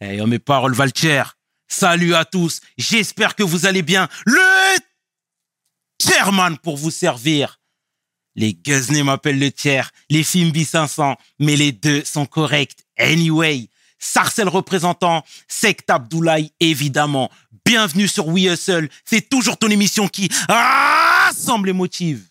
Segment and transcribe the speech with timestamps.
[0.00, 0.92] Eh, oh, mes paroles valent.
[1.68, 2.60] Salut à tous.
[2.76, 4.08] J'espère que vous allez bien.
[4.24, 4.78] Le
[6.00, 7.60] chairman pour vous servir.
[8.34, 12.84] Les Guzney m'appellent le tiers, les Fimbi 500, mais les deux sont corrects.
[12.98, 17.30] Anyway, Sarcel représentant, Sect Abdoulaye évidemment.
[17.64, 18.90] Bienvenue sur We Hustle.
[19.06, 22.28] C'est toujours ton émission qui rassemble les motive.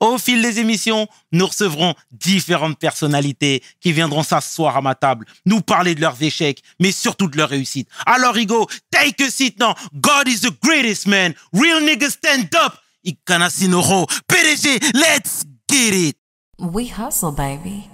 [0.00, 5.60] Au fil des émissions, nous recevrons différentes personnalités qui viendront s'asseoir à ma table, nous
[5.60, 7.88] parler de leurs échecs, mais surtout de leurs réussites.
[8.04, 9.74] Alors, Igo, take a seat now.
[9.94, 11.34] God is the greatest man.
[11.52, 12.74] Real niggas stand up.
[13.04, 14.06] Ikanasinoro.
[14.28, 16.16] PDG, let's get it.
[16.58, 17.88] We hustle, baby.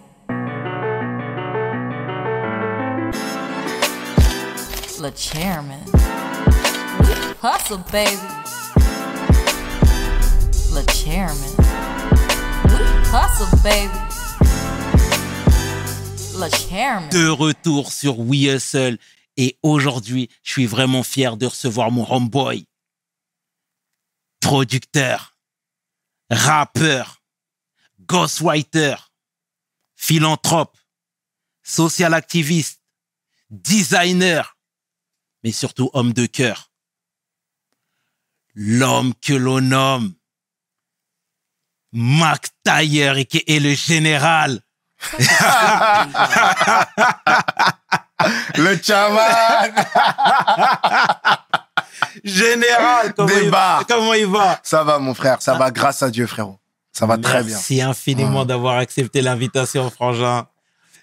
[5.01, 5.81] Le chairman.
[7.01, 8.19] We hustle, baby.
[10.73, 11.70] Le chairman.
[17.11, 18.99] De retour sur We Hustle.
[19.37, 22.69] Et aujourd'hui, je suis vraiment fier de recevoir mon homeboy.
[24.39, 25.37] Producteur,
[26.31, 27.21] rappeur,
[27.99, 28.95] ghostwriter,
[29.97, 30.79] philanthrope,
[31.65, 32.81] social activiste,
[33.51, 34.57] designer,
[35.43, 36.71] mais surtout homme de cœur.
[38.55, 40.15] L'homme que l'on nomme
[41.93, 44.61] Mac Taylor et qui est le général.
[48.57, 49.73] Le chaman
[52.25, 53.51] Général, comment il,
[53.89, 54.61] comment il va?
[54.63, 56.59] Ça va, mon frère, ça va grâce à Dieu, frérot.
[56.93, 57.55] Ça va très bien.
[57.55, 60.47] Merci infiniment d'avoir accepté l'invitation, Frangin.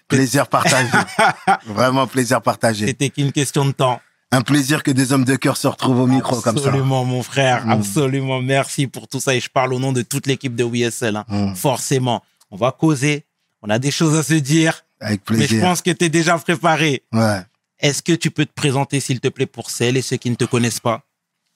[0.06, 0.86] Plaisir partagé.
[1.66, 2.86] Vraiment plaisir partagé.
[2.86, 4.00] C'était qu'une question de temps.
[4.30, 6.66] Un plaisir que des hommes de cœur se retrouvent au micro comme ça.
[6.68, 7.64] Absolument, mon frère.
[7.66, 7.70] Mm.
[7.72, 8.42] Absolument.
[8.42, 9.34] Merci pour tout ça.
[9.34, 11.16] Et je parle au nom de toute l'équipe de WSL.
[11.16, 11.24] hein.
[11.28, 11.54] Mm.
[11.54, 12.22] Forcément.
[12.50, 13.24] On va causer.
[13.62, 14.84] On a des choses à se dire.
[15.00, 15.62] Avec Mais je plaisir.
[15.62, 17.02] pense que tu es déjà préparé.
[17.12, 17.40] Ouais.
[17.80, 20.34] Est-ce que tu peux te présenter, s'il te plaît, pour celles et ceux qui ne
[20.34, 21.02] te connaissent pas?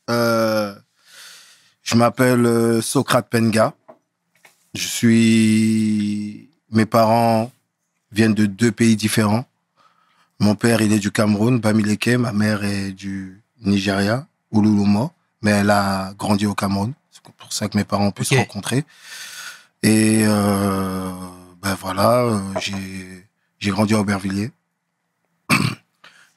[0.08, 0.74] Euh,
[1.82, 3.74] je m'appelle euh, Socrate Penga.
[4.74, 6.48] Je suis.
[6.70, 7.50] Mes parents
[8.12, 9.44] viennent de deux pays différents.
[10.42, 12.08] Mon père, il est du Cameroun, Bamileke.
[12.08, 15.12] Ma mère est du Nigeria, Ululumo.
[15.40, 16.94] Mais elle a grandi au Cameroun.
[17.12, 18.84] C'est pour ça que mes parents ont pu se rencontrer.
[19.84, 21.12] Et euh,
[21.62, 23.24] ben voilà, euh, j'ai
[23.60, 24.50] j'ai grandi à Aubervilliers.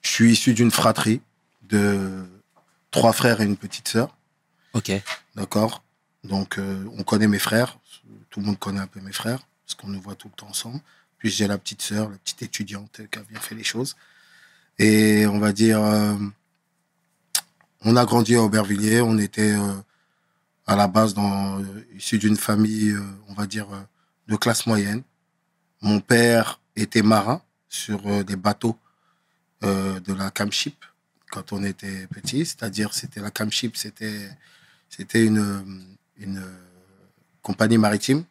[0.04, 1.22] je suis issu d'une fratrie
[1.64, 2.26] de
[2.92, 4.16] trois frères et une petite sœur.
[4.74, 4.92] Ok.
[5.36, 5.82] D'accord
[6.24, 7.80] Donc, euh, on connaît mes frères.
[8.30, 10.50] Tout le monde connaît un peu mes frères, parce qu'on nous voit tout le temps
[10.50, 10.80] ensemble.
[11.26, 13.96] Puis j'ai la petite sœur, la petite étudiante qui a bien fait les choses.
[14.78, 16.14] Et on va dire, euh,
[17.82, 19.02] on a grandi à Aubervilliers.
[19.02, 19.74] On était euh,
[20.68, 21.66] à la base dans,
[21.96, 23.66] issu d'une famille, euh, on va dire,
[24.28, 25.02] de classe moyenne.
[25.82, 28.78] Mon père était marin sur des bateaux
[29.64, 30.86] de la Camship
[31.32, 32.46] quand on était petit.
[32.46, 34.30] C'est-à-dire, c'était la Camship, c'était
[34.90, 36.46] c'était une, une
[37.42, 38.26] compagnie maritime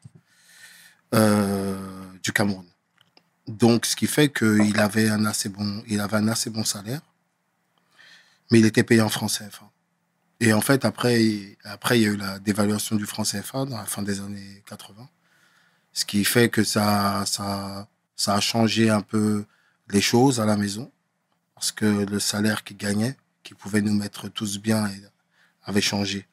[1.13, 2.65] du Cameroun.
[3.47, 7.03] Donc, ce qui fait qu'il avait un assez bon, il avait un assez bon salaire,
[8.51, 9.71] mais il était payé en francs CFA.
[10.41, 13.77] Et en fait, après, après, il y a eu la dévaluation du franc CFA dans
[13.77, 15.09] la fin des années 80.
[15.93, 19.45] Ce qui fait que ça, ça, ça a changé un peu
[19.91, 20.91] les choses à la maison.
[21.55, 24.91] Parce que le salaire qu'il gagnait, qui pouvait nous mettre tous bien,
[25.65, 26.27] avait changé.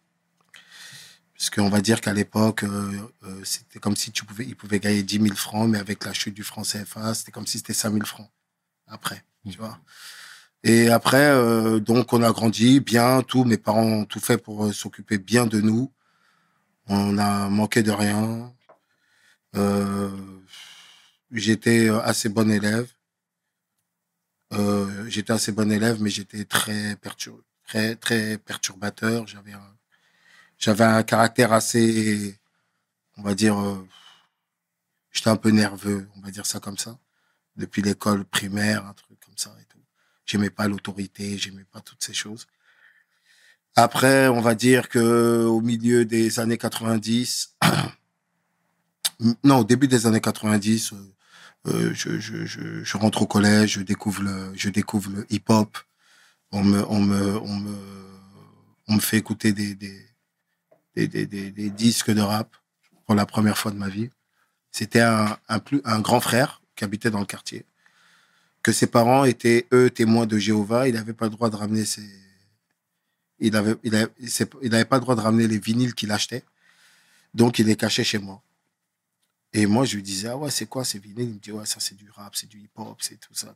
[1.41, 2.91] Parce qu'on va dire qu'à l'époque, euh,
[3.24, 6.13] euh, c'était comme si tu pouvais, il pouvait gagner 10 000 francs, mais avec la
[6.13, 8.29] chute du franc CFA, c'était comme si c'était 5 000 francs.
[8.85, 9.79] Après, tu vois.
[10.63, 13.44] Et après, euh, donc, on a grandi bien, tout.
[13.44, 15.91] Mes parents ont tout fait pour euh, s'occuper bien de nous.
[16.88, 18.53] On a manqué de rien.
[19.56, 20.12] Euh,
[21.31, 22.88] j'étais assez bon élève.
[25.08, 29.25] J'étais assez bon élève, mais j'étais très, pertur- très, très perturbateur.
[29.25, 29.75] J'avais un,
[30.62, 32.40] j'avais un caractère assez,
[33.18, 33.86] on va dire, euh,
[35.12, 36.98] j'étais un peu nerveux, on va dire ça comme ça.
[37.58, 39.80] Depuis l'école primaire, un truc comme ça et tout.
[40.26, 42.47] J'aimais pas l'autorité, j'aimais pas toutes ces choses.
[43.76, 47.58] Après, on va dire que au milieu des années 90,
[49.44, 51.16] non, au début des années 90, euh,
[51.68, 55.78] euh, je, je, je, rentre au collège, je découvre le, je découvre le hip-hop.
[56.52, 57.78] On me, on me, on me,
[58.88, 60.10] on me fait écouter des, des,
[60.96, 62.55] des, disques de rap
[63.05, 64.09] pour la première fois de ma vie.
[64.72, 67.66] C'était un, plus, un grand frère qui habitait dans le quartier.
[68.64, 70.88] Que ses parents étaient, eux, témoins de Jéhovah.
[70.88, 72.08] Il n'avait pas le droit de ramener ses.
[73.40, 74.11] Il avait, il avait,
[74.64, 76.43] n'avait pas droit de ramener les vinyles qu'il achetait.
[77.34, 78.41] Donc, il les cachait chez moi.
[79.53, 81.28] Et moi, je lui disais, ah ouais, c'est quoi ces vinyles?
[81.28, 83.53] Il me dit, ouais, ça, c'est du rap, c'est du hip-hop, c'est tout ça.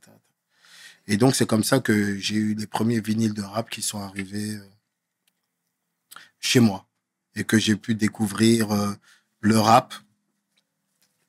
[1.08, 4.00] Et donc, c'est comme ça que j'ai eu les premiers vinyles de rap qui sont
[4.00, 4.68] arrivés euh,
[6.40, 6.86] chez moi
[7.36, 8.94] et que j'ai pu découvrir euh,
[9.42, 9.94] le rap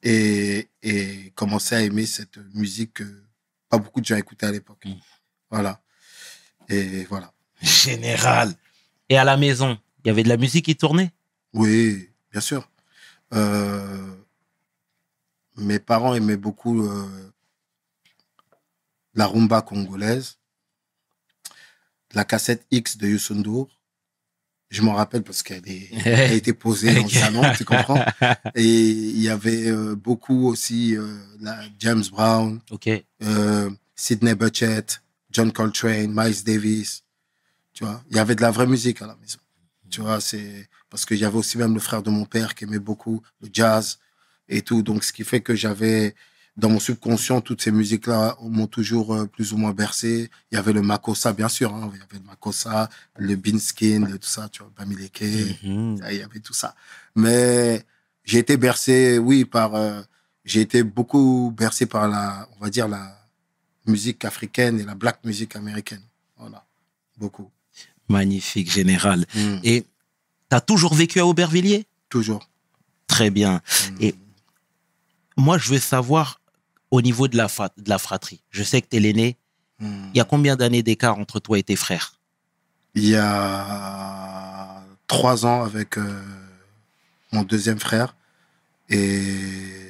[0.03, 3.23] et, et commencer à aimer cette musique que
[3.69, 4.85] pas beaucoup de gens écoutaient à l'époque.
[4.85, 4.95] Mm.
[5.51, 5.81] Voilà.
[6.69, 7.33] Et voilà.
[7.61, 8.55] Général.
[9.09, 11.13] Et à la maison, il y avait de la musique qui tournait?
[11.53, 12.69] Oui, bien sûr.
[13.35, 14.15] Euh,
[15.57, 17.33] mes parents aimaient beaucoup euh,
[19.15, 20.39] la rumba congolaise,
[22.13, 23.76] la cassette X de Youssou N'Dour.
[24.77, 25.63] Je m'en rappelle parce qu'elle
[26.05, 28.05] a été posée dans le salon, tu comprends
[28.55, 32.91] Et il y avait euh, beaucoup aussi euh, la James Brown, Ok.
[33.23, 34.85] euh, Sidney Bechet,
[35.31, 37.05] John Coltrane, Miles Davis.
[37.73, 39.39] Tu vois, il y avait de la vraie musique à la maison.
[39.89, 42.65] Tu vois, c'est parce qu'il y avait aussi même le frère de mon père qui
[42.65, 43.99] aimait beaucoup le jazz
[44.49, 44.83] et tout.
[44.83, 46.15] Donc, ce qui fait que j'avais
[46.57, 50.31] dans mon subconscient toutes ces musiques-là m'ont toujours euh, plus ou moins bercé.
[50.51, 51.75] Il y avait le makossa, bien sûr.
[51.75, 54.49] Hein, il y avait le makossa, le beanskin, le tout ça.
[54.49, 55.23] Tu vois, Bamileke.
[55.63, 56.01] Mhm.
[56.11, 56.75] Il y avait tout ça.
[57.15, 57.85] Mais
[58.25, 59.75] j'ai été bercé, oui, par.
[59.75, 60.01] euh,
[60.47, 63.19] j'ai été beaucoup bercé par la, on va dire, la
[63.87, 66.03] musique africaine et la black music américaine.
[66.39, 66.65] Voilà.
[67.19, 67.51] Beaucoup.
[68.09, 69.27] Magnifique, général.
[69.35, 69.59] Mm.
[69.65, 71.87] Et tu as toujours vécu à Aubervilliers?
[72.09, 72.49] Toujours.
[73.09, 73.57] Très bien.
[73.91, 73.97] Mm.
[74.01, 74.15] Et
[75.37, 76.41] moi, je veux savoir
[76.91, 78.43] au niveau de la, de la fratrie.
[78.51, 79.37] Je sais que tu es l'aîné.
[79.81, 80.09] Mm.
[80.15, 82.15] Il y a combien d'années d'écart entre toi et tes frères?
[82.95, 86.23] Il y a trois ans avec euh,
[87.33, 88.17] mon deuxième frère
[88.89, 89.87] et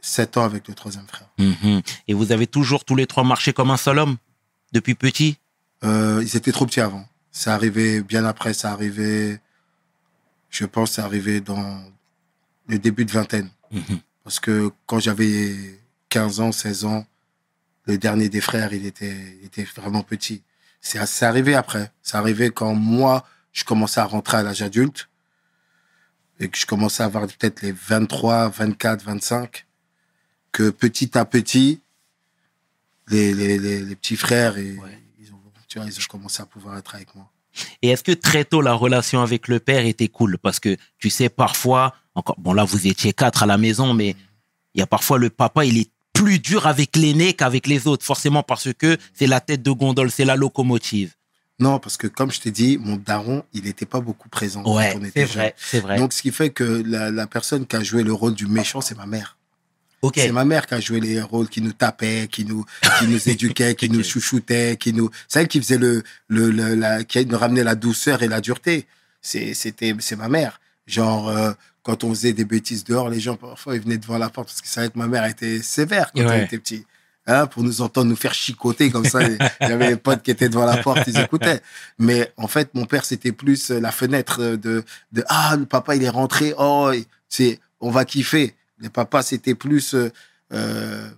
[0.00, 1.28] sept ans avec le troisième frère.
[1.38, 1.82] Mhm.
[2.08, 4.16] Et vous avez toujours tous les trois marché comme un seul homme
[4.72, 5.38] depuis petit?
[5.84, 7.06] Euh, ils étaient trop petits avant.
[7.30, 9.38] C'est arrivé bien après, c'est arrivé,
[10.50, 11.80] je pense, c'est arrivé dans
[12.66, 13.50] le début de vingtaine.
[13.70, 14.00] Mhm.
[14.24, 15.78] Parce que quand j'avais
[16.08, 17.06] 15 ans, 16 ans,
[17.86, 20.42] le dernier des frères, il était, il était vraiment petit.
[20.80, 21.90] C'est arrivé après.
[22.02, 25.08] C'est arrivé quand moi, je commençais à rentrer à l'âge adulte
[26.40, 29.66] et que je commençais à avoir peut-être les 23, 24, 25,
[30.52, 31.80] que petit à petit,
[33.08, 35.02] les, les, les, les petits frères, et, Ouais.
[35.18, 37.30] ils, ont, tu vois, ils ont commencé à pouvoir être avec moi.
[37.82, 40.38] Et est-ce que très tôt la relation avec le père était cool?
[40.38, 44.14] Parce que tu sais, parfois, encore, bon là vous étiez quatre à la maison, mais
[44.74, 48.04] il y a parfois le papa, il est plus dur avec l'aîné qu'avec les autres,
[48.04, 51.12] forcément parce que c'est la tête de gondole, c'est la locomotive.
[51.60, 54.76] Non, parce que comme je t'ai dit, mon daron, il n'était pas beaucoup présent quand
[54.76, 55.96] Ouais, on était c'est vrai, c'est vrai.
[55.98, 58.80] Donc, ce qui fait que la, la personne qui a joué le rôle du méchant,
[58.80, 59.36] c'est ma mère.
[60.02, 60.14] ok.
[60.16, 62.64] C'est ma mère qui a joué les rôles, qui nous tapait, qui nous,
[63.00, 66.74] qui nous éduquait, qui nous chouchoutait, qui nous, c'est elle qui faisait le, le, le-
[66.76, 68.86] la, qui nous ramenait la douceur et la dureté.
[69.20, 70.60] C'est, c'était, c'est ma mère.
[70.86, 71.52] Genre, euh,
[71.88, 74.60] quand on faisait des bêtises dehors, les gens, parfois, ils venaient devant la porte parce
[74.60, 76.40] qu'ils savaient que ma mère était sévère quand Ouais.
[76.42, 76.84] on était petit.
[77.26, 79.22] Hein, pour nous entendre nous faire chicoter comme ça.
[79.22, 81.62] Il y avait les potes qui étaient devant la porte, ils écoutaient.
[81.98, 85.96] Mais en fait, mon père, c'était plus euh, la fenêtre de, de ah, le papa,
[85.96, 86.52] il est rentré.
[86.58, 86.90] Oh,
[87.30, 88.54] c'est, on va kiffer.
[88.80, 90.12] Les papas, c'était plus, euh,
[90.52, 91.08] euh,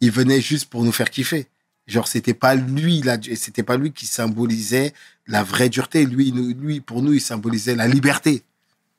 [0.00, 1.46] il venait juste pour nous faire kiffer.
[1.86, 4.92] Genre, c'était pas lui, là, c'était pas lui qui symbolisait
[5.28, 6.04] la vraie dureté.
[6.04, 8.42] Lui, lui, pour nous, il symbolisait la liberté.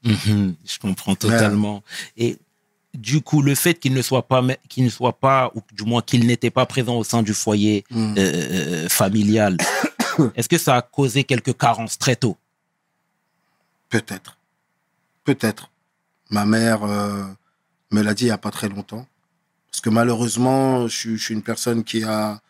[0.04, 1.84] Mhm, je comprends totalement.
[2.18, 2.38] Et
[2.94, 6.02] du coup, le fait qu'il ne soit pas, qu'il ne soit pas, ou du moins
[6.02, 8.16] qu'il n'était pas présent au sein du foyer Mm.
[8.18, 8.22] euh,
[8.86, 9.58] euh, familial,
[10.36, 12.36] est-ce que ça a causé quelques carences très tôt?
[13.90, 14.38] Peut-être.
[15.24, 15.70] Peut-être.
[16.30, 17.24] Ma mère euh,
[17.92, 19.06] me l'a dit il n'y a pas très longtemps.
[19.70, 22.42] Parce que malheureusement, je, suis- je suis une personne qui a,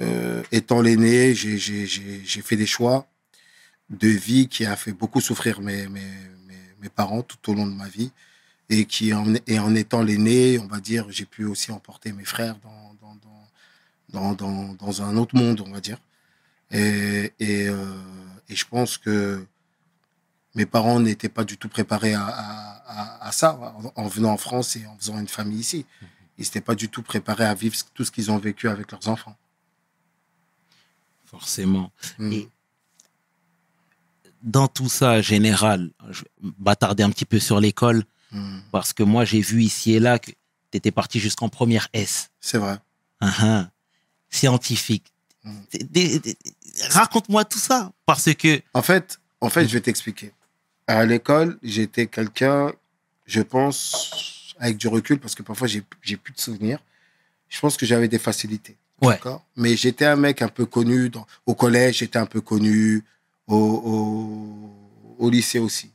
[0.00, 3.06] euh, étant l'aîné, j'ai fait des choix
[3.90, 6.00] de vie qui a fait beaucoup souffrir mes, mes,
[6.46, 8.12] mes, mes parents tout au long de ma vie.
[8.70, 12.26] Et, qui en, et en étant l'aîné, on va dire, j'ai pu aussi emporter mes
[12.26, 13.16] frères dans, dans,
[14.10, 15.96] dans, dans, dans, un autre monde, on va dire.
[16.70, 17.96] Et, et, euh,
[18.50, 19.46] et je pense que
[20.54, 24.32] mes parents n'étaient pas du tout préparés à, à, à, à ça en, en venant
[24.32, 25.86] en France et en faisant une famille ici.
[26.36, 29.08] Ils n'étaient pas du tout préparés à vivre tout ce qu'ils ont vécu avec leurs
[29.08, 29.36] enfants.
[31.24, 31.90] Forcément.
[32.18, 32.32] Mm.
[32.32, 32.48] Et
[34.42, 38.58] dans tout ça, général, je vais m'attarder un petit peu sur l'école, Mm.
[38.72, 40.36] parce que moi, j'ai vu ici et là que tu
[40.76, 42.28] étais parti jusqu'en première S.
[42.40, 42.76] C'est vrai.
[43.22, 43.70] Hein.
[44.28, 45.12] Scientifique.
[45.44, 45.52] Mm.
[45.90, 46.20] Des-
[46.90, 48.60] Raconte-moi tout ça, parce que...
[48.74, 50.32] En fait, en fait, je vais t'expliquer.
[50.86, 52.72] À l'école, j'étais quelqu'un,
[53.26, 56.78] je pense, avec du recul, parce que parfois j'ai plus de souvenirs.
[57.48, 58.76] Je pense que j'avais des facilités.
[59.00, 59.18] Ouais.
[59.56, 61.08] Mais j'étais un mec un peu connu.
[61.08, 63.04] Dans, au collège, j'étais un peu connu.
[63.48, 65.90] Au, au, au lycée aussi.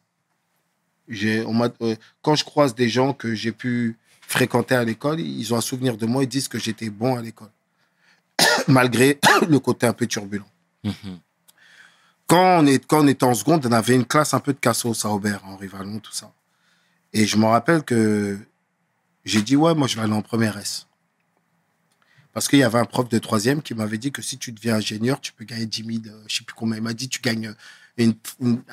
[1.10, 5.58] On euh, quand je croise des gens que j'ai pu fréquenter à l'école, ils ont
[5.58, 7.52] un souvenir de moi, ils disent que j'étais bon à l'école.
[8.68, 10.48] malgré le côté un peu turbulent.
[10.84, 11.20] Mhm.
[12.28, 14.60] Quand on, est, quand on était en seconde, on avait une classe un peu de
[14.60, 16.32] cassos à Aubert, Henri Vallon, tout ça.
[17.12, 18.40] Et je me rappelle que
[19.26, 20.88] j'ai dit, ouais, moi, je vais aller en première S.
[22.34, 24.76] Parce qu'il y avait un prof de troisième qui m'avait dit que si tu deviens
[24.76, 26.78] ingénieur, tu peux gagner 10 000, euh, je sais plus combien.
[26.78, 27.54] Il m'a dit, tu gagnes
[27.98, 28.16] une-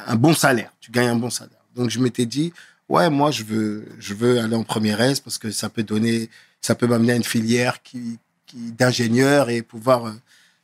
[0.07, 0.73] un bon salaire.
[0.81, 1.59] Tu gagnes un bon salaire.
[1.75, 2.53] Donc, je m'étais dit,
[2.89, 6.31] ouais, moi, je veux, je veux aller en première S parce que ça peut donner,
[6.63, 10.13] ça peut m'amener à une filière qui, qui, d'ingénieur et pouvoir, euh,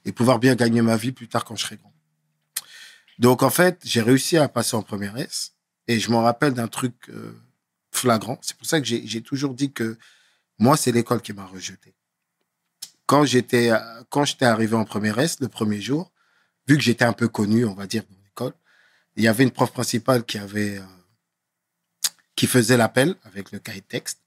[0.06, 1.92] et pouvoir bien gagner ma vie plus tard quand je serai grand.
[3.18, 5.52] Donc, en fait, j'ai réussi à passer en première S
[5.86, 7.32] et je me rappelle d'un truc euh,
[7.92, 8.38] flagrant.
[8.42, 9.98] C'est pour ça que j'ai toujours dit que
[10.58, 11.92] moi, c'est l'école qui m'a rejeté.
[13.06, 13.78] Quand j'étais euh,
[14.10, 16.12] quand j'étais arrivé en première S, le premier jour,
[16.68, 18.52] vu que j'étais un peu connu, on va dire, dans l'école,
[19.16, 20.84] il y avait une prof principale qui avait euh,
[22.34, 24.22] qui faisait l'appel avec le cahier de texte.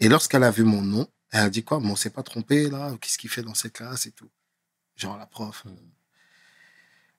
[0.00, 1.80] Et lorsqu'elle a vu mon nom, elle a dit quoi?
[1.80, 4.30] Mais on s'est pas trompé là Qu'est-ce qu'il fait dans cette classe et tout
[4.96, 5.64] Genre la prof.
[5.66, 5.70] euh,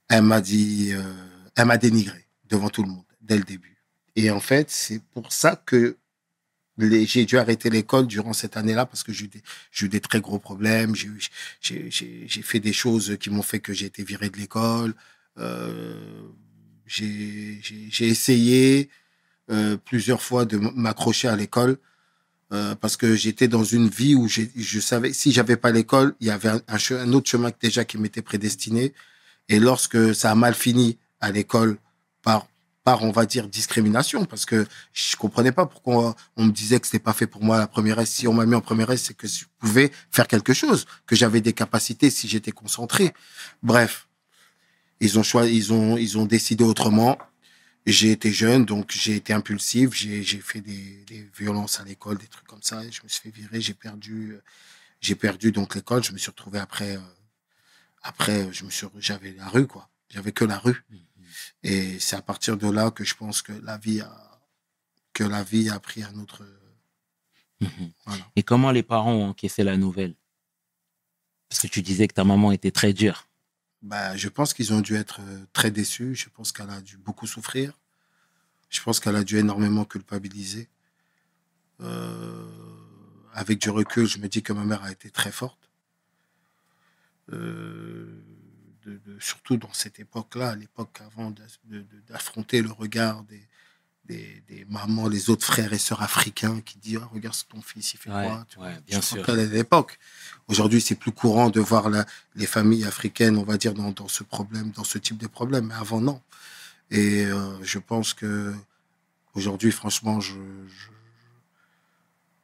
[0.10, 0.94] elle m'a dit,
[1.56, 3.76] elle m'a dénigré devant tout le monde dès le début.
[4.16, 5.98] Et en fait, c'est pour ça que
[6.78, 9.30] j'ai dû arrêter l'école durant cette année-là parce que j'ai
[9.82, 10.94] eu des, très gros problèmes.
[10.96, 14.94] J'ai, fait des choses qui m'ont fait que j'ai été viré de l'école.
[15.38, 16.28] Euh,
[16.86, 17.62] j'ai,
[18.00, 18.90] essayé
[19.50, 21.78] euh, plusieurs fois de m'accrocher à l'école
[22.52, 26.28] euh, parce que j'étais dans une vie où je savais si j'avais pas l'école, il
[26.28, 28.94] y avait un autre chemin déjà qui m'était prédestiné.
[29.48, 31.78] Et lorsque ça a mal fini à l'école
[32.22, 32.48] par
[32.86, 36.88] par on va dire discrimination parce que je comprenais pas pourquoi on me disait que
[36.88, 38.12] c'était pas fait pour moi la première S.
[38.12, 41.16] Si on m'a mis en première S, c'est que je pouvais faire quelque chose, que
[41.18, 43.14] j'avais des capacités si j'étais concentré.
[43.64, 44.08] Bref,
[45.02, 47.18] ils ont choisi, ils ont ils ont décidé autrement.
[47.88, 49.94] J'ai été jeune, donc j'ai été impulsif.
[49.94, 52.82] J'ai fait des, des violences à l'école, des trucs comme ça.
[52.90, 53.62] je me suis fait virer.
[53.62, 54.38] J'ai perdu,
[55.02, 56.04] j'ai perdu donc l'école.
[56.04, 56.96] Je me suis retrouvé après.
[56.98, 57.00] euh,
[58.04, 59.90] après, je me suis, j'avais la rue quoi.
[60.10, 60.84] J'avais que la rue.
[61.68, 64.40] Et c'est à partir de là que je pense que la vie a,
[65.14, 66.46] que la vie a pris un autre.
[67.60, 67.92] Mhm.
[68.06, 68.24] Voilà.
[68.36, 70.14] Et comment les parents ont encaissé la nouvelle?
[71.50, 73.28] Parce que tu disais que ta maman était très dure.
[73.82, 76.14] Bah, je pense qu'ils ont dû être euh, très déçus.
[76.14, 77.74] Je pense qu'elle a dû beaucoup souffrir.
[78.70, 80.70] Je pense qu'elle a dû énormément culpabiliser.
[81.82, 82.48] Euh,
[83.34, 85.72] avec du recul, je me dis que ma mère a été très forte.
[87.34, 88.22] Euh,
[88.86, 91.34] de- de- surtout dans cette époque-là, à l'époque avant
[92.10, 93.42] d'affronter le regard des,
[94.06, 97.94] des, des mamans, les autres frères et sœurs africains qui disent Ah, Regarde ton fils,
[97.94, 99.28] il fait Ouais, quoi Tu vois, bien sûr.
[99.30, 99.98] à l'époque.
[100.48, 104.08] Aujourd'hui, c'est plus courant de voir la- les familles africaines, on va dire, dans, dans
[104.08, 105.68] ce problème, dans ce type de problème.
[105.68, 106.22] Mais avant, non.
[106.92, 108.54] Et euh, je pense que
[109.34, 110.34] aujourd'hui, franchement, je,
[110.68, 110.90] je-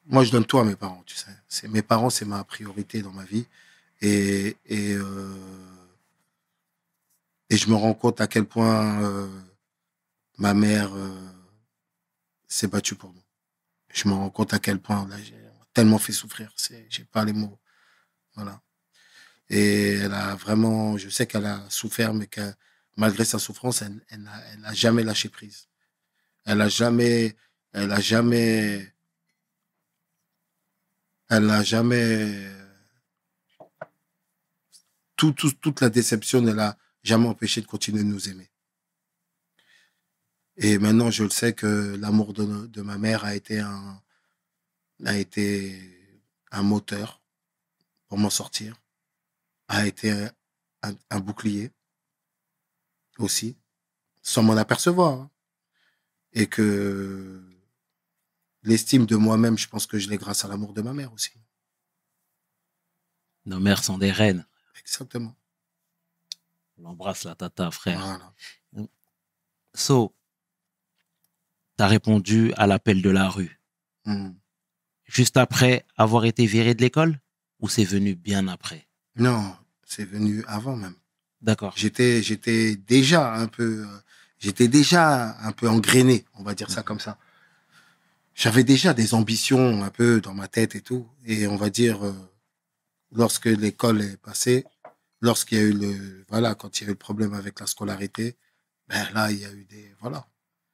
[0.07, 1.15] moi, je donne tout à mes parents, tu
[1.48, 1.67] sais.
[1.67, 3.45] Mes parents, c'est ma priorité dans ma vie.
[4.01, 5.36] Et, et, euh,
[7.51, 9.29] et je me rends compte à quel point euh,
[10.39, 11.29] ma mère euh,
[12.48, 13.24] s'est battue pour nous.
[13.93, 15.36] Je me rends compte à quel point là, j'ai
[15.74, 16.53] tellement fait souffrir.
[16.89, 17.60] J'ai pas les mots.
[18.36, 18.62] Voilà.
[19.50, 22.53] Et elle a vraiment, je sais qu'elle a souffert, mais que
[22.98, 24.29] malgré sa souffrance, elle, elle
[24.67, 25.67] elle jamais lâché prise.
[26.46, 27.36] Elle a jamais,
[27.74, 28.93] elle a jamais,
[31.29, 32.48] elle n'a jamais,
[35.15, 38.50] tout, tout- toute la déception ne l'a jamais empêché de continuer de nous aimer.
[40.58, 44.01] Et maintenant, je le sais que l'amour de, ma mère a été un,
[45.05, 45.81] a été
[46.51, 47.22] un moteur
[48.08, 48.75] pour m'en sortir,
[49.67, 50.12] a été
[50.84, 51.72] un, un bouclier
[53.17, 53.58] aussi,
[54.22, 55.13] sans m'en apercevoir.
[55.13, 55.31] hein.
[56.34, 57.41] Et que
[58.63, 61.31] l'estime de moi-même, je pense que je l'ai grâce à l'amour de ma mère aussi.
[63.46, 64.46] Nos mères sont des reines.
[64.79, 65.36] Exactement.
[66.83, 68.00] On embrasse la tata, frère.
[68.73, 68.88] Voilà.
[69.73, 70.15] So,
[71.77, 73.59] t'as répondu à l'appel de la rue.
[74.05, 74.31] Hmm.
[75.05, 77.19] Juste après avoir été viré de l'école
[77.59, 78.88] Ou c'est venu bien après?
[79.15, 80.95] Non, c'est venu avant même.
[81.41, 81.73] D'accord.
[81.75, 83.97] J'étais, j'étais déjà un peu, euh,
[84.39, 87.17] j'étais déjà un peu engrainé, on va dire ça comme ça.
[88.33, 91.07] J'avais déjà des ambitions un peu dans ma tête et tout.
[91.25, 92.15] Et on va dire, euh,
[93.11, 94.65] lorsque l'école est passée,
[95.21, 97.67] lorsqu'il y a eu le, voilà, quand il y a eu le problème avec la
[97.67, 98.35] scolarité,
[98.87, 100.25] ben là, il y a eu des, voilà.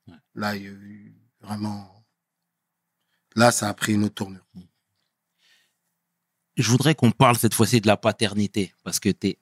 [0.08, 0.16] Ouais.
[0.36, 2.04] Là, il y a eu vraiment,
[3.36, 4.46] là, ça a pris une autre tournure.
[6.56, 9.38] Je voudrais qu'on parle cette fois-ci de la paternité, parce que t'es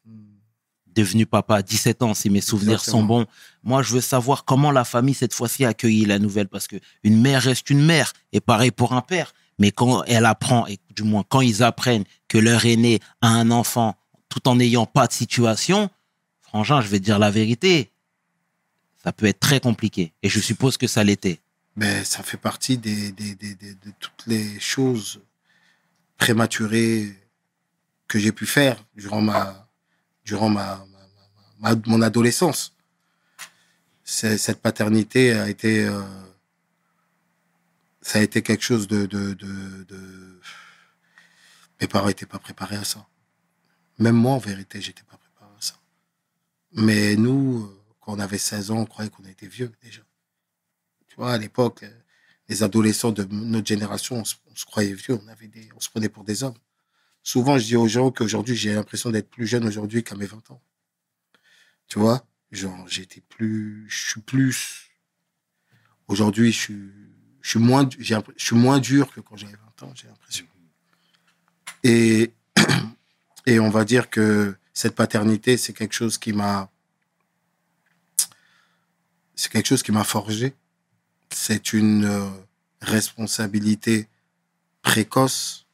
[0.88, 3.02] devenu papa à 17 ans, si mes souvenirs Exactement.
[3.02, 3.26] sont bons.
[3.64, 6.78] Moi, je veux savoir comment la famille, cette fois-ci, a accueilli la nouvelle, parce que
[7.04, 9.34] une mère reste une mère, et pareil pour un père.
[9.60, 13.52] Mais quand elle apprend, et du moins quand ils apprennent que leur aîné a un
[13.52, 13.96] enfant
[14.30, 15.90] tout en n'ayant pas de situation,
[16.42, 17.92] frangin, je vais te dire la vérité,
[19.04, 20.14] ça peut être très compliqué.
[20.24, 21.40] Et je suppose que ça l'était.
[21.76, 25.22] Ben, ça fait partie des, de toutes les choses
[26.18, 27.14] prématurées
[28.08, 29.68] que j'ai pu faire durant ma,
[30.24, 30.86] durant ma,
[31.86, 32.74] mon adolescence.
[34.04, 36.02] Cette paternité a été, euh,
[38.02, 39.08] ça a été quelque chose de-
[41.82, 43.06] mes parents n'étaient pas préparés à ça.
[44.00, 45.76] Même moi, en vérité, j'étais pas préparé à ça.
[46.74, 50.02] Mais nous, euh, quand on avait 16 ans, on croyait qu'on était vieux déjà.
[51.08, 52.00] Tu vois, à l'époque, euh,
[52.50, 54.36] les adolescents de notre génération, on se,
[54.66, 55.20] croyait vieux,
[55.76, 56.58] on, se prenait pour des hommes.
[57.24, 60.52] Souvent, je dis aux gens qu'aujourd'hui, j'ai l'impression d'être plus jeune aujourd'hui qu'à mes 20
[60.52, 60.62] ans.
[61.88, 64.92] Tu vois, genre, j'étais plus, je suis plus,
[66.08, 66.92] aujourd'hui, je suis,
[67.42, 70.46] je suis moins, je suis moins dur que quand j'avais 20 ans, j'ai l'impression.
[71.84, 72.34] Et,
[73.46, 76.70] et on va dire que cette paternité, c'est quelque chose qui m'a,
[79.36, 80.54] c'est quelque chose qui m'a forgé.
[81.30, 82.30] C'est une euh,
[82.82, 84.08] responsabilité
[84.82, 85.66] précoce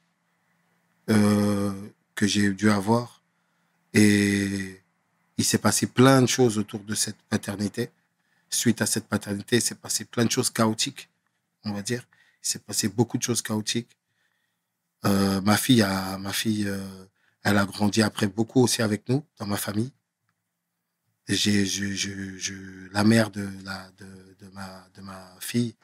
[1.10, 1.74] euh,
[2.16, 3.22] que j'ai dû avoir.
[3.94, 4.82] Et
[5.38, 7.90] il s'est passé plein de choses autour de cette paternité.
[8.50, 11.10] Suite à cette paternité, il s'est passé plein de choses chaotiques,
[11.64, 12.06] on va dire.
[12.44, 13.98] Il s'est passé beaucoup de choses chaotiques.
[15.06, 17.06] Euh, ma fille a, ma fille, euh,
[17.44, 19.92] elle a grandi après beaucoup aussi avec nous dans ma famille.
[21.28, 22.54] J'ai, je, je, je,
[22.92, 25.76] la mère de la, de, de ma, de ma fille,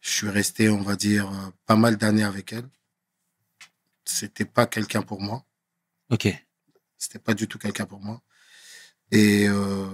[0.00, 2.68] je suis resté, on va dire, euh, pas mal d'années avec elle.
[4.04, 5.44] C'était pas quelqu'un pour moi.
[6.10, 6.28] Ok.
[6.96, 8.22] C'était pas du tout quelqu'un pour moi.
[9.10, 9.86] Et euh,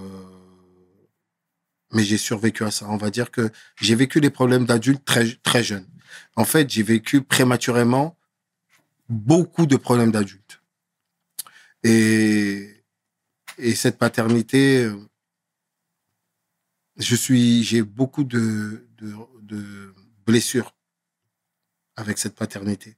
[1.91, 2.87] mais j'ai survécu à ça.
[2.89, 5.87] On va dire que j'ai vécu les problèmes d'adultes très très jeune.
[6.35, 8.17] En fait, j'ai vécu prématurément
[9.11, 10.61] beaucoup de problèmes d'adultes.
[11.83, 12.81] Et
[13.57, 14.97] et cette paternité, euh,
[16.97, 19.93] je suis, j'ai beaucoup de, de,
[20.25, 20.75] blessures
[21.95, 22.97] avec cette paternité.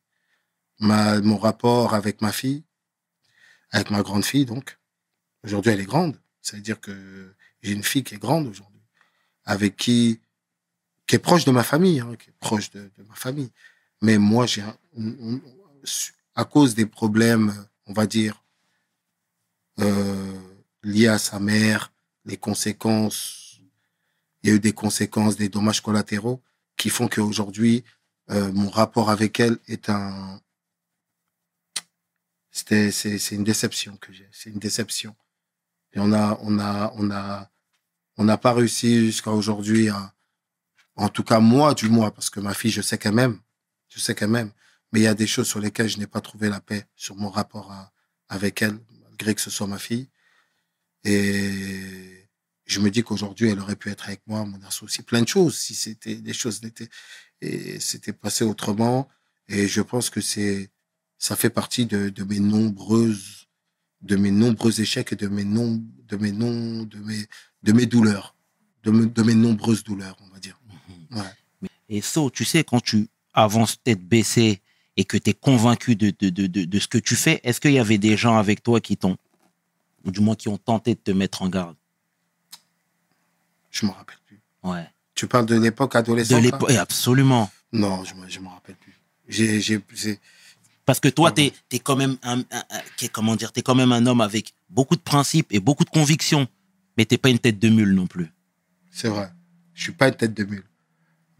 [0.80, 2.64] Ma, mon rapport avec ma fille,
[3.72, 4.78] avec ma grande fille, donc.
[5.44, 6.18] Aujourd'hui, elle est grande.
[6.42, 8.82] Ça veut dire que j'ai une fille qui est grande aujourd'hui,
[9.44, 10.22] avec qui,
[11.08, 13.52] qui est proche de ma famille, hein, qui est proche de, ma famille.
[14.02, 14.78] Mais moi, j'ai, un-
[16.36, 18.44] à cause des problèmes, on va dire,
[19.80, 20.40] euh,
[20.84, 21.92] liés à sa mère,
[22.26, 23.60] les conséquences,
[24.42, 26.42] il y a eu des conséquences, des dommages collatéraux
[26.78, 27.84] qui font qu'aujourd'hui,
[28.30, 30.40] euh, mon rapport avec elle est un,
[32.52, 34.28] c'est, une déception que j'ai.
[34.32, 35.16] C'est une déception.
[35.94, 37.50] Et on a, on a, on a,
[38.18, 39.90] on n'a pas réussi jusqu'à aujourd'hui
[40.96, 43.40] en tout cas moi du moins, parce que ma fille, je sais qu'elle m'aime,
[43.90, 44.52] je sais qu'elle m'aime,
[44.94, 47.16] mais il y a des choses sur lesquelles je n'ai pas trouvé la paix sur
[47.18, 47.92] mon rapport à-
[48.30, 50.08] avec elle, malgré que ce soit ma fille.
[51.04, 52.28] Et
[52.66, 55.58] je me dis qu'aujourd'hui, elle aurait pu être avec moi, mon associé, plein de choses,
[55.58, 56.88] si c'était, des choses n'étaient,
[57.42, 59.10] et c'était passé autrement.
[59.50, 60.70] Et je pense que c'est,
[61.18, 63.48] ça fait partie de, de mes nombreuses,
[64.02, 67.26] de mes nombreux échecs et de mes non, de mes non, de mes,
[67.64, 68.36] de mes douleurs,
[68.84, 70.60] de, me- de mes nombreuses douleurs, on va dire.
[71.12, 71.70] Ouais.
[71.90, 74.62] Et So, tu sais, quand tu avances tête baissée
[74.98, 77.60] et que tu es convaincu de, de, de, de, de ce que tu fais, est-ce
[77.60, 79.18] qu'il y avait des gens avec toi qui t'ont,
[80.06, 81.76] ou du moins qui ont tenté de te mettre en garde?
[83.72, 84.40] Je me rappelle plus.
[84.64, 84.88] Ouais.
[85.16, 86.32] Tu parles de l'époque De adolescente?
[86.38, 86.42] là?
[86.42, 87.52] l'époque, absolument.
[87.72, 88.94] Non, je me, je me rappelle plus.
[89.28, 90.20] J'ai, j'ai, j'ai-
[90.86, 93.76] Parce que toi, t'es es quand même un, un- un- qu'est- comment dire, t'es quand
[93.76, 96.48] même un homme avec beaucoup de principes et beaucoup de convictions,
[96.98, 98.32] mais t'es pas une tête de mule non plus.
[98.92, 99.32] c'est vrai.
[99.74, 100.64] Je suis pas une tête de mule.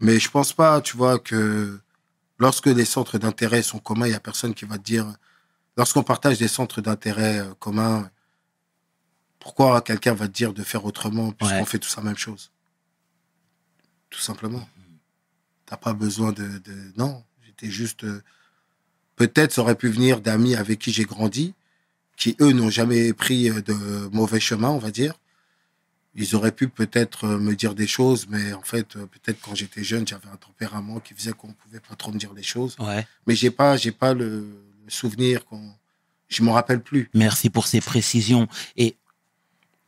[0.00, 1.78] Mais je pense pas, tu vois, que
[2.38, 5.06] lorsque les centres d'intérêt sont communs, il y a personne qui va te dire,
[5.76, 8.10] lorsqu'on partage des centres d'intérêt euh, communs,
[9.38, 11.64] pourquoi quelqu'un va te dire de faire autrement puisqu'on Ouais.
[11.66, 12.50] fait tous la même chose?
[14.10, 14.66] Tout simplement.
[15.66, 16.92] T'as pas besoin de, de...
[16.96, 17.22] non.
[17.44, 18.22] J'étais juste, euh,
[19.16, 21.54] peut-être ça aurait pu venir d'amis avec qui j'ai grandi,
[22.16, 23.74] qui eux n'ont jamais pris euh, de
[24.12, 25.14] mauvais chemin, on va dire.
[26.16, 29.54] Ils auraient pu peut-être euh, me dire des choses, mais en fait, euh, peut-être quand
[29.54, 32.76] j'étais jeune, j'avais un tempérament qui faisait qu'on pouvait pas trop me dire les choses.
[32.78, 33.06] Ouais.
[33.26, 34.46] Mais j'ai pas, j'ai pas le,
[34.86, 35.72] souvenir qu'on,
[36.28, 37.10] je m'en rappelle plus.
[37.14, 38.46] Merci pour ces précisions.
[38.76, 38.96] Et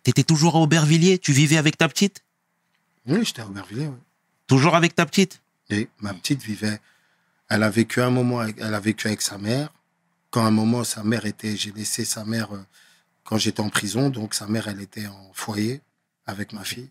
[0.02, 1.18] t'étais toujours à Aubervilliers?
[1.18, 2.24] Tu vivais avec ta petite?
[3.06, 3.98] Oui, j'étais à Aubervilliers, oui.
[4.48, 5.40] Toujours avec ta petite?
[5.70, 6.80] Et ma petite vivait,
[7.48, 9.72] elle a vécu un moment, avec, elle a vécu avec sa mère.
[10.30, 12.64] Quand à un moment, sa mère était, j'ai laissé sa mère euh,
[13.24, 15.80] quand j'étais en prison, donc sa mère, elle était en foyer
[16.26, 16.90] avec ma fille.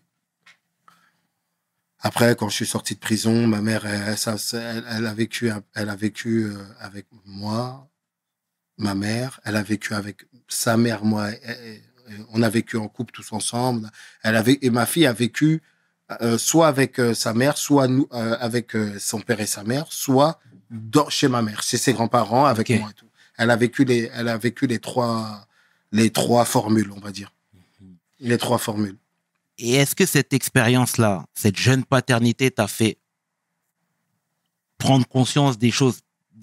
[2.00, 4.14] Après, quand je suis sorti de prison, ma mère, elle,
[4.52, 7.88] elle, elle a vécu, elle a vécu euh, avec moi,
[8.78, 9.40] ma mère.
[9.44, 11.80] Elle a vécu avec sa mère, moi, elle-
[12.30, 13.90] on a vécu en couple tous ensemble.
[14.22, 15.60] Elle avait et ma fille a vécu
[16.22, 19.86] euh, soit avec euh, sa mère, soit nous euh, avec son père et sa mère,
[19.90, 20.38] soit
[20.70, 23.08] dans, chez ma mère, chez ses grands-parents, avec moi et tout.
[23.38, 25.48] Elle a vécu les, elle a vécu les trois,
[25.90, 27.32] les trois formules, on va dire.
[28.20, 28.96] Les trois formules.
[29.58, 32.98] Et est-ce que cette expérience-là, cette jeune paternité t'a fait
[34.78, 36.00] prendre conscience des choses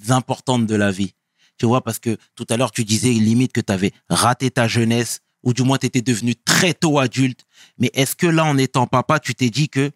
[0.10, 1.13] importantes de la vie?
[1.58, 4.67] Tu vois, parce que tout à l'heure, tu disais limite que tu avais raté ta
[4.67, 7.45] jeunesse, ou du moins tu étais devenu très tôt adulte.
[7.78, 9.91] Mais est-ce que là, en étant papa, tu t'es dit que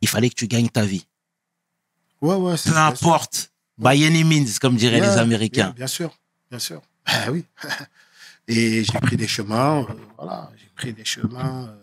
[0.00, 1.06] il fallait que tu gagnes ta vie?
[2.20, 5.70] Ouais, ouais, c'est Peu importe, by any means, comme diraient les Américains.
[5.70, 6.18] Bien, bien sûr,
[6.50, 6.80] bien sûr.
[7.06, 7.44] Ben oui.
[8.48, 11.68] Et j'ai pris des chemins, euh, voilà, j'ai pris des chemins.
[11.68, 11.76] euh.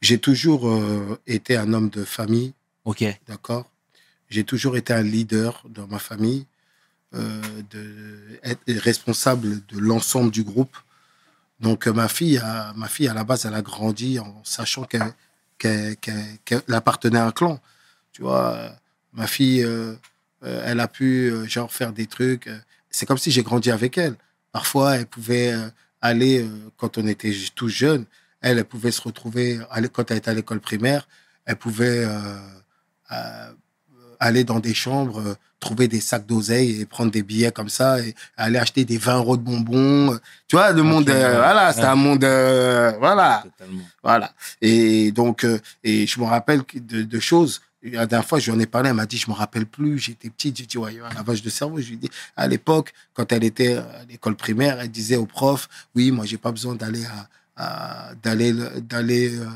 [0.00, 2.54] J'ai toujours euh, été un homme de famille,
[2.86, 3.70] Ok, d'accord
[4.30, 6.46] J'ai toujours été un leader dans ma famille,
[7.12, 10.76] de être responsable de l'ensemble du groupe.
[11.60, 15.96] Donc ma fille, a, ma fille à la base, elle a grandi en sachant qu'elle
[16.68, 17.60] appartenait à un clan.
[18.12, 18.70] Tu vois,
[19.12, 19.94] ma fille, euh,
[20.40, 22.48] elle a pu genre faire des trucs.
[22.90, 24.16] C'est comme si j'ai grandi avec elle.
[24.52, 25.68] Parfois, elle pouvait euh,
[26.00, 28.04] aller euh, quand on était tout jeune.
[28.40, 29.60] Elle, elle pouvait se retrouver
[29.92, 31.06] quand elle était à l'école primaire.
[31.44, 33.52] Elle pouvait euh,
[34.18, 38.14] aller dans des chambres, trouver des sacs d'oseille et prendre des billets comme ça et
[38.36, 40.18] aller acheter des 20 euros de bonbons.
[40.48, 41.36] Tu vois, le monde, euh, ouais.
[41.36, 43.42] voilà, c'est un monde, euh, voilà.
[43.44, 43.84] totalement.
[44.02, 44.32] Voilà.
[44.60, 45.46] Et donc,
[45.84, 47.60] et je me rappelle de choses.
[47.82, 49.98] La dernière fois, je lui en ai parlé, elle m'a dit, je me rappelle plus,
[49.98, 51.80] j'étais petite, j'ai dit, ouais, un lavage de cerveau.
[51.80, 55.68] Je lui ai à l'époque, quand elle était à l'école primaire, elle disait au prof,
[55.94, 57.28] oui, moi, j'ai pas besoin d'aller à-
[58.22, 59.46] d'aller, d'aller, euh,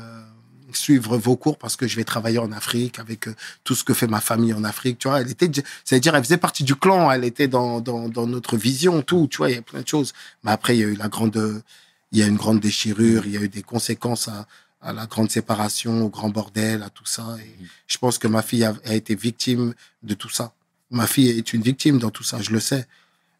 [0.73, 3.93] suivre vos cours parce que je vais travailler en Afrique avec euh, tout ce que
[3.93, 5.21] fait ma famille en Afrique, tu vois.
[5.21, 5.49] Elle était,
[5.83, 9.37] c'est-à-dire, elle faisait partie du clan, elle était dans, dans, dans notre vision, tout, tu
[9.37, 10.13] vois, il y a plein de choses.
[10.43, 11.63] Mais après, il y a eu la grande,
[12.11, 14.45] il y a une grande déchirure, il y a eu des conséquences à,
[14.81, 17.37] à la grande séparation, au grand bordel, à tout ça.
[17.39, 17.55] Et
[17.87, 20.53] je pense que ma fille a, a été victime de tout ça.
[20.91, 22.85] Ma fille est une victime dans tout ça, je le sais.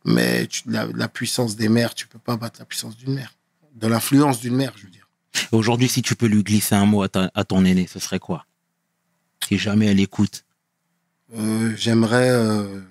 [0.03, 3.33] Mais tu- la, la puissance des mères, tu peux pas battre la puissance d'une mère.
[3.75, 5.07] De l'influence d'une mère, je veux dire.
[5.51, 8.19] Aujourd'hui, si tu peux lui glisser un mot à, ta- à ton aîné, ce serait
[8.19, 8.45] quoi?
[9.47, 10.45] Si jamais elle écoute.
[11.35, 12.81] Euh, J'aimerais euh,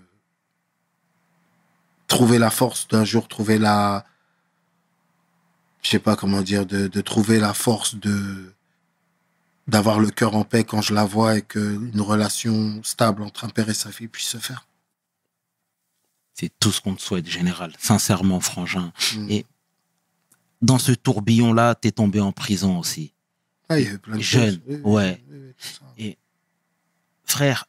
[2.07, 4.05] trouver la force d'un jour, trouver la,
[5.85, 8.53] je sais pas comment dire, de, de trouver la force de
[9.67, 13.45] d'avoir le cœur en paix quand je la vois et que une relation stable entre
[13.45, 14.67] un père et sa fille puisse se faire.
[16.35, 17.73] C'est tout ce qu'on te souhaite, général.
[17.79, 18.93] Sincèrement, frangin.
[19.17, 19.31] Mm.
[19.31, 19.47] Et
[20.61, 23.15] dans ce tourbillon-là, t'es tombé en prison aussi.
[23.71, 24.61] Ah, il y a eu plein de Jeune, choses.
[24.67, 25.25] Oui, oui, ouais.
[25.31, 26.11] oui, oui, tout ça.
[27.25, 27.65] Frère,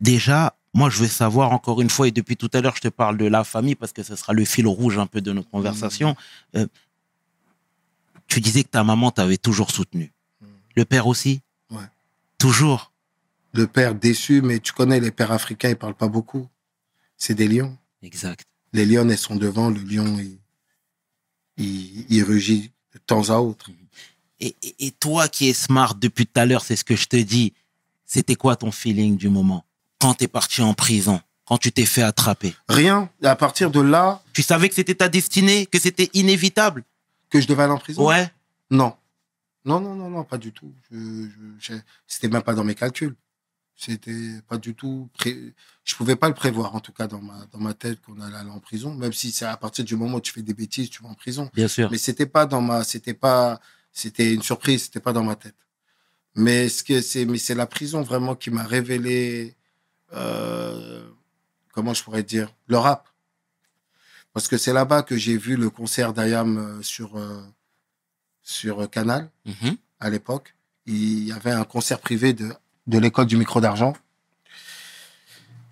[0.00, 2.88] déjà, moi, je veux savoir encore une fois, et depuis tout à l'heure, je te
[2.88, 5.50] parle de la famille parce que ce sera le fil rouge un peu de notre
[5.50, 6.16] conversation.
[6.56, 6.66] Euh,
[8.32, 10.12] tu disais que ta maman t'avait toujours soutenu.
[10.40, 10.46] Mm.
[10.76, 11.40] Le père aussi
[11.70, 11.84] Ouais.
[12.38, 12.92] Toujours
[13.52, 16.48] Le père déçu, mais tu connais les pères africains, ils parlent pas beaucoup.
[17.16, 17.76] C'est des lions.
[18.02, 18.46] Exact.
[18.72, 19.68] Les lions, elles sont devant.
[19.70, 20.38] Le lion, il,
[21.58, 23.70] il, il rugit de temps à autre.
[24.40, 27.06] Et, et- et toi qui es smart depuis tout à l'heure, c'est ce que je
[27.06, 27.52] te dis.
[28.06, 29.64] C'était quoi ton feeling du moment?
[30.00, 32.54] Quand t'es parti en prison, quand tu t'es fait attraper?
[32.68, 33.08] Rien.
[33.22, 36.82] À partir de là, Tu savais que c'était ta destinée, que c'était inévitable?
[37.32, 38.06] Que je devais aller en prison?
[38.06, 38.30] Ouais.
[38.70, 38.94] Non.
[39.64, 40.72] Non, non, non, non, pas du tout.
[40.90, 41.74] Je,
[42.06, 43.16] c'était même pas dans mes calculs.
[43.74, 45.08] C'était pas du tout.
[45.14, 45.54] Pré...
[45.82, 48.36] Je pouvais pas le prévoir, en tout cas, dans ma, dans ma tête, qu'on allait
[48.36, 48.94] aller en prison.
[48.94, 51.14] Même si c'est à partir du moment où tu fais des bêtises, tu vas en
[51.14, 51.50] prison.
[51.54, 51.90] Bien sûr.
[51.90, 55.56] Mais c'était pas dans ma, c'était pas, c'était une surprise, c'était pas dans ma tête.
[56.34, 59.56] Mais ce que c'est, mais c'est la prison vraiment qui m'a révélé,
[60.12, 61.08] euh,
[61.72, 63.08] comment je pourrais dire, le rap.
[64.32, 67.42] Parce que c'est là-bas que j'ai vu le concert d'Ayam euh, sur, euh,
[68.42, 69.76] sur euh, Canal, Mhm.
[70.00, 70.54] à l'époque.
[70.86, 72.52] Il y avait un concert privé de,
[72.86, 73.94] de l'école du micro d'argent.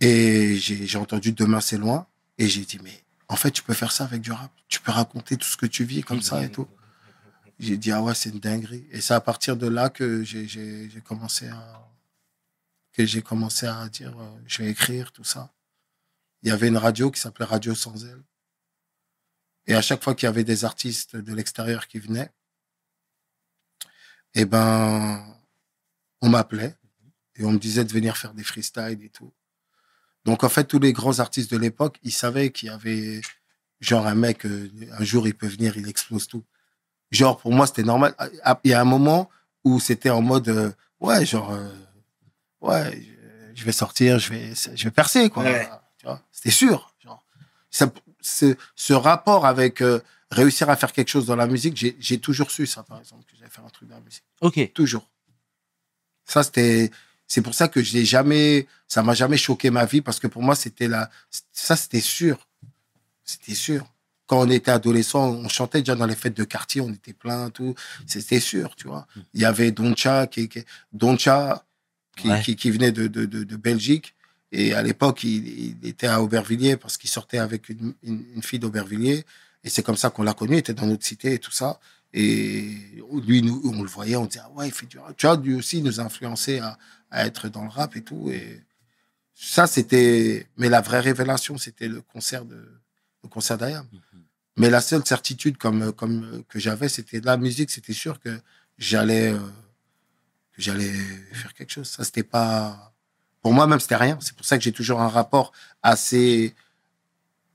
[0.01, 2.07] Et j'ai entendu Demain c'est loin.
[2.39, 4.51] Et j'ai dit, mais en fait, tu peux faire ça avec du rap.
[4.69, 6.69] Tu peux raconter tout ce que tu vis comme ça et tout.
[7.59, 8.87] J'ai dit, ah ouais, c'est une dinguerie.
[8.93, 11.87] Et c'est à partir de là que j'ai- commencé à
[12.93, 15.53] que j'ai commencé à dire, euh, je vais écrire, tout ça.
[16.43, 18.23] Il y avait une radio qui s'appelait Radio Sans Elle.
[19.71, 22.31] Et à chaque fois qu'il y avait des artistes de l'extérieur qui venaient,
[24.35, 25.25] eh ben,
[26.21, 26.75] on m'appelait
[27.37, 29.33] et on me disait de venir faire des freestyles et tout.
[30.25, 33.21] Donc, en fait, tous les grands artistes de l'époque, ils savaient qu'il y avait,
[33.81, 36.45] genre, un mec, euh, un jour, il peut venir, il explose tout.
[37.13, 38.13] Genre, pour moi, c'était normal.
[38.43, 39.31] Ah, Il y a un moment
[39.63, 41.73] où c'était en mode, euh, ouais, genre, euh,
[42.61, 43.07] ouais,
[43.55, 45.45] je- vais sortir, je vais, je vais percer, quoi.
[45.45, 45.69] Ouais.
[46.33, 46.93] C'était sûr.
[46.99, 47.25] Genre,
[47.71, 47.89] ça,
[48.23, 52.19] ce, ce rapport avec euh, réussir à faire quelque chose dans la musique, j'ai j'ai
[52.19, 54.25] toujours su ça, par exemple, que j'allais faire un truc dans la musique.
[54.41, 54.73] Ok.
[54.73, 55.09] Toujours.
[56.25, 56.91] Ça, c'était,
[57.27, 60.27] c'est pour ça que je l'ai jamais, ça m'a jamais choqué ma vie parce que
[60.29, 61.11] pour moi, c'était la,
[61.53, 62.47] ça, c'était sûr.
[63.25, 63.87] C'était sûr.
[64.27, 67.51] Quand on était adolescent, on chantait déjà dans les fêtes de quartier, on était plein,
[67.51, 67.75] tout.
[68.07, 69.09] C'était sûr, tu vois.
[69.35, 71.65] Il y avait Doncha qui, qui Doncha
[72.17, 72.41] qui, Ouais.
[72.43, 74.15] qui, qui venait de, de, de, de Belgique.
[74.53, 78.43] Et à l'époque, il, il était à Aubervilliers parce qu'il sortait avec une, une, une
[78.43, 79.25] fille d'Aubervilliers.
[79.63, 80.55] Et c'est comme ça qu'on l'a connu.
[80.55, 81.79] Il était dans notre cité et tout ça.
[82.13, 82.77] Et
[83.27, 85.17] lui, nous, on le voyait, on disait, ah ouais, il fait du rap.
[85.17, 86.77] Tu vois, lui aussi, il nous a influencé à,
[87.11, 88.31] à être dans le rap et tout.
[88.31, 88.63] Et
[89.35, 90.49] ça, c'était.
[90.57, 92.67] Mais la vraie révélation, c'était le concert de
[93.23, 93.87] le concert d'Ayam.
[94.57, 97.71] Mais la seule certitude comme, comme que j'avais, c'était la musique.
[97.71, 98.41] C'était sûr que
[98.79, 99.39] j'allais euh,
[100.59, 100.93] j'allais
[101.33, 101.89] faire quelque chose.
[101.89, 102.93] Ça, c'était pas.
[103.43, 104.19] Pour moi, même, c'était rien.
[104.21, 106.55] C'est pour ça que j'ai toujours un rapport assez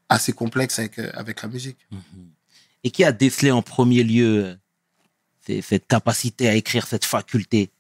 [0.10, 1.88] assez complexe avec, euh, avec la musique.
[2.84, 4.58] Et qui a décelé en premier lieu
[5.50, 7.72] euh, cette capacité à écrire, cette faculté?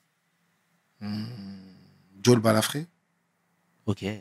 [2.23, 2.87] Joel Balafré,
[3.85, 3.97] Ok.
[3.99, 4.15] qui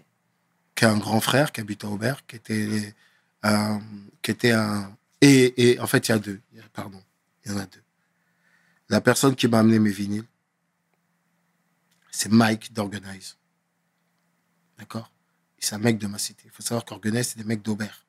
[0.77, 2.94] est un grand frère qui habite à Aubert, qui était
[3.42, 3.81] un,
[4.20, 7.03] qui était un et, et en fait il y a deux, a- pardon,
[7.44, 7.83] il y en a deux.
[8.90, 10.27] La personne qui m'a amené mes vinyles,
[12.11, 13.37] c'est Mike d'Organize.
[14.78, 15.10] D'accord?
[15.58, 16.42] C'est un mec de ma cité.
[16.44, 18.04] Il faut savoir qu'Organize, c'est des mecs d'Aubert.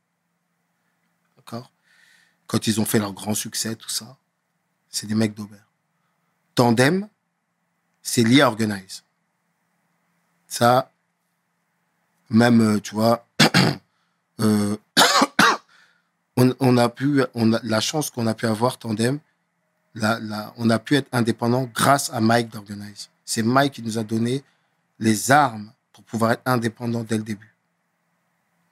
[1.37, 1.71] D'accord?
[2.47, 4.17] Quand ils ont fait leur grand succès, tout ça,
[4.89, 5.67] c'est des mecs d'Aubert.
[6.53, 7.07] Tandem,
[8.01, 9.03] c'est lié à Organize.
[10.47, 10.91] Ça,
[12.29, 13.25] même, euh, tu vois,
[14.41, 14.77] euh,
[16.37, 19.19] on, a pu, on a, la chance qu'on a pu avoir Tandem,
[19.95, 23.09] on a pu être indépendant grâce à Mike d'Organize.
[23.23, 24.43] C'est Mike qui nous a donné
[24.99, 27.55] les armes pour pouvoir être indépendant dès le début.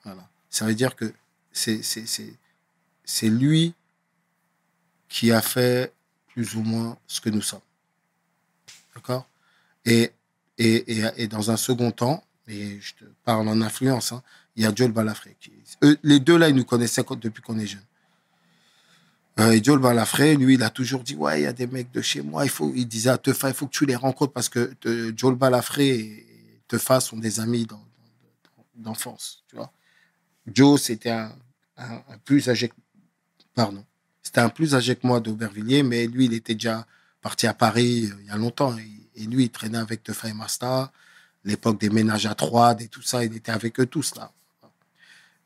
[0.03, 0.27] Voilà.
[0.49, 1.13] Ça veut dire que
[1.53, 3.73] c'est, lui
[5.07, 5.93] qui a fait
[6.27, 7.61] plus ou moins ce que nous sommes.
[8.93, 9.25] D'accord?
[9.85, 10.11] Et,
[10.57, 14.21] et, et, et dans un second temps, et je te parle en influence, hein,
[14.57, 15.37] il y a Joel Balafré.
[16.03, 17.85] Les deux là, ils nous connaissaient depuis qu'on est jeune.
[19.39, 21.91] Euh, et Joel Balafré, lui, il a toujours dit Ouais, il y a des mecs
[21.91, 24.49] de chez moi, il, faut, il disait à il faut que tu les rencontres parce
[24.49, 26.32] que euh, Joel Balafré
[26.73, 27.67] et Tefa sont des amis
[28.75, 29.71] d'enfance, tu vois.
[30.47, 31.31] Joe, c'était un,
[32.25, 32.75] plus âgé que,
[33.53, 33.85] pardon,
[34.21, 36.85] c'était un plus âgé que moi d'Aubervilliers, mais lui, il était déjà
[37.21, 38.75] parti à Paris euh, il y a longtemps.
[38.77, 40.91] Et, lui, il traînait avec Tefa et Masta,
[41.43, 44.31] l'époque des ménages à trois, et tout ça, il était avec eux tous là.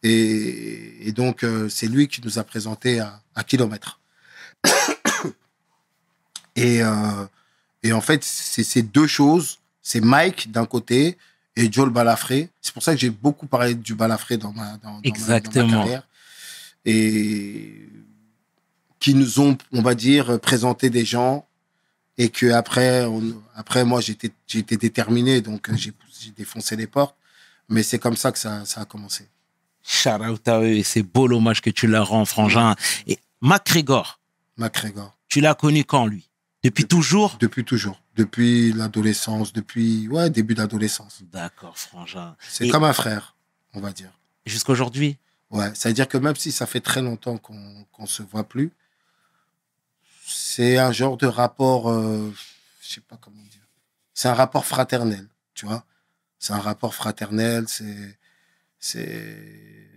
[0.03, 3.99] Et, donc, euh, c'est lui qui nous a présenté à, à Kilomètre.
[6.55, 7.25] et, euh,
[7.83, 9.59] et en fait, c'est ces deux choses.
[9.89, 11.17] C'est Mike d'un côté
[11.55, 12.49] et Joel Balafré.
[12.61, 14.99] C'est pour ça que j'ai beaucoup parlé du Balafré dans ma, dans, dans ma- dans
[14.99, 15.69] ma Exactement.
[15.69, 16.03] carrière.
[16.83, 17.87] Et
[18.99, 21.47] qui nous ont, on va dire, présenté des gens
[22.17, 25.93] et que après, on- après moi, j'étais, j'étais déterminé, donc euh, j'ai,
[26.35, 27.15] défoncé les portes.
[27.69, 29.25] Mais c'est comme ça que ça, ça a commencé.
[29.83, 32.75] Shout out à eux et c'est beau l'hommage que tu leur rends, Frangin.
[33.07, 34.19] Et MacGregor,
[34.57, 35.15] MacGregor.
[35.29, 36.27] tu l'as connu quand, lui?
[36.63, 37.37] Depuis toujours?
[37.39, 38.01] Depuis toujours.
[38.17, 41.21] Depuis l'adolescence, depuis, ouais, début d'adolescence.
[41.31, 42.35] D'accord, Frangin.
[42.39, 43.35] C'est Et comme un frère,
[43.73, 44.11] on va dire.
[44.45, 45.17] Jusqu'aujourd'hui?
[45.51, 48.43] Ouais, ça veut dire que même si ça fait très longtemps qu'on qu'on se voit
[48.43, 48.71] plus,
[50.25, 52.33] c'est un genre de rapport, euh,
[52.81, 53.67] je sais pas comment dire.
[54.13, 55.85] C'est un rapport fraternel, tu vois.
[56.39, 58.17] C'est un rapport fraternel, c'est,
[58.79, 59.89] c'est,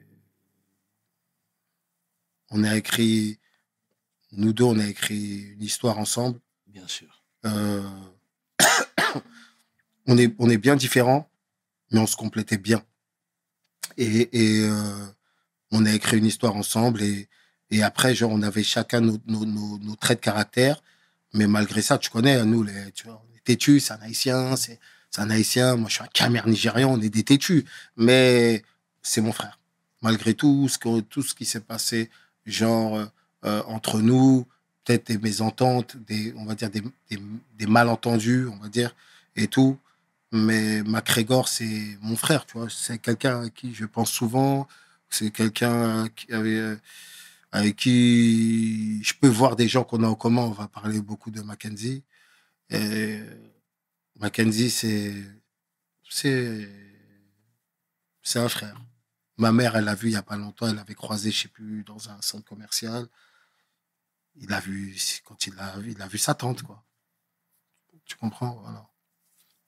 [2.50, 3.38] on a écrit,
[4.32, 6.38] nous deux, on a écrit une histoire ensemble.
[6.66, 7.19] Bien sûr.
[7.46, 7.82] Euh,
[10.06, 11.30] on est, on est bien différents,
[11.90, 12.82] mais on se complétait bien.
[13.96, 15.06] Et, euh,
[15.70, 17.28] on a écrit une histoire ensemble et,
[17.82, 20.82] après, genre, on avait chacun nos, nos, traits de caractère.
[21.34, 24.78] Mais malgré ça, tu connais, nous, les, tu on têtus, c'est un haïtien, c'est,
[25.16, 27.64] un haïtien, moi je suis un camer nigérian, on est des têtus.
[27.96, 28.62] Mais
[29.02, 29.60] c'est mon frère.
[30.02, 32.10] Malgré tout ce, que, tout ce qui s'est passé,
[32.46, 33.06] genre,
[33.44, 34.46] euh, entre nous,
[34.98, 38.94] des mésententes, des, on va dire des, des, malentendus, on va dire,
[39.36, 39.78] et tout.
[40.32, 42.68] Mais MacGregor, c'est mon frère, tu vois.
[42.70, 44.68] C'est quelqu'un à qui je pense souvent.
[45.08, 46.76] C'est quelqu'un euh,
[47.52, 50.42] avec qui je peux voir des gens qu'on a en commun.
[50.42, 52.02] On va parler beaucoup de Mackenzie.
[54.20, 55.14] Mackenzie, c'est,
[56.08, 56.68] c'est,
[58.22, 58.80] c'est un frère.
[59.38, 60.68] Ma mère, elle l'a vu il y a pas longtemps.
[60.68, 63.06] Elle l'avait croisé, je sais plus, dans un centre commercial.
[64.36, 66.82] Il a vu, quand il a vu, il a vu sa tante, quoi.
[68.04, 68.58] Tu comprends?
[68.62, 68.88] Voilà.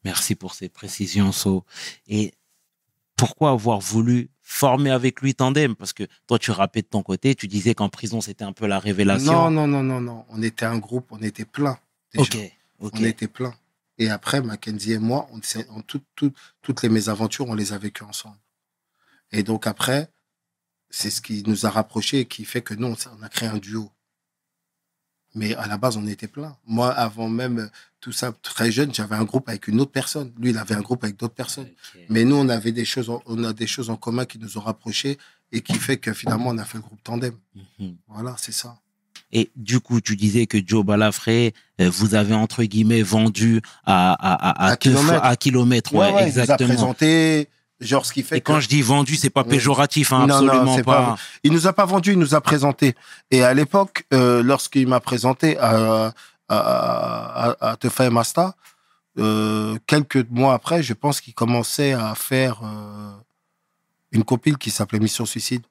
[0.04, 1.64] Merci pour ces précisions, So.
[2.08, 2.32] Et
[3.16, 5.76] pourquoi avoir voulu former avec lui Tandem?
[5.76, 8.66] Parce que toi, tu rappais de ton côté, tu disais qu'en prison, c'était un peu
[8.66, 9.32] la révélation.
[9.32, 10.26] Non, non, non, non, non.
[10.28, 11.78] On était un groupe, on était plein.
[12.12, 12.22] déjà.
[12.24, 12.38] Ok,
[12.80, 12.92] ok.
[12.98, 13.54] On était plein.
[13.98, 17.78] Et après, Mackenzie et moi, on, on- tout- tout- toutes les mésaventures, on les a
[17.78, 18.38] vécues ensemble.
[19.30, 20.10] Et donc après,
[20.90, 23.58] c'est ce qui nous a rapprochés et qui fait que nous, on a créé un
[23.58, 23.92] duo.
[25.34, 26.56] Mais à la base, on était plein.
[26.66, 27.66] Moi, avant même euh,
[28.00, 30.32] tout ça, très jeune, j'avais un groupe avec une autre personne.
[30.38, 31.68] Lui, il avait un groupe avec d'autres personnes.
[32.08, 34.60] Mais nous, on avait des choses, on a des choses en commun qui nous ont
[34.60, 35.18] rapprochés
[35.52, 37.34] et qui fait que finalement, on a fait le groupe Tandem.
[37.78, 37.96] Mhm.
[38.08, 38.76] Voilà, c'est ça.
[39.32, 44.12] Et du coup, tu disais que Joe Balafré, euh, vous avez entre guillemets vendu à
[44.12, 44.76] à à,
[45.36, 45.94] kilomètre.
[45.94, 46.68] ouais, il nous a exactement.
[46.68, 47.48] présenté,
[47.82, 49.48] genre ce qui fait Et quand que- je dis vendu, c'est pas Ouais.
[49.48, 51.02] péjoratif, hein, Non, non, absolument c'est pas.
[51.06, 52.94] pas- Il nous a pas vendu, il nous a présenté.
[53.30, 56.12] Et à l'époque, euh, lorsqu'il m'a présenté à,
[56.48, 58.54] à, à, à Tefa et Masta,
[59.18, 63.10] euh, quelques mois après, je pense qu'il commençait à faire euh,
[64.12, 65.62] une compile qui s'appelait Mission Suicide.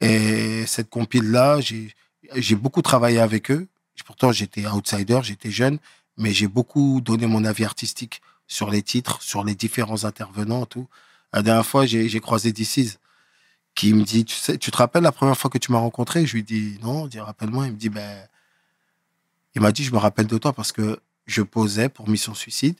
[0.00, 1.94] Et cette compile-là, j'ai
[2.34, 3.66] j'ai beaucoup travaillé avec eux.
[4.06, 5.78] Pourtant, j'étais outsider, j'étais jeune,
[6.16, 10.88] mais j'ai beaucoup donné mon avis artistique sur les titres, sur les différents intervenants, tout.
[11.32, 12.98] La dernière fois, j'ai croisé DC's
[13.74, 16.26] qui me dit, tu sais, tu te rappelles la première fois que tu m'as rencontré?
[16.26, 17.66] Je lui dis non, rappelle-moi.
[17.66, 18.26] Il me dit ben,
[19.54, 22.76] il m'a dit je me rappelle de toi parce que je posais pour Mission Suicide.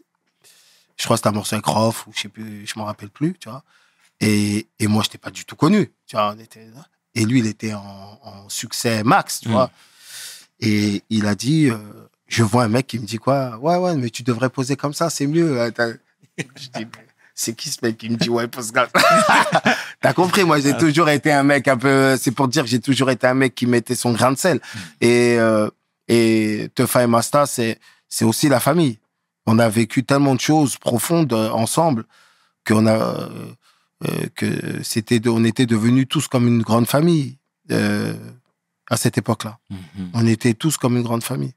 [0.98, 3.08] Je crois que c'était un morceau avec Rof ou je sais plus, je m'en rappelle
[3.08, 3.64] plus, tu vois.
[4.20, 6.34] Et, et moi, je n'étais pas du tout connu, tu vois.
[6.36, 6.86] on était là.
[7.14, 9.52] et lui, il était en, en succès max, tu Mm.
[9.52, 9.70] vois.
[10.60, 11.76] Et il a dit, euh,
[12.28, 13.56] je vois un mec qui me dit quoi?
[13.58, 15.72] Ouais, ouais, mais tu devrais poser comme ça, c'est mieux.
[15.74, 15.94] T'as-
[16.56, 16.86] Je dis,
[17.34, 18.88] c'est qui ce mec qui me dit ouais, ça
[20.00, 22.16] T'as compris, moi j'ai toujours été un mec un peu.
[22.20, 24.60] C'est pour dire que j'ai toujours été un mec qui mettait son grain de sel.
[25.00, 25.68] Et euh,
[26.08, 28.98] et Tefa et Masta, c'est c'est aussi la famille.
[29.46, 32.04] On a vécu tellement de choses profondes euh, ensemble
[32.66, 33.28] qu'on a euh,
[34.08, 37.38] euh, que c'était de- on était devenus tous comme une grande famille
[37.70, 38.14] euh,
[38.90, 39.58] à cette époque-là.
[39.70, 40.10] Mhm.
[40.14, 41.54] On était tous comme une grande famille.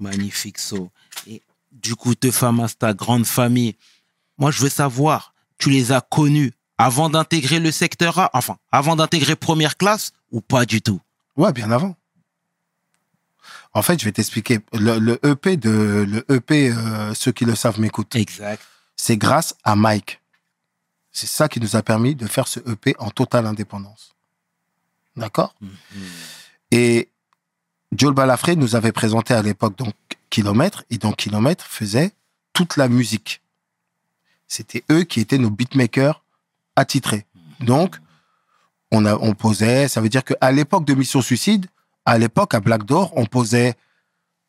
[0.00, 0.90] Magnifique so.
[1.28, 1.40] Et
[1.72, 3.76] du coup, te famas, ta grande famille.
[4.38, 8.96] Moi, je veux savoir, tu les as connus avant d'intégrer le secteur A, enfin, avant
[8.96, 11.00] d'intégrer première classe ou pas du tout?
[11.36, 11.96] Ouais, bien avant.
[13.72, 14.60] En fait, je vais t'expliquer.
[14.72, 18.14] Le, le EP de le EP, euh, ceux qui le savent m'écoutent.
[18.14, 18.62] Exact.
[18.96, 20.20] C'est grâce à Mike.
[21.10, 24.14] C'est ça qui nous a permis de faire ce EP en totale indépendance.
[25.16, 25.54] D'accord?
[25.60, 25.70] Mhm.
[26.70, 27.08] Et
[27.96, 29.94] Joel Balafré nous avait présenté à l'époque donc
[30.30, 32.12] Kilomètre et donc Kilomètre faisait
[32.52, 33.40] toute la musique.
[34.46, 36.22] C'était eux qui étaient nos beatmakers
[36.76, 37.26] attitrés.
[37.60, 37.98] Donc
[38.90, 41.66] on a on posait, ça veut dire qu'à l'époque de Mission Suicide,
[42.04, 43.74] à l'époque à Black Door, on posait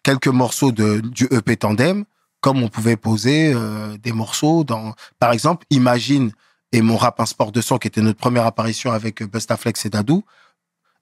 [0.03, 2.05] quelques morceaux de du EP Tandem
[2.41, 6.31] comme on pouvait poser euh, des morceaux dans par exemple Imagine
[6.71, 9.85] et mon rap un sport de son qui était notre première apparition avec euh, Bustaflex
[9.85, 10.23] et Dadou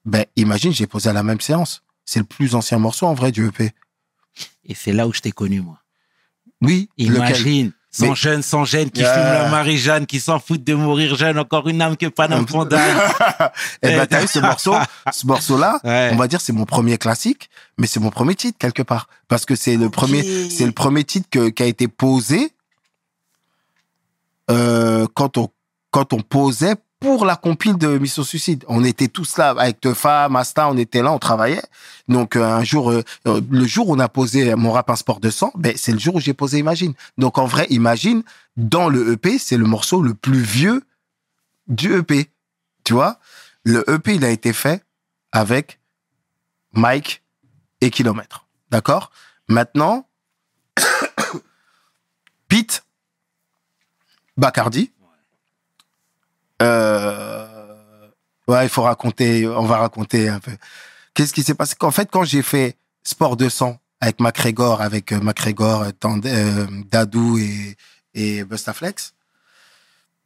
[0.04, 1.82] ben, imagine, j'ai posé à la même séance.
[2.04, 3.70] C'est le plus ancien morceau, en vrai, du EP.
[4.64, 5.80] Et c'est là où je t'ai connu, moi.
[6.60, 7.16] Oui, lequel?
[7.16, 9.14] Imagine, sans Mais- jeune, sans gêne, qui Yeah.
[9.14, 12.80] fume la Marie-Jeanne, qui s'en fout de mourir jeune, encore une âme que Paname Fondane.
[13.82, 14.74] Eh ben, t'as vu ce morceau,
[15.12, 16.10] ce morceau-là, Ouais.
[16.12, 19.08] on va dire c'est mon premier classique, mais c'est mon premier titre quelque part.
[19.28, 22.50] Parce que c'est le premier, c'est le premier titre que- qui a été posé,
[24.50, 25.48] euh, quand on,
[25.92, 28.64] quand on posait pour la compile de Mission Suicide.
[28.66, 31.62] On était tous là, avec Tefa, Masta, on était là, on travaillait.
[32.08, 34.96] Donc, euh, un jour, euh, euh, le jour où on a posé mon rap un
[34.96, 36.94] sport de sang, ben, c'est le jour où j'ai posé Imagine.
[37.18, 38.22] Donc, en vrai, Imagine,
[38.56, 40.82] dans le EP, c'est le morceau le plus vieux
[41.68, 42.30] du EP.
[42.84, 43.18] Tu vois?
[43.64, 44.82] Le EP, il a été fait
[45.30, 45.80] avec
[46.72, 47.22] Mike
[47.82, 48.46] et Kilomètre.
[48.70, 49.10] D'accord?
[49.48, 50.08] Maintenant,
[52.48, 52.82] Pete,
[54.38, 54.90] Bacardi.
[56.62, 57.46] Euh,
[58.48, 60.52] ouais, il faut raconter, on va raconter un peu.
[61.14, 61.74] Qu'est-ce qui s'est passé?
[61.78, 67.38] Qu'en fait, quand j'ai fait Sport de sang avec McGregor, avec euh, McGregor, euh, Dadou
[67.38, 67.76] et,
[68.14, 69.14] et Bustaflex,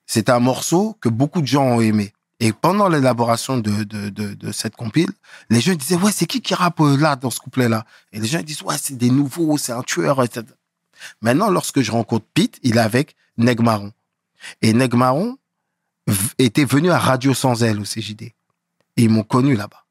[0.07, 2.13] c'était un morceau que beaucoup de gens ont aimé.
[2.41, 5.11] Et pendant l'élaboration de, de, de, cette compile,
[5.51, 7.85] les gens disaient, ouais, c'est qui qui rappe là, dans ce couplet-là?
[8.13, 10.47] Et les gens disent, ouais, c'est des nouveaux, c'est un tueur, etc.
[11.21, 13.93] Maintenant, lorsque je rencontre Pete, il est avec Neg Marron.
[14.63, 14.95] Et Neg
[16.09, 18.23] Marron v- était venu à Radio Sans Elle au CJD.
[18.23, 18.35] Et
[18.97, 19.85] ils m'ont connu là-bas.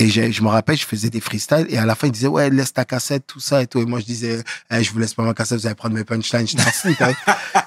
[0.00, 2.50] Et je me rappelle, je faisais des freestyles et à la fin, ils disaient, ouais,
[2.50, 3.78] laisse ta cassette, tout ça et tout.
[3.80, 4.42] Et moi, je disais,
[4.72, 6.88] Eh, je vous laisse pas ma cassette, vous allez prendre mes punchlines, je t'en fous.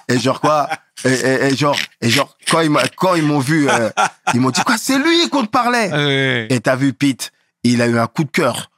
[0.10, 0.68] Et genre quoi,
[1.06, 3.90] et, et- et genre, et genre, quand ils, quand ils m'ont vu, euh,
[4.34, 5.90] ils m'ont dit, quoi, c'est lui qu'on te parlait?
[5.92, 6.48] Ouais.
[6.50, 7.32] Et t'as vu Pete,
[7.64, 8.72] il a eu un coup de cœur.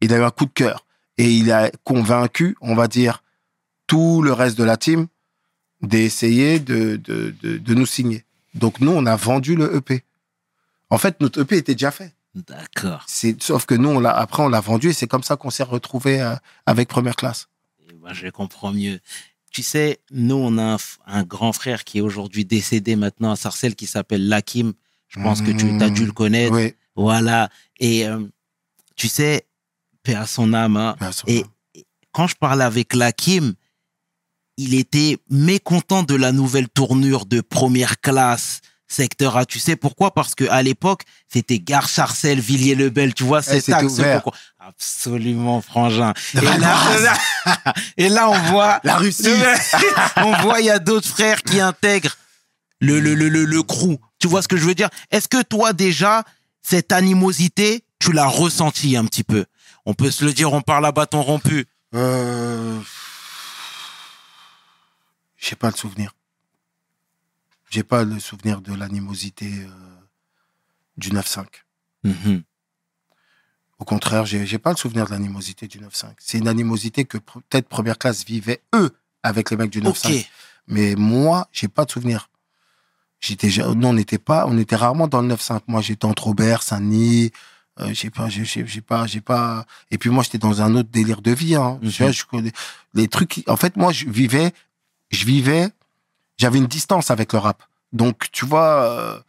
[0.00, 0.86] Il a eu un coup de cœur.
[1.18, 3.24] Et il a convaincu, on va dire,
[3.88, 5.08] tout le reste de la team
[5.82, 8.24] d'essayer de, de, de, de nous signer.
[8.54, 10.02] Donc nous, on a vendu le EP.
[10.90, 12.12] En fait, notre EP était déjà fait.
[12.34, 13.04] D'accord.
[13.40, 16.20] Sauf que nous, on après, on l'a vendu et c'est comme ça qu'on s'est retrouvé
[16.20, 16.34] euh,
[16.66, 17.48] avec Première Classe.
[17.90, 19.00] Eh ben, je comprends mieux.
[19.50, 23.74] Tu sais, nous, on a un, grand frère qui est aujourd'hui décédé maintenant à Sarcelles
[23.74, 24.72] qui s'appelle Lakim.
[25.08, 26.54] Je pense que tu as dû le connaître.
[26.54, 26.74] Oui.
[26.96, 27.50] Voilà.
[27.78, 28.20] Et euh,
[28.96, 29.46] tu sais,
[30.02, 30.78] paix à son âme.
[30.78, 30.96] hein.
[30.98, 31.28] bien sûr.
[31.28, 31.44] Et
[32.12, 33.52] quand je parlais avec Lakim,
[34.56, 39.46] il était mécontent de la nouvelle tournure de première classe secteur A.
[39.46, 40.12] Tu sais pourquoi?
[40.12, 43.98] Parce que à l'époque, c'était Gare Sarcelles, Villiers-le-Bel, tu vois, cet axe.
[44.20, 46.12] pourquoi- Absolument, frangin.
[46.34, 46.76] Et là,
[47.96, 49.28] et là, on voit La Russie.
[50.16, 52.16] on voit, il y a d'autres frères qui intègrent
[52.80, 53.96] le, le, le, le, le crew.
[54.18, 54.90] Tu vois ce que je veux dire?
[55.10, 56.22] Est-ce que toi, déjà,
[56.62, 59.46] cette animosité, tu l'as ressentie un petit peu?
[59.86, 61.64] On peut se le dire, on parle à bâton rompu.
[61.94, 62.78] Euh...
[65.42, 66.14] J'ai pas le souvenir.
[67.68, 69.68] J'ai pas le souvenir de l'animosité euh,
[70.96, 71.46] du 9-5.
[72.04, 72.42] Mhm.
[73.80, 76.12] Au contraire, j'ai pas le souvenir de l'animosité du 9-5.
[76.18, 79.88] C'est une animosité que peut-être première classe vivait eux avec les mecs du 9-5.
[80.20, 80.26] Ok.
[80.68, 82.28] Mais moi, j'ai pas de souvenir.
[83.18, 85.62] J'étais, non, on n'était pas, on était rarement dans le 9-5.
[85.66, 87.32] Moi, j'étais entre Aubert, Saint-Denis.
[87.80, 88.44] Euh, j'ai pas, j'ai,
[88.82, 89.66] pas, j'ai pas.
[89.90, 91.56] Et puis moi, j'étais dans un autre délire de vie.
[91.56, 91.80] Hein.
[91.82, 92.12] Mhm.
[92.12, 92.52] Je connais
[92.94, 93.30] les trucs.
[93.30, 94.52] qui- En fait, moi, je vivais,
[95.12, 95.68] je vivais.
[96.38, 97.62] J'avais une distance avec le rap.
[97.92, 99.20] Donc, tu vois, euh,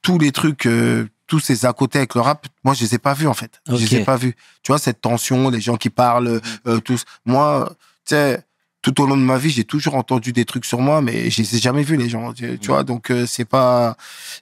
[0.00, 2.98] tous les trucs, euh, tous ces à côté avec le rap, moi, je les ai
[2.98, 3.60] pas vus en fait.
[3.66, 3.80] Je Ok.
[3.80, 4.34] les ai pas vus.
[4.62, 7.04] Tu vois cette tension, les gens qui parlent, euh, tous.
[7.26, 7.70] Moi,
[8.06, 8.42] tu sais,
[8.82, 11.42] tout au long de ma vie, j'ai toujours entendu des trucs sur moi, mais je
[11.42, 12.32] les ai jamais vus les gens.
[12.32, 13.96] Tu, tu vois, donc c'est pas,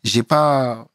[0.05, 0.87] j'ai pas,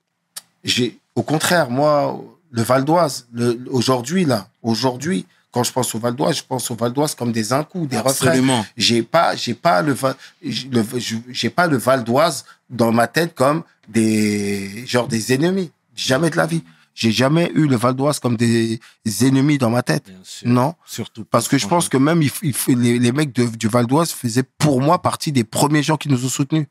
[0.64, 2.18] j'ai, au contraire, moi,
[2.52, 3.28] le Val d'Oise,
[3.70, 7.32] aujourd'hui là, aujourd'hui, quand je pense au Val d'Oise, je pense au Val d'Oise comme
[7.32, 8.28] des un des refrains.
[8.28, 8.66] Absolument.
[8.76, 10.84] J'ai pas, j'ai pas le, Va- j'ai le-
[11.30, 15.72] j'ai pas le Val d'Oise dans ma tête comme des, genre des ennemis.
[15.96, 16.64] Jamais de la vie.
[16.96, 18.80] J'ai jamais eu le Val d'Oise comme des
[19.22, 20.06] ennemis dans ma tête.
[20.08, 20.48] Bien sûr.
[20.48, 20.74] Non.
[20.86, 22.32] Surtout Parce que je pense que même il,
[22.68, 25.98] il les, les mecs de- du Val d'Oise faisaient pour moi partie des premiers gens
[25.98, 26.68] qui nous ont soutenus.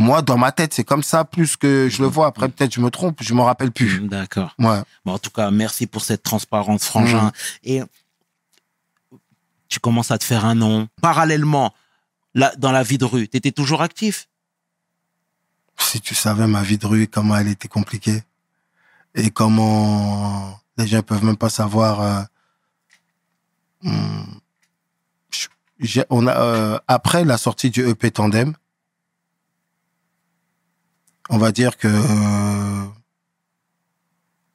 [0.00, 2.26] Moi, dans ma tête, c'est comme ça, plus que je le vois.
[2.26, 4.00] Après, peut-être je me trompe, je m'en rappelle plus.
[4.08, 4.54] D'accord.
[4.58, 4.80] Ouais.
[5.04, 7.24] Bon, en tout cas, merci pour cette transparence, frangin.
[7.24, 7.32] Mhm.
[7.64, 7.82] Et
[9.68, 10.88] tu commences à te faire un nom.
[11.02, 11.74] Parallèlement,
[12.34, 14.26] là, dans la vie de rue, tu étais toujours actif?
[15.78, 18.22] Si tu savais ma vie de rue, comment elle était compliquée.
[19.14, 22.00] Et comment les gens peuvent même pas savoir.
[22.00, 22.22] euh,
[25.30, 25.48] je-
[25.78, 28.54] j'ai- on a, euh, après la sortie du EP Tandem,
[31.30, 32.86] on va dire que euh,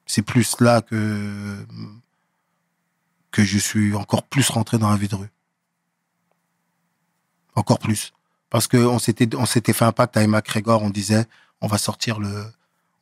[0.06, 1.66] c'est plus là que
[3.44, 5.30] je suis encore plus rentré dans la vie de rue.
[7.54, 8.12] Encore plus.
[8.50, 11.26] Parce que on s'était on s'était fait un pacte avec MacGregor, on disait
[11.60, 12.44] on va sortir le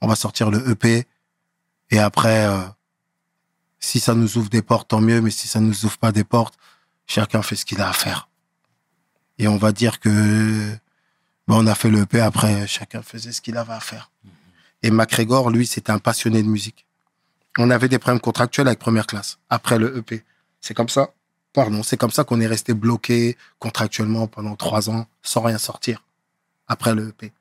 [0.01, 1.07] on va sortir le EP
[1.91, 2.63] et après euh,
[3.79, 6.25] si ça nous ouvre des portes tant mieux mais si ça nous ouvre pas des
[6.25, 6.57] portes
[7.07, 8.29] chacun fait ce qu'il a à faire.
[9.39, 10.79] Et on va dire que
[11.47, 14.11] ben, on a fait le EP après chacun faisait ce qu'il avait à faire.
[14.83, 16.87] Et MacGregor lui c'était un passionné de musique.
[17.59, 20.25] On avait des problèmes contractuels avec première classe après le EP.
[20.61, 21.11] C'est comme ça.
[21.53, 26.03] Pardon, c'est comme ça qu'on est resté bloqué contractuellement pendant trois ans sans rien sortir
[26.67, 27.33] après le EP.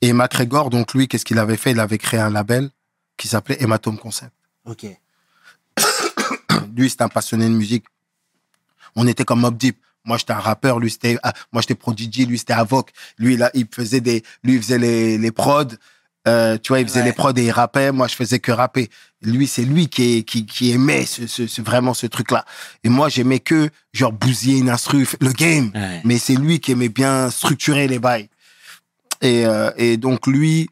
[0.00, 1.72] Et MacGregor, donc lui, qu'est-ce qu'il avait fait?
[1.72, 2.70] Il avait créé un label
[3.16, 4.32] qui s'appelait Hématome Concept.
[4.64, 4.86] Ok.
[6.76, 7.84] Lui, c'était un passionné de musique.
[8.94, 9.78] On était comme Mob Deep.
[10.08, 10.80] Moi, j'étais un rappeur.
[10.80, 12.26] Lui, c'était, ah, moi, j'étais Prodigy.
[12.26, 12.90] Lui, c'était Avoc.
[13.18, 15.64] Lui, là, il faisait des, lui, il faisait les, les prods.
[16.26, 17.06] Euh, tu vois, il faisait Ouais.
[17.06, 17.92] les prods et il rappait.
[17.92, 18.90] Moi, je faisais que rapper.
[19.22, 22.44] Lui, c'est lui qui, qui, qui aimait ce, ce, ce- vraiment ce truc-là.
[22.84, 25.70] Et moi, j'aimais que, genre, bousiller une instru, le game.
[25.74, 26.00] Ouais.
[26.04, 28.28] Mais c'est lui qui aimait bien structurer les bails.
[29.22, 30.68] Et, euh, et donc, lui,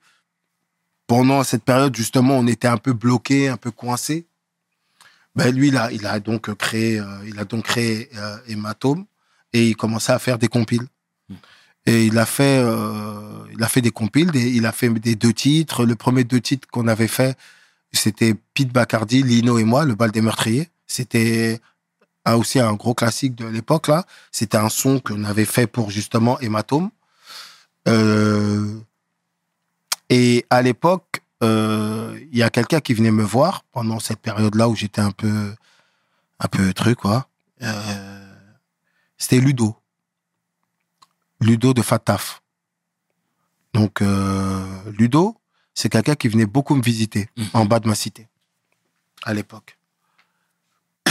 [1.07, 4.27] pendant cette période, justement, on était un peu bloqué, un peu coincé.
[5.37, 9.05] Ben, lui, il a, il a donc créé, euh, il a donc créé euh, Hématome
[9.53, 10.87] et il commençait à faire des compiles.
[11.87, 15.15] Et il a fait, euh, il a fait des compiles, des- il a fait des
[15.15, 15.85] deux titres.
[15.85, 17.39] Le premier deux titres qu'on avait fait,
[17.93, 20.69] c'était Pete Bacardi, Lino et moi, le bal des meurtriers.
[20.87, 21.61] C'était
[22.27, 24.05] aussi un gros classique de l'époque là.
[24.33, 26.91] C'était un son qu'on avait fait pour justement Hématome.
[27.87, 28.75] Euh,
[30.11, 34.69] et à l'époque, euh, il y a quelqu'un qui venait me voir pendant cette période-là
[34.69, 35.55] où j'étais un peu,
[36.41, 37.29] un peu truc quoi.
[37.63, 38.06] Euh,
[39.19, 39.77] C'était Ludo.
[41.41, 42.43] Ludo de Fataf.
[43.73, 45.37] Donc euh, Ludo,
[45.75, 47.47] c'est quelqu'un qui venait beaucoup me visiter Mhm.
[47.53, 48.29] en bas de ma cité
[49.25, 49.79] à l'époque.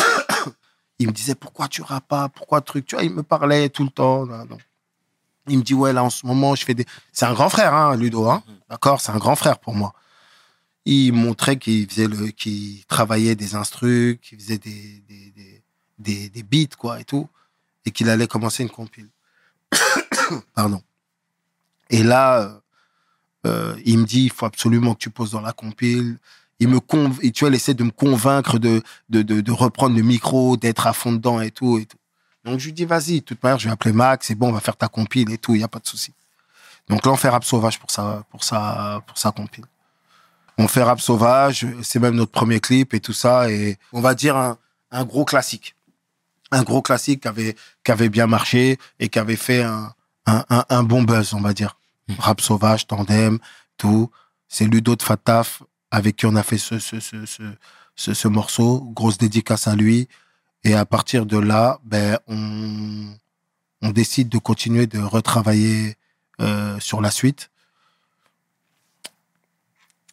[0.99, 3.84] il me disait pourquoi tu rappes pas, pourquoi truc, tu vois, il me parlait tout
[3.84, 4.26] le temps.
[4.26, 4.58] non.
[5.47, 6.86] Il me dit ouais là en ce moment je fais des.
[7.12, 9.93] C'est un grand frère, hein, Ludo, hein, d'accord, c'est un grand frère pour moi.
[10.86, 15.64] Il montrait qu'il faisait le, qu'il travaillait des instrus, qu'il faisait des des, des,
[15.99, 17.30] des, des beats quoi et tout,
[17.86, 19.10] et qu'il allait commencer une compile.
[20.56, 20.82] Pardon.
[21.90, 22.60] Et là, euh,
[23.46, 26.18] euh, il me dit il faut absolument que tu poses dans la compile.
[26.60, 27.20] Il me conv...
[27.22, 30.88] et tu vois, il essaie de me convaincre de, de, de, reprendre le micro, d'être
[30.88, 31.98] à fond dedans et tout et tout.
[32.46, 34.54] Donc je lui dis vas-y, de toute manière, je vais appeler Max, c'est bon, on
[34.54, 36.14] va faire ta compile et tout, il y a pas de souci.
[36.88, 39.66] Donc là, on fait Rap Sauvage pour sa pour sa pour sa compile.
[40.58, 44.16] On fait Rap Sauvage, c'est même notre premier clip et tout ça et on va
[44.16, 44.58] dire un,
[44.92, 45.75] un gros classique.
[46.52, 49.93] Un gros classique qui avait qui avait bien marché et qui avait fait un
[50.26, 51.78] un, un, un bon buzz, on va dire.
[52.20, 53.39] Rap Sauvage, Tandem,
[53.78, 54.10] tout.
[54.48, 57.43] C'est Ludo de Fataf avec qui on a fait ce, ce, ce, ce,
[57.96, 58.82] ce, ce morceau.
[58.93, 60.08] Grosse dédicace à lui.
[60.64, 63.14] Et à partir de là, ben, on,
[63.82, 65.96] on décide de continuer de retravailler
[66.41, 67.52] euh, sur la suite.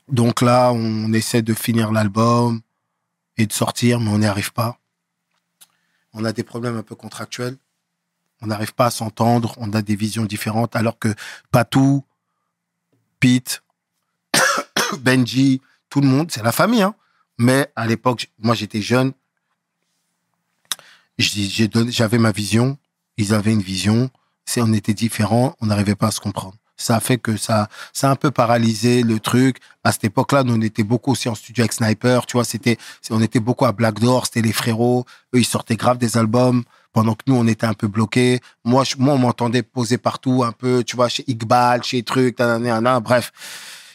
[0.08, 2.60] Donc là, on essaie de finir l'album
[3.38, 4.78] et de sortir, mais on n'y arrive pas.
[6.12, 7.56] On a des problèmes un peu contractuels.
[8.40, 9.54] On n'arrive pas à s'entendre.
[9.58, 11.14] On a des visions différentes, alors que
[11.50, 12.04] Patou,
[13.20, 13.62] Pete,
[15.00, 16.82] Benji, tout le monde, c'est la famille.
[16.82, 16.94] Hein.
[17.38, 19.12] Mais à l'époque, moi j'étais jeune.
[21.18, 22.78] J'avais ma vision.
[23.16, 24.10] Ils avaient une vision.
[24.56, 25.56] On était différents.
[25.60, 26.56] On n'arrivait pas à se comprendre.
[26.76, 29.58] Ça fait que ça, ça a un peu paralysé le truc.
[29.84, 32.26] À cette époque-là, nous, on était beaucoup aussi en studio avec Sniper.
[32.26, 32.78] Tu vois, c'était,
[33.10, 34.26] on était beaucoup à Black Door.
[34.26, 35.04] C'était les frérots.
[35.34, 36.64] Eux, ils sortaient grave des albums.
[36.92, 38.40] Pendant que nous, on était un peu bloqués.
[38.64, 43.00] Moi, moi, on m'entendait poser partout un peu, tu vois, chez Iqbal, chez truc, nanana,
[43.00, 43.32] bref.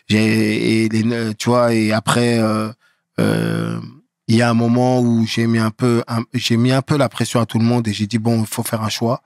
[0.08, 2.72] J'ai, et les, tu vois, et après, euh,
[3.20, 3.80] euh,
[4.28, 6.04] il y a un moment où j'ai mis un peu,
[6.34, 8.48] j'ai mis un peu la pression à tout le monde et j'ai dit bon, il
[8.48, 9.22] faut faire un choix.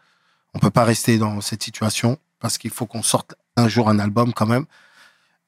[0.54, 4.00] On peut pas rester dans cette situation parce qu'il faut qu'on sorte un jour un
[4.00, 4.66] album quand même.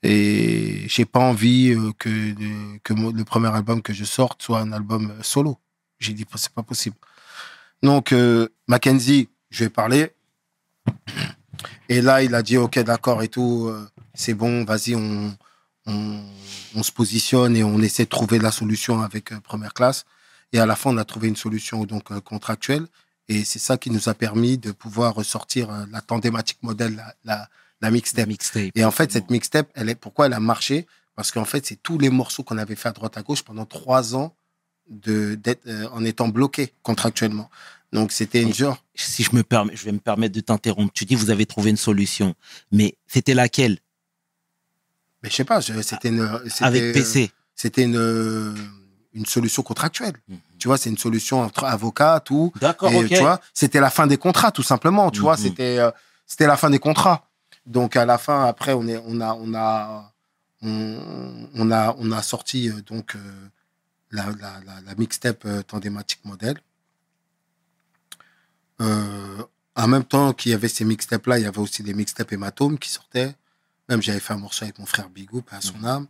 [0.03, 2.33] Et j'ai pas envie euh, que
[2.83, 5.57] que le premier album que je sorte soit un album euh, solo.
[5.99, 6.97] J'ai dit c'est pas possible.
[7.81, 10.11] Donc euh, Mackenzie, je vais parler.
[11.89, 15.35] Et là, il a dit ok, d'accord et tout, euh, c'est bon, vas-y, on,
[15.85, 20.05] on, se positionne et on essaie de trouver la solution avec première classe.
[20.53, 22.87] Et à la fin, on a trouvé une solution donc contractuelle.
[23.29, 27.01] Et c'est ça qui nous a permis de pouvoir ressortir la tandématique modèle,
[27.83, 28.27] la mixtape.
[28.27, 28.71] Mixtape.
[28.75, 30.87] Et en fait, cette mixtape, elle est, pourquoi elle a marché?
[31.15, 33.65] Parce qu'en fait, c'est tous les morceaux qu'on avait fait à droite à gauche pendant
[33.65, 34.35] trois ans
[34.89, 37.49] de, d'être, euh, en étant bloqués contractuellement.
[37.91, 38.83] Donc, c'était une genre.
[38.95, 40.91] si je me permets, je vais me permettre de t'interrompre.
[40.93, 42.33] Tu dis vous avez trouvé une solution,
[42.71, 43.77] mais c'était laquelle?
[45.21, 46.27] Mais je sais pas, je- c'était une.
[46.47, 47.31] c'était, Avec euh, PC.
[47.55, 48.53] C'était une, euh,
[49.13, 50.15] une solution contractuelle.
[50.27, 50.37] Mhm.
[50.57, 52.51] Tu vois, c'est une solution entre avocats, tout.
[52.59, 53.07] D'accord, Et ok.
[53.09, 55.11] tu vois, c'était la fin des contrats, tout simplement.
[55.11, 55.43] Tu vois, Mhm.
[55.43, 55.91] c'était euh,
[56.25, 57.29] c'était la fin des contrats.
[57.65, 60.13] Donc à la fin, après, on est, on a, on a,
[60.61, 63.19] on, on a, on a sorti euh, donc euh,
[64.11, 66.57] la, la, la, la mixtape euh, Tandematic Model.
[68.81, 69.43] Euh,
[69.75, 72.31] en même temps qu'il y avait ces mixtapes là, il y avait aussi des mixtapes
[72.31, 73.33] hématomes qui sortaient.
[73.89, 76.07] Même j'avais fait un morceau avec mon frère Bigou, à son âme.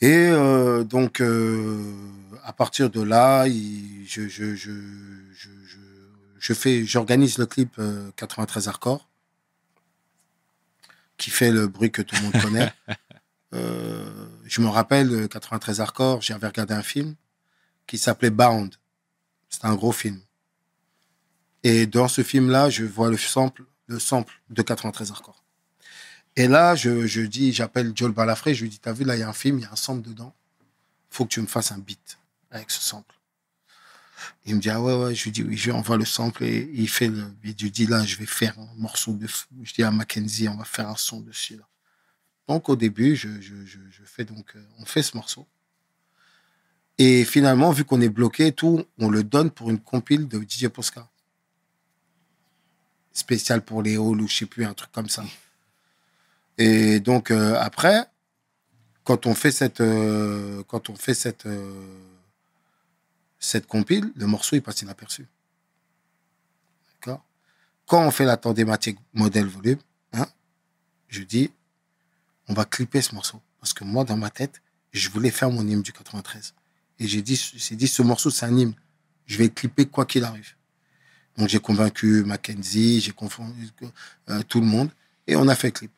[0.00, 1.92] Et euh, donc, euh,
[2.44, 4.70] à partir de là, il- je, je, je,
[5.34, 5.78] je, je,
[6.38, 9.07] je fais, j'organise le clip euh, 93 Hardcore,
[11.18, 12.72] qui fait le bruit que tout le monde connaît.
[13.54, 17.14] Euh, je me rappelle, euh, 93 Hardcore, j'avais regardé un film
[17.86, 18.74] qui s'appelait Bound.
[19.48, 20.20] C'était un gros film.
[21.62, 25.42] Et dans ce film-là, je vois le sample, le sample de 93 Hardcore.
[26.36, 29.20] Et là, je, je dis, j'appelle Joel Balafré, je lui dis, t'as vu, là, il
[29.20, 30.34] y a un film, il y a un sample dedans.
[31.08, 32.18] Faut que tu me fasses un beat
[32.50, 33.17] avec ce sample.
[34.46, 36.44] Il me dit, ah ouais, ouais, je lui dis, oui, je lui envoie le sample
[36.44, 37.24] et il fait le.
[37.42, 39.46] Je lui dis, là, je vais faire un morceau de fou.
[39.62, 41.64] Je dis à Mackenzie, on va faire un son dessus, là.
[42.48, 45.46] Donc, au début, je, je, je, fais donc, euh, on fait ce morceau.
[46.96, 50.40] Et finalement, vu qu'on est bloqué et tout, on le donne pour une compile de
[50.40, 51.08] DJ Posca.
[53.12, 55.24] Spécial pour les halls ou je sais plus, un truc comme ça.
[56.56, 58.04] Et donc euh, après,
[59.04, 61.46] quand on fait cette, euh, quand on fait cette,
[63.38, 65.26] cette compile, le morceau il passe inaperçu.
[66.94, 67.24] D'accord?
[67.86, 69.78] Quand on fait la tandématique modèle volume,
[70.12, 70.26] hein,
[71.08, 71.50] je dis,
[72.48, 74.62] on va clipper ce morceau parce que moi dans ma tête,
[74.92, 76.54] je voulais faire mon hymne du 93
[76.98, 78.74] et j'ai dit, j'ai dit ce morceau c'est un hymne,
[79.26, 80.54] je vais clipper quoi qu'il arrive.
[81.36, 83.70] Donc j'ai convaincu Mackenzie, j'ai confondu
[84.30, 84.90] euh, tout le monde
[85.26, 85.92] et on a fait clip.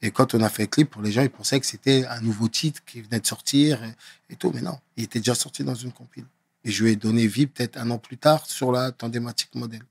[0.00, 2.48] Et quand on a fait clip, pour les gens, ils pensaient que c'était un nouveau
[2.48, 3.94] titre qui venait de sortir et,
[4.30, 4.52] et tout.
[4.54, 6.26] Mais non, il était déjà sorti dans une compile.
[6.64, 9.82] Et je lui ai donné vie peut-être un an plus tard sur la tandématique modèle.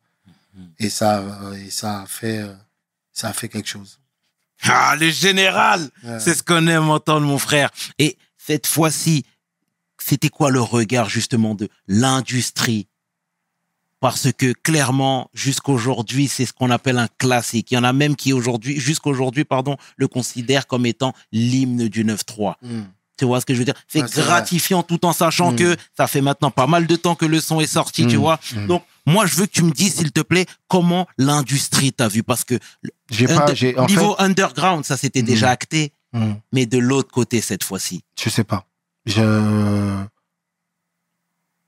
[0.79, 2.53] Et ça, euh, et ça a fait, euh,
[3.11, 3.99] ça a fait quelque chose.
[4.63, 6.19] Ah, le général Ouais.
[6.19, 7.69] C'est ce qu'on aime entendre, mon frère.
[7.99, 9.23] Et cette fois-ci,
[9.99, 12.87] c'était quoi le regard justement de l'industrie?
[13.99, 17.71] Parce que clairement, jusqu'aujourd'hui, c'est ce qu'on appelle un classique.
[17.71, 22.05] Il y en a même qui aujourd'hui, jusqu'aujourd'hui, pardon, le considèrent comme étant l'hymne du
[22.05, 22.55] 9-3.
[22.61, 22.83] Hmm.
[23.17, 23.73] Tu vois ce que je veux dire?
[23.87, 25.55] C'est gratifiant tout en sachant Mm.
[25.55, 28.19] que ça fait maintenant pas mal de temps que le son est sorti, tu Mm.
[28.19, 28.39] vois?
[28.55, 28.67] Mm.
[28.67, 32.21] Donc, moi, je veux que tu me dises, s'il te plaît, comment l'industrie t'a vu?
[32.23, 33.45] Parce que pas,
[33.77, 35.91] en niveau underground, ça c'était déjà acté,
[36.53, 38.03] mais de l'autre côté cette fois-ci.
[38.21, 38.65] je sais pas.
[39.05, 39.21] Je,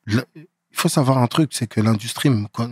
[0.06, 0.47] Le- il
[0.78, 2.70] faut savoir un truc, c'est que l'industrie con-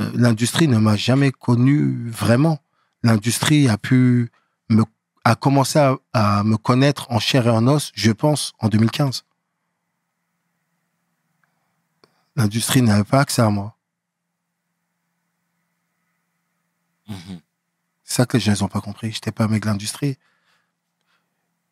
[0.00, 2.58] euh, l'industrie ne m'a jamais connu vraiment.
[3.02, 4.30] L'industrie a pu
[4.68, 4.82] me,
[5.26, 9.24] a commencé à, à me connaître en chair et en os, je pense, en 2015.
[12.36, 13.76] L'industrie n'avait pas accès à moi.
[17.08, 17.40] Mhm.
[18.04, 19.10] C'est ça que les gens n'ont pas compris.
[19.10, 20.16] J'étais pas un mec de l'industrie.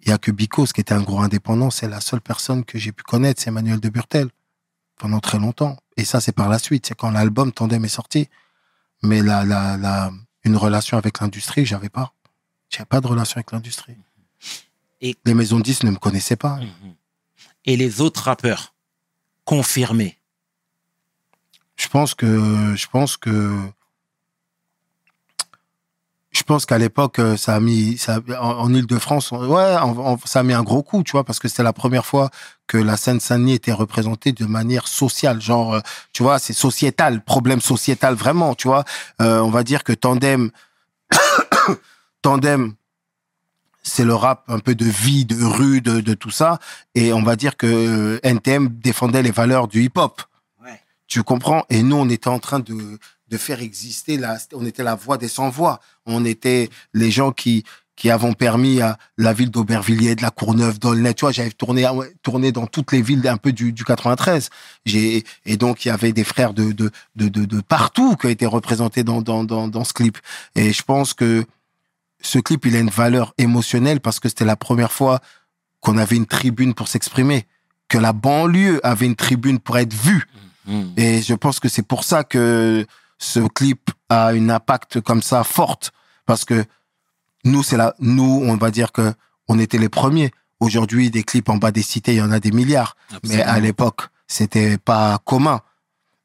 [0.01, 1.71] Il y a que Bicos qui était un gros indépendant.
[1.71, 4.31] C'est la seule personne que j'ai pu connaître, c'est Emmanuel de Burtel.
[4.97, 5.77] Pendant très longtemps.
[5.97, 6.87] Et ça, c'est par la suite.
[6.87, 8.29] C'est quand l'album Tandem est sorti.
[9.05, 10.11] Mais la, la, la,
[10.43, 12.15] une relation avec l'industrie, j'avais pas.
[12.71, 13.97] J'avais pas de relation avec l'industrie.
[15.01, 16.57] Et- les maisons de disques ne me connaissaient pas.
[16.57, 16.95] Mhm.
[17.67, 18.75] Et les autres rappeurs
[19.45, 20.19] confirmés.
[21.77, 23.59] Je pense que, je pense que,
[26.31, 29.77] je pense qu'à l'époque, euh, ça a mis, ça, en, en Ile-de-France, ouais,
[30.25, 32.31] ça a mis un gros coup, tu vois, parce que c'était la première fois
[32.67, 35.81] que la Seine-Saint-Denis était représentée de manière sociale, genre, euh,
[36.13, 38.85] tu vois, c'est sociétal, problème sociétal vraiment, tu vois.
[39.21, 40.51] Euh, on va dire que Tandem,
[42.25, 42.73] Tandem,
[43.83, 46.59] c'est le rap un peu de vie, de rue, de, de tout ça,
[46.95, 50.23] et on va dire que euh, NTM défendait les valeurs du hip-hop.
[50.65, 50.81] Ouais.
[51.07, 51.67] Tu comprends?
[51.69, 52.99] Et nous, on était en train de,
[53.29, 55.81] de faire exister, la, on était la voix des sans-voix.
[56.07, 57.63] On était les gens qui,
[57.95, 61.13] qui avons permis à la ville d'Aubervilliers, de la Courneuve, d'Aulnay.
[61.13, 64.49] Tu vois, j'avais tourné, ouais, tourné dans toutes les villes un peu du, du 93.
[64.87, 68.25] J'ai, et donc, il y avait des frères de, de, de, de, de partout qui
[68.25, 70.17] ont été représentés dans, dans, dans, dans ce clip.
[70.55, 71.45] Et je pense que
[72.27, 75.21] ce clip, il a une valeur émotionnelle parce que c'était la première fois
[75.81, 77.47] qu'on avait une tribune pour s'exprimer,
[77.89, 80.27] que la banlieue avait une tribune pour être vue.
[80.67, 80.95] Mhm.
[80.97, 82.87] Et je pense que c'est pour ça que
[83.19, 85.93] ce clip a une impact comme ça forte.
[86.27, 86.65] Parce que
[87.45, 89.13] nous, c'est là, nous, on va dire que
[89.49, 90.31] on était les premiers.
[90.61, 92.97] Aujourd'hui, des clips en bas des cités, il y en a des milliards.
[93.25, 95.61] Mais à l'époque, c'était pas commun.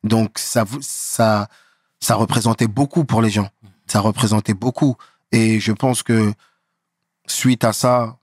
[0.05, 1.49] Donc, ça, ça,
[1.99, 3.49] ça représentait beaucoup pour les gens.
[3.87, 4.95] Ça représentait beaucoup.
[5.31, 6.33] Et je pense que
[7.27, 8.17] suite à ça,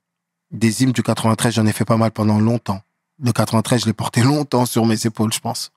[0.51, 2.83] des hymnes du 93, j'en ai fait pas mal pendant longtemps.
[3.23, 5.73] Le 93, je l'ai porté longtemps sur mes épaules, je pense.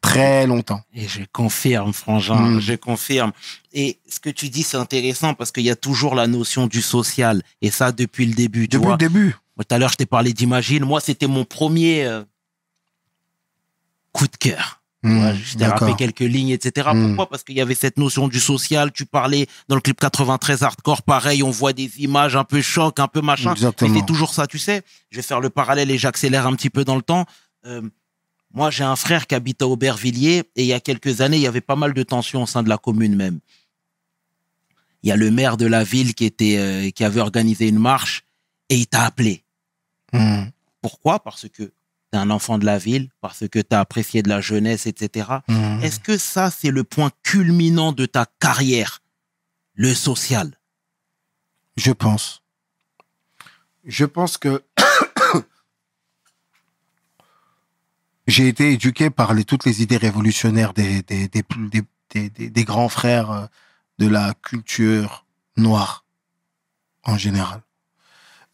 [0.00, 0.80] Très longtemps.
[0.94, 2.60] Et je confirme, frangin, Mm.
[2.60, 3.32] je confirme.
[3.74, 6.80] Et ce que tu dis, c'est intéressant parce qu'il y a toujours la notion du
[6.80, 7.42] social.
[7.60, 8.92] Et ça, depuis le début, tu Depuis vois.
[8.94, 9.36] le début.
[9.58, 10.86] Tout à l'heure, je t'ai parlé d'Imagine.
[10.86, 12.24] Moi, c'était mon premier euh,
[14.12, 14.79] coup de cœur.
[15.02, 15.96] Mmh, rappelé d'accord.
[15.96, 16.90] quelques lignes, etc.
[16.92, 17.06] Mm.
[17.06, 17.30] Pourquoi?
[17.30, 18.92] Parce qu'il y avait cette notion du social.
[18.92, 23.00] Tu parlais dans le clip 93 hardcore, pareil, on voit des images un peu choc,
[23.00, 23.54] un peu machin.
[23.56, 24.82] C'est toujours ça, tu sais.
[25.10, 27.24] Je vais faire le parallèle et j'accélère un petit peu dans le temps.
[27.64, 27.80] Euh,
[28.52, 31.42] moi, j'ai un frère qui habite à Aubervilliers et il y a quelques années, il
[31.42, 33.40] y avait pas mal de tensions au sein de la commune même.
[35.02, 37.78] Il y a le maire de la ville qui était, euh, qui avait organisé une
[37.78, 38.24] marche
[38.68, 39.44] et il t'a appelé.
[40.12, 40.42] Mmh.
[40.82, 41.20] Pourquoi?
[41.20, 41.72] Parce que
[42.10, 45.28] t'es un enfant de la ville, parce que t'as apprécié de la jeunesse, etc.
[45.48, 45.80] Mmh.
[45.82, 49.00] Est-ce que ça, c'est le point culminant de ta carrière,
[49.74, 50.58] le social?
[51.76, 52.42] Je pense.
[53.84, 54.62] Je pense que
[58.26, 62.50] j'ai été éduqué par les, toutes les idées révolutionnaires des, des, des, des, des- des-
[62.50, 63.46] des grands frères euh,
[63.98, 66.04] de la culture noire
[67.04, 67.62] en général.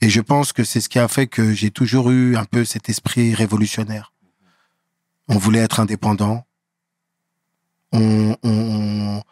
[0.00, 2.64] Et je pense que c'est ce qui a fait que j'ai toujours eu un peu
[2.64, 4.12] cet esprit révolutionnaire.
[5.28, 6.46] On voulait être indépendant.
[7.92, 9.22] On, on,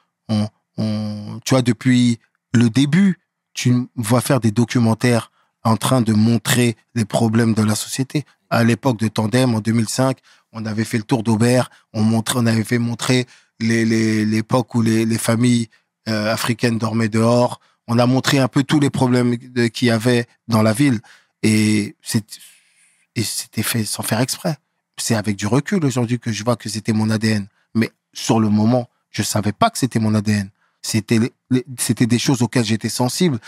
[0.79, 2.19] on, tu vois, depuis
[2.53, 3.21] le début,
[3.53, 5.31] tu vois faire des documentaires
[5.63, 8.25] en train de montrer les problèmes de la société.
[8.51, 10.19] À l'époque de Tandem, en 2005,
[10.53, 13.27] on avait fait le tour d'Aubert, on, on avait fait montrer
[13.61, 15.69] l'époque où les, les familles
[16.09, 17.61] euh, africaines dormaient dehors.
[17.87, 19.37] On a montré un peu tous les problèmes
[19.71, 21.01] qu'il y avait dans la ville.
[21.43, 24.57] Et c'était fait sans faire exprès.
[24.97, 27.47] C'est avec du recul aujourd'hui que je vois que c'était mon ADN.
[27.75, 30.51] Mais sur le moment, je savais pas que c'était mon ADN.
[30.83, 33.39] C'était des choses auxquelles j'étais sensible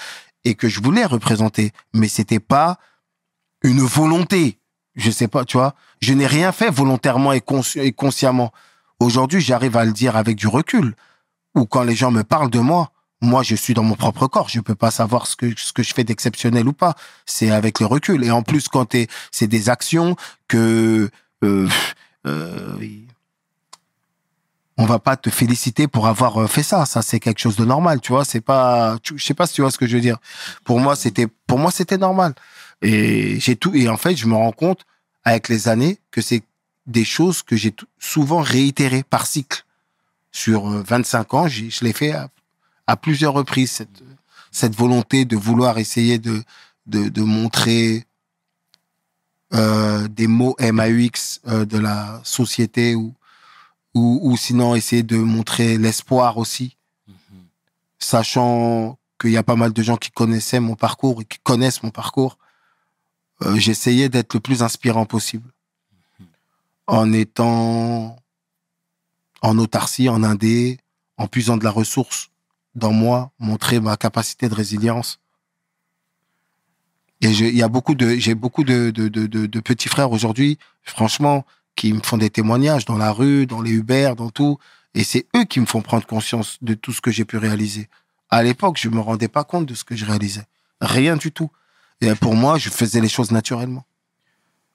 [0.45, 2.79] et que je voulais représenter, mais c'était pas
[3.63, 4.59] une volonté.
[4.95, 5.75] je sais pas, tu vois.
[6.01, 7.43] Je n'ai rien fait volontairement et
[7.93, 8.53] consciemment.
[9.01, 10.95] Aujourd'hui, j'arrive à le dire avec du recul.
[11.55, 12.93] Ou quand les gens me parlent de moi,
[13.23, 14.49] moi, je suis dans mon propre corps.
[14.49, 16.95] Je peux pas savoir ce que, ce que je fais d'exceptionnel ou pas.
[17.25, 18.25] C'est avec le recul.
[18.25, 20.17] Et en plus, quand t'es, c'est des actions
[20.49, 21.11] que,
[21.45, 21.69] euh,
[22.27, 22.77] euh,
[24.79, 26.85] on va pas te féliciter pour avoir euh, fait ça.
[26.85, 28.25] Ça, c'est quelque chose de normal, tu vois.
[28.27, 30.19] C'est pas, tu- je sais pas si tu vois ce que je veux dire.
[30.65, 32.35] Pour moi, c'était, pour moi, c'était normal.
[32.83, 34.85] Et j'ai tout, et en fait, je me rends compte
[35.25, 36.43] avec les années que c'est
[36.87, 39.65] des choses que j'ai souvent réitérées par cycle.
[40.31, 42.13] Sur euh, 25 ans, j'ai- je l'ai fait
[42.87, 44.03] à, plusieurs reprises, cette,
[44.51, 46.43] cette volonté de vouloir essayer de,
[46.87, 48.07] de, de montrer
[49.55, 53.15] euh, des mots MAUX euh, de la société ou,
[53.95, 56.77] ou, ou sinon essayer de montrer l'espoir aussi,
[57.99, 61.83] sachant qu'il y a pas mal de gens qui connaissaient mon parcours et qui connaissent
[61.83, 62.39] mon parcours.
[63.43, 65.51] Euh, J'essayais d'être le plus inspirant possible.
[66.87, 68.17] En étant
[69.43, 70.79] en autarcie, en indé,
[71.19, 72.31] en puisant de la ressource
[72.77, 75.19] dans moi, montrer ma capacité de résilience.
[77.23, 80.13] Et il y a beaucoup de, j'ai beaucoup de, de, de, de, de petits frères
[80.13, 84.59] aujourd'hui, franchement, qui me font des témoignages dans la rue, dans les Uber, dans tout.
[84.95, 87.89] Et c'est eux qui me font prendre conscience de tout ce que j'ai pu réaliser.
[88.29, 90.45] À l'époque, je me rendais pas compte de ce que je réalisais.
[90.81, 91.51] Rien du tout.
[92.03, 93.85] Et pour moi, je faisais les choses naturellement.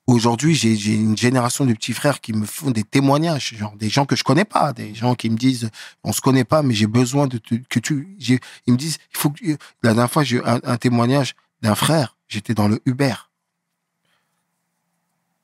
[0.07, 4.05] Aujourd'hui, j'ai une génération de petits frères qui me font des témoignages, genre des gens
[4.05, 5.69] que je connais pas, des gens qui me disent,
[6.03, 9.29] on se connaît pas, mais j'ai besoin de que tu, ils me disent, il faut
[9.29, 9.51] que,
[9.83, 13.13] la dernière fois, j'ai eu un, témoignage d'un frère, j'étais dans le Uber.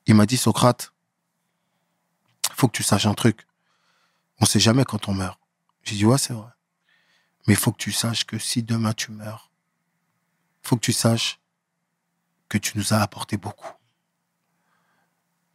[0.08, 0.92] Il m'a dit, Socrate,
[2.54, 3.46] faut que tu saches un truc.
[4.40, 5.40] On sait jamais quand on meurt.
[5.84, 6.50] J'ai dit, ouais, c'est vrai.
[7.46, 9.52] Mais il faut que tu saches que si demain tu meurs,
[10.62, 11.40] faut que tu saches
[12.50, 13.77] que tu nous as apporté beaucoup.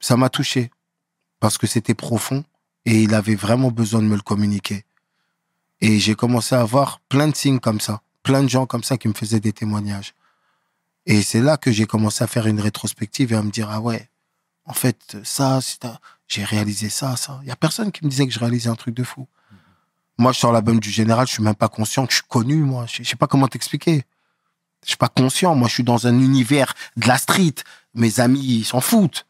[0.03, 0.71] Ça m'a touché
[1.41, 2.45] parce que c'était profond
[2.85, 4.85] et il avait vraiment besoin de me le communiquer.
[5.81, 8.99] Et j'ai commencé à avoir plein de signes comme ça, plein de gens comme ça
[8.99, 10.15] qui me faisaient des témoignages.
[11.07, 13.81] Et c'est là que j'ai commencé à faire une rétrospective et à me dire, ah
[13.81, 14.09] ouais,
[14.65, 15.61] en fait, ça,
[16.29, 17.41] j'ai réalisé ça, ça.
[17.43, 19.27] Il y a personne qui me disait que je réalisais un truc de fou.
[20.19, 22.57] Moi, je sors l'album du général, je suis même pas conscient que je suis connu,
[22.57, 22.87] moi.
[22.87, 24.05] Je sais pas comment t'expliquer.
[24.85, 25.55] Je suis pas conscient.
[25.55, 27.55] Moi, je suis dans un univers de la street.
[27.95, 29.27] Mes amis, ils s'en foutent.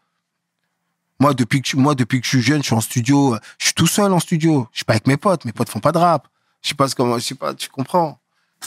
[1.21, 3.37] Moi, depuis que, moi, depuis que je suis jeune, je suis en studio.
[3.59, 4.69] Je suis tout seul en studio.
[4.73, 5.45] Je suis pas avec mes potes.
[5.45, 6.29] Mes potes font pas de rap.
[6.63, 8.19] Je sais pas comment, je sais pas, tu comprends.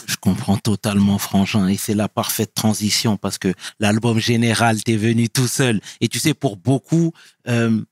[0.06, 5.30] Je comprends totalement, Frangin, et c'est la parfaite transition parce que l'album général, t'es venu
[5.30, 5.80] tout seul.
[6.02, 7.12] Et tu sais, pour beaucoup,
[7.48, 7.82] euh,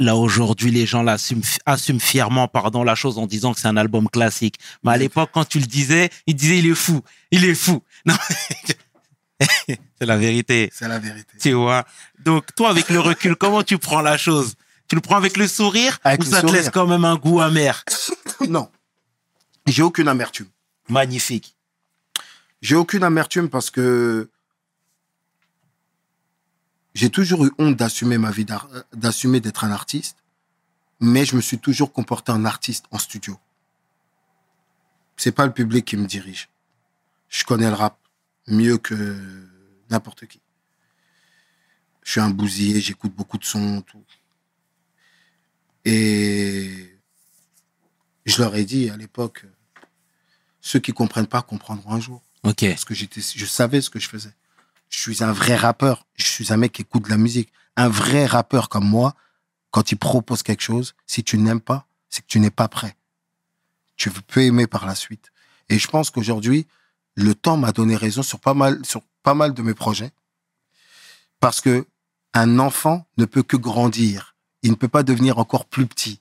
[0.00, 3.76] là aujourd'hui, les gens l'assument, assument fièrement, pardon, la chose en disant que c'est un
[3.76, 4.56] album classique.
[4.82, 7.00] Mais à l'époque, quand tu le disais, ils disaient il est fou,
[7.30, 7.82] il est fou.
[8.06, 8.14] Non,
[9.66, 10.70] c'est la vérité.
[10.72, 11.36] C'est la vérité.
[11.40, 11.84] Tu vois.
[12.18, 14.54] Donc, toi, avec le recul, comment tu prends la chose?
[14.88, 17.16] Tu le prends avec le sourire Avec ou le ça te laisse quand même un
[17.16, 17.84] goût amer?
[18.48, 18.70] Non.
[19.66, 20.46] J'ai aucune amertume.
[20.88, 21.56] Magnifique.
[22.62, 24.30] J'ai aucune amertume parce que
[26.94, 30.16] j'ai toujours eu honte d'assumer ma vie, euh, d'assumer d'être un artiste,
[31.00, 33.38] mais je me suis toujours comporté en artiste en studio.
[35.16, 36.48] C'est pas le public qui me dirige.
[37.28, 37.98] Je connais le rap
[38.48, 39.16] mieux que
[39.90, 40.40] n'importe qui.
[42.02, 44.04] Je suis un bousillé, j'écoute beaucoup de sons, tout.
[45.84, 46.98] Et
[48.26, 49.46] je leur ai dit à l'époque,
[50.60, 52.64] ceux qui comprennent pas comprendront un jour Ok.
[52.68, 54.34] parce que j'étais, je savais ce que je faisais.
[54.90, 56.06] Je suis un vrai rappeur.
[56.16, 57.52] Je suis un mec qui écoute de la musique.
[57.76, 59.14] Un vrai rappeur comme moi,
[59.70, 62.96] quand il propose quelque chose, si tu n'aimes pas, c'est que tu n'es pas prêt.
[63.96, 65.30] Tu peux aimer par la suite.
[65.68, 66.66] Et je pense qu'aujourd'hui,
[67.18, 70.12] le temps m'a donné raison sur pas mal, sur pas mal de mes projets.
[71.40, 71.84] Parce que
[72.32, 74.36] un enfant ne peut que grandir.
[74.62, 76.20] Il ne peut pas devenir encore plus petit.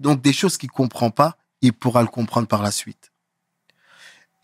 [0.00, 3.12] Donc, des choses qu'il comprend pas, il pourra le comprendre par la suite.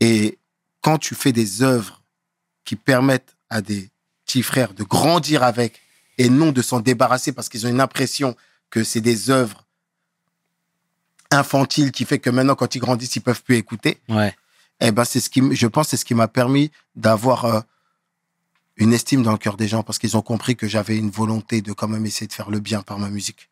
[0.00, 0.38] Et
[0.82, 2.02] quand tu fais des œuvres
[2.64, 3.90] qui permettent à des
[4.26, 5.80] petits frères de grandir avec
[6.18, 8.36] et non de s'en débarrasser parce qu'ils ont une impression
[8.68, 9.64] que c'est des œuvres
[11.30, 14.34] infantiles qui fait que maintenant quand ils grandissent ils peuvent plus écouter Ouais.
[14.80, 17.60] Eh ben c'est ce qui je pense c'est ce qui m'a permis d'avoir euh,
[18.76, 21.62] une estime dans le cœur des gens parce qu'ils ont compris que j'avais une volonté
[21.62, 23.48] de quand même essayer de faire le bien par ma musique.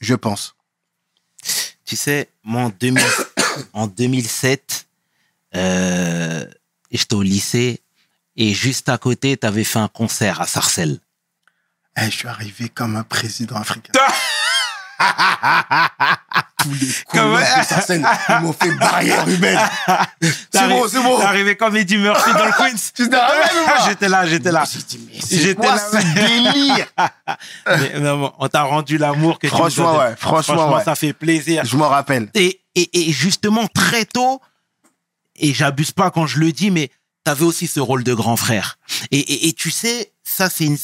[0.00, 0.54] Je pense.
[1.84, 3.02] Tu sais, moi, en, 2000
[3.72, 4.86] en 2007,
[5.54, 6.46] euh,
[6.90, 7.80] j'étais au lycée
[8.36, 11.00] et juste à côté, tu avais fait un concert à Sarcelles.
[11.96, 13.92] Eh, je suis arrivé comme un président africain
[16.60, 19.58] Tous les Comment- sa scène, ils m'ont fait barrière humaine.
[20.52, 21.18] C'est bon, c'est bon.
[21.18, 22.76] T'es arrivé comme Eddie Murphy dans le Queens.
[22.94, 23.16] Tu te
[23.88, 24.64] J'étais là, j'étais là.
[25.30, 25.78] J'étais là.
[25.78, 26.86] ce délire?
[27.66, 30.82] Mais non, on t'a rendu l'amour que tu Franchement, nous as ouais, franchement, ouais.
[30.84, 31.64] ça fait plaisir.
[31.64, 32.28] Je m'en rappelle.
[32.34, 34.40] Et, et, et justement, très tôt,
[35.36, 36.90] et j'abuse pas quand je le dis, mais
[37.22, 38.78] t'avais aussi ce rôle de grand frère.
[39.12, 40.78] Et, et, et tu sais, ça, c'est une,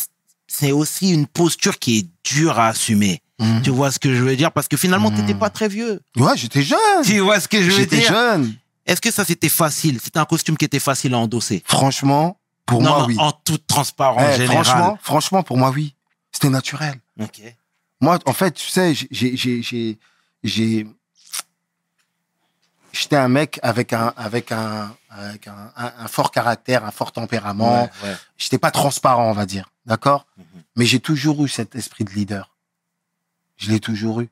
[0.47, 3.21] c'est aussi une posture qui est dure à assumer.
[3.41, 3.63] Mhm.
[3.63, 4.53] Tu vois ce que je veux dire?
[4.53, 5.17] Parce que finalement, Mhm.
[5.17, 6.01] t'étais pas très vieux.
[6.17, 6.79] Ouais, j'étais jeune.
[7.05, 8.09] Tu vois ce que je veux J'étais dire?
[8.09, 8.55] jeune.
[8.87, 9.99] Est-ce que ça, c'était facile?
[10.03, 11.63] C'était un costume qui était facile à endosser?
[11.67, 13.17] Franchement, pour non, moi, non, oui.
[13.19, 15.95] en toute transparence Eh, franchement, franchement, pour moi, oui.
[16.33, 16.95] C'était naturel.
[17.21, 17.41] Ok.
[18.01, 19.37] Moi, en fait, tu sais, j'ai,
[22.93, 27.13] j'étais un mec avec un, avec un, avec un, un- un fort caractère, un fort
[27.13, 27.85] tempérament.
[27.85, 28.17] Ouais, ouais.
[28.37, 29.71] J'étais pas transparent, on va dire.
[29.87, 30.27] D'accord?
[30.37, 30.45] Mhm.
[30.77, 32.54] Mais j'ai toujours eu cet esprit de leader.
[33.57, 34.29] Je l'ai toujours eu.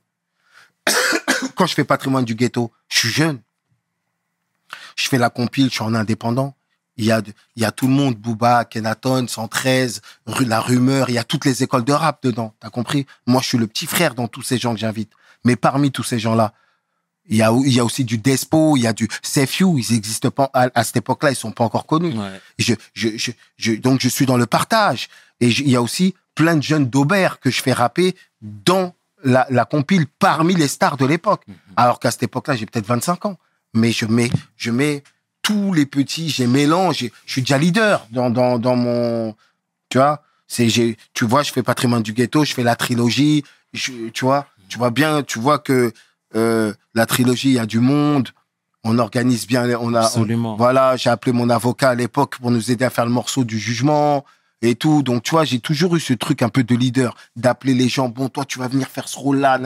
[1.57, 3.41] Quand je fais patrimoine du ghetto, je suis jeune.
[4.97, 6.55] Je fais la compile, je suis en indépendant.
[6.97, 7.23] Il y a,
[7.57, 11.25] il y a tout le monde, Booba, Kenaton, 113, Ru- La Rumeur, il y a
[11.25, 12.55] toutes les écoles de rap dedans.
[12.61, 13.07] T'as compris?
[13.27, 15.11] Moi, je suis le petit frère dans tous ces gens que j'invite.
[15.45, 16.53] Mais parmi tous ces gens-là,
[17.27, 19.09] il y a, il y a aussi du Despo, il y a du
[19.61, 22.17] You, ils existent pas, à, à cette époque-là, ils sont pas encore connus.
[22.19, 22.41] Ouais.
[22.59, 25.09] Je, je, je, je- donc je suis dans le partage.
[25.41, 28.95] Et je- il y a aussi plein de jeunes d'Aubert que je fais rapper dans
[29.25, 31.43] la, la compile parmi les stars de l'époque.
[31.77, 33.37] Alors qu'à cette époque-là, j'ai peut-être 25 ans.
[33.75, 35.03] Mais je mets, je mets
[35.43, 39.35] tous les petits, j'ai mélange, je suis déjà leader dans, dans, dans mon,
[39.89, 43.43] tu vois, c'est, j'ai, tu vois, je fais patrimoine du ghetto, je fais la trilogie,
[43.73, 45.93] je, tu vois, tu vois bien, tu vois que,
[46.37, 48.29] euh, la trilogie, il y a du monde,
[48.85, 50.25] on organise bien, on a, on-
[50.57, 53.59] voilà, j'ai appelé mon avocat à l'époque pour nous aider à faire le morceau du
[53.59, 54.25] jugement
[54.63, 55.03] et tout.
[55.03, 58.09] Donc, tu vois, j'ai toujours eu ce truc un peu de leader, d'appeler les gens,
[58.09, 59.59] bon, toi, tu vas venir faire ce rôle-là.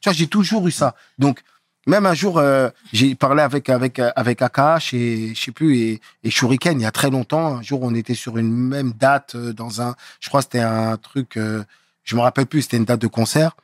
[0.00, 0.94] Tu vois, j'ai toujours eu ça.
[1.18, 1.42] Donc,
[1.86, 6.00] même un jour, euh, j'ai parlé avec avec avec Akash et je sais plus et,
[6.22, 7.56] et Shuriken il y a très longtemps.
[7.56, 10.96] Un jour, on était sur une même date euh, dans un, je crois, c'était un
[10.96, 11.64] truc, euh,
[12.04, 13.56] je me rappelle plus, c'était une date de concert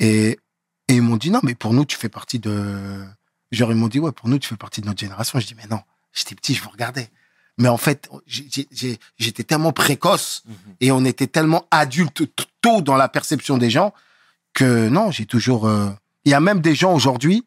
[0.00, 0.38] et
[0.88, 3.04] et ils m'ont dit non, mais pour nous, tu fais partie de,
[3.52, 5.38] genre ils m'ont dit ouais, pour nous, tu fais partie de notre génération.
[5.38, 5.80] Je dis mais non,
[6.12, 7.08] j'étais petit, je vous regardais.
[7.58, 10.54] Mais en fait, j'étais tellement précoce Mhm.
[10.80, 12.22] et on était tellement adulte
[12.60, 13.92] tôt dans la perception des gens
[14.54, 15.66] que non, j'ai toujours.
[15.66, 15.90] euh,
[16.24, 17.44] Il y a même des gens aujourd'hui,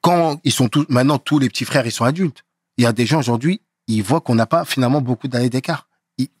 [0.00, 2.44] quand ils sont tous, maintenant tous les petits frères, ils sont adultes.
[2.76, 5.88] Il y a des gens aujourd'hui, ils voient qu'on n'a pas finalement beaucoup d'années d'écart.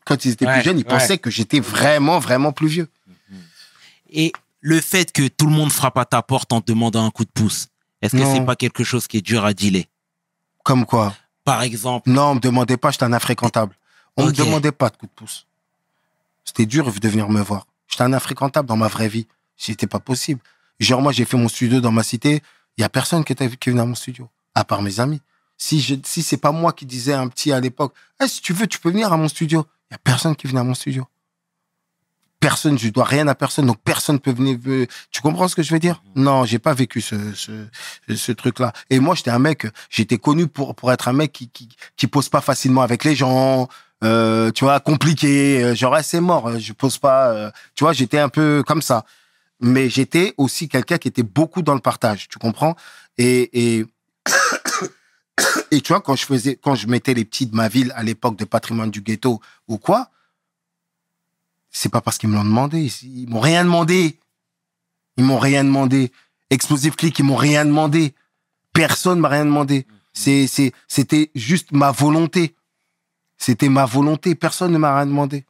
[0.04, 0.88] Quand ils étaient Ouais, plus jeunes, ils ouais.
[0.88, 2.88] pensaient que j'étais vraiment, vraiment plus vieux.
[4.10, 7.10] Et le fait que tout le monde frappe à ta porte en te demandant un
[7.10, 7.68] coup de pouce,
[8.02, 9.84] est-ce que c'est pas quelque chose qui est dur à dealer?
[10.64, 11.14] Comme quoi?
[11.48, 13.74] Par exemple, Non, on me demandait pas, j'étais un infréquentable.
[14.18, 14.28] On Ok.
[14.38, 15.46] me demandait pas de coup de pouce.
[16.44, 17.66] C'était dur de venir me voir.
[17.88, 19.26] J'étais un infréquentable dans ma vraie vie.
[19.56, 20.40] C'était pas possible.
[20.78, 22.42] Genre, moi, j'ai fait mon studio dans ma cité.
[22.76, 25.22] Il y a personne qui était qui venait à mon studio, à part mes amis.
[25.56, 28.42] Si je, si c'est pas moi qui disais à un petit à l'époque, Eh, si
[28.42, 29.66] tu veux, tu peux venir à mon studio.
[29.90, 31.06] Il y a personne qui venait à mon studio.
[32.48, 34.56] Personne, je dois rien à personne, donc personne peut venir.
[35.10, 36.02] Tu comprends ce que je veux dire?
[36.16, 37.52] Non, j'ai pas vécu ce ce,
[38.14, 38.72] ce truc-là.
[38.88, 41.68] Et moi, j'étais un mec, j'étais connu pour pour être un mec qui qui
[41.98, 43.68] qui pose pas facilement avec les gens.
[44.02, 45.62] Euh, tu vois, compliqué.
[45.62, 47.20] euh, Genre, ah, c'est mort, euh, je pose pas.
[47.34, 49.04] euh, tu vois, j'étais un peu comme ça.
[49.60, 52.28] Mais j'étais aussi quelqu'un qui était beaucoup dans le partage.
[52.28, 52.74] Tu comprends?
[53.18, 53.84] Et et
[55.70, 58.02] et tu vois, quand je faisais, quand je mettais les petits de ma ville à
[58.02, 60.10] l'époque de patrimoine du ghetto ou quoi,
[61.70, 62.90] c'est pas parce qu'ils me l'ont demandé.
[63.02, 64.18] Ils m'ont rien demandé.
[65.16, 66.12] Ils m'ont rien demandé.
[66.50, 68.14] Explosive Click, ils m'ont rien demandé.
[68.72, 69.86] Personne m'a rien demandé.
[70.12, 72.56] C'est, c'est, c'était juste ma volonté.
[73.36, 74.34] C'était ma volonté.
[74.34, 75.44] Personne ne m'a rien demandé.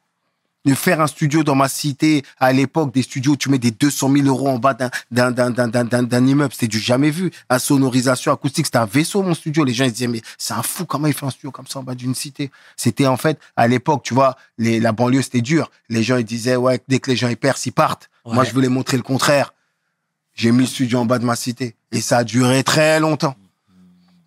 [0.65, 3.71] De faire un studio dans ma cité, à l'époque, des studios, où tu mets des
[3.71, 6.53] 200 000 euros en bas d'un, immeuble.
[6.53, 7.31] C'était du jamais vu.
[7.47, 9.63] À sonorisation acoustique, c'était un vaisseau, mon studio.
[9.63, 11.79] Les gens, ils disaient, mais c'est un fou, comment il fait un studio comme ça
[11.79, 12.51] en bas d'une cité?
[12.75, 15.71] C'était en fait, à l'époque, tu vois, les, la banlieue, c'était dur.
[15.87, 18.09] Les gens, ils disaient, ouais, dès que les gens, ils perdent, ils partent.
[18.25, 18.33] Ouais.
[18.33, 19.53] Moi, je voulais montrer le contraire.
[20.35, 21.75] J'ai mis le studio en bas de ma cité.
[21.91, 23.35] Et ça a duré très longtemps.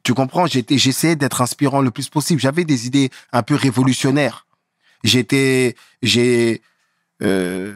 [0.03, 0.47] Tu comprends?
[0.47, 2.41] J'étais, j'essayais d'être inspirant le plus possible.
[2.41, 4.47] J'avais des idées un peu révolutionnaires.
[5.05, 6.62] J'étais, j'ai,
[7.22, 7.74] euh,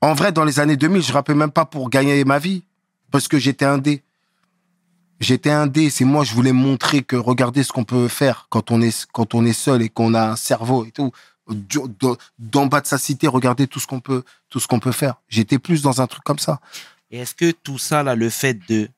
[0.00, 2.62] en vrai, dans les années 2000, je rappelais même pas pour gagner ma vie.
[3.10, 4.02] Parce que j'étais un dé.
[5.20, 5.90] J'étais un dé.
[5.90, 9.34] C'est moi, je voulais montrer que regardez ce qu'on peut faire quand on est, quand
[9.34, 11.10] on est seul et qu'on a un cerveau et tout.
[12.38, 15.14] D'en bas de sa cité, regardez tout ce qu'on peut, tout ce qu'on peut faire.
[15.28, 16.60] J'étais plus dans un truc comme ça.
[17.10, 18.88] et est-ce que tout ça, là, le fait de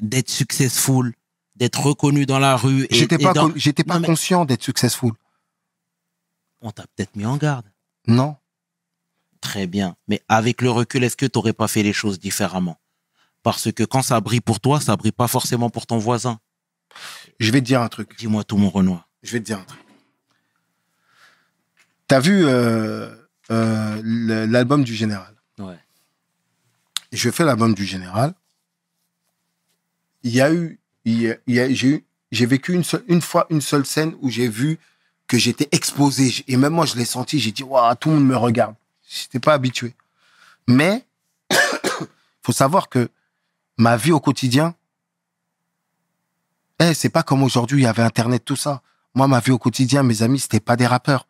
[0.00, 1.12] d'être successful,
[1.56, 5.12] d'être reconnu dans la rue, J'étais pas, dans- j'étais pas Non, mais- conscient d'être successful.
[6.60, 7.66] On t'a peut-être mis en garde.
[8.06, 8.36] Non.
[9.40, 9.96] Très bien.
[10.08, 12.78] Mais avec le recul, est-ce que tu n'aurais pas fait les choses différemment?
[13.42, 16.38] Parce que quand ça brille pour toi, ça brille pas forcément pour ton voisin.
[17.38, 18.16] Je vais te dire un truc.
[18.18, 19.08] Dis-moi tout, mon Renoir.
[19.22, 19.80] Je vais te dire un truc.
[22.06, 23.14] T'as vu euh,
[23.50, 25.34] euh, l'album du Général?
[25.58, 25.78] Ouais.
[27.12, 28.34] Je fais l'album du Général.
[30.22, 32.84] Il y a eu, il y a- il y a- j'ai eu, j'ai vécu une
[32.84, 34.78] seule, une fois une seule scène où j'ai vu
[35.30, 37.38] que j'étais exposé et même moi je l'ai senti.
[37.38, 38.74] J'ai dit waouh, tout le monde me regarde.
[39.08, 39.94] J'étais pas habitué.
[40.66, 41.06] Mais
[42.42, 43.08] faut savoir que
[43.76, 44.74] ma vie au quotidien,
[46.80, 48.82] eh, c'est pas comme aujourd'hui, il y avait Internet, tout ça.
[49.14, 51.28] Moi, ma vie au quotidien, mes amis, c'était pas des rappeurs.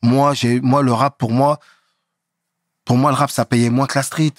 [0.00, 1.60] Moi, j'ai, moi, le rap, pour moi,
[2.86, 4.32] pour moi, le rap, ça payait moins que la street.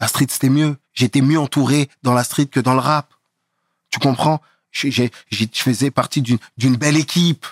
[0.00, 0.76] La street, c'était mieux.
[0.92, 3.14] J'étais mieux entouré dans la street que dans le rap.
[3.90, 4.40] Tu comprends?
[4.72, 5.08] Je
[5.52, 7.46] faisais partie d'une belle équipe.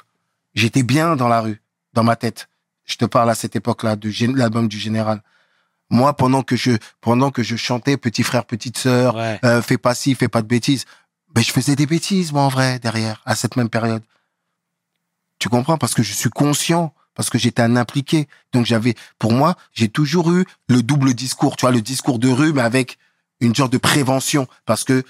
[0.58, 2.48] J'étais bien dans la rue, dans ma tête.
[2.84, 5.22] Je te parle à cette époque-là de l'album du Général.
[5.88, 9.38] Moi, pendant que je, pendant que je chantais Petit frère, petite sœur, Ouais.
[9.44, 10.84] euh, fais pas ci, fais pas de bêtises.
[11.36, 14.02] Mais je faisais des bêtises, moi, en vrai, derrière, à cette même période.
[15.38, 15.78] Tu comprends?
[15.78, 18.26] Parce que je suis conscient, parce que j'étais un impliqué.
[18.52, 22.28] Donc j'avais, pour moi, j'ai toujours eu le double discours, tu vois, le discours de
[22.30, 22.98] rue, mais avec
[23.40, 24.48] une genre de prévention.
[24.66, 25.04] Parce que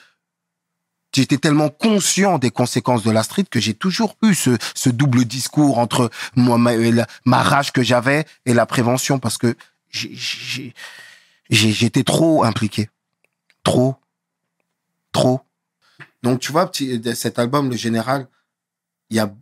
[1.14, 5.78] j'étais tellement conscient des conséquences de la street que j'ai toujours eu ce, double discours
[5.78, 9.56] entre ma, la- ma rage que j'avais et la prévention parce que
[11.50, 12.90] j'étais trop impliqué.
[13.62, 13.96] Trop.
[15.12, 15.40] Trop.
[16.22, 18.28] Donc, tu vois, petit, cet album, Le Général,
[19.10, 19.32] il y a,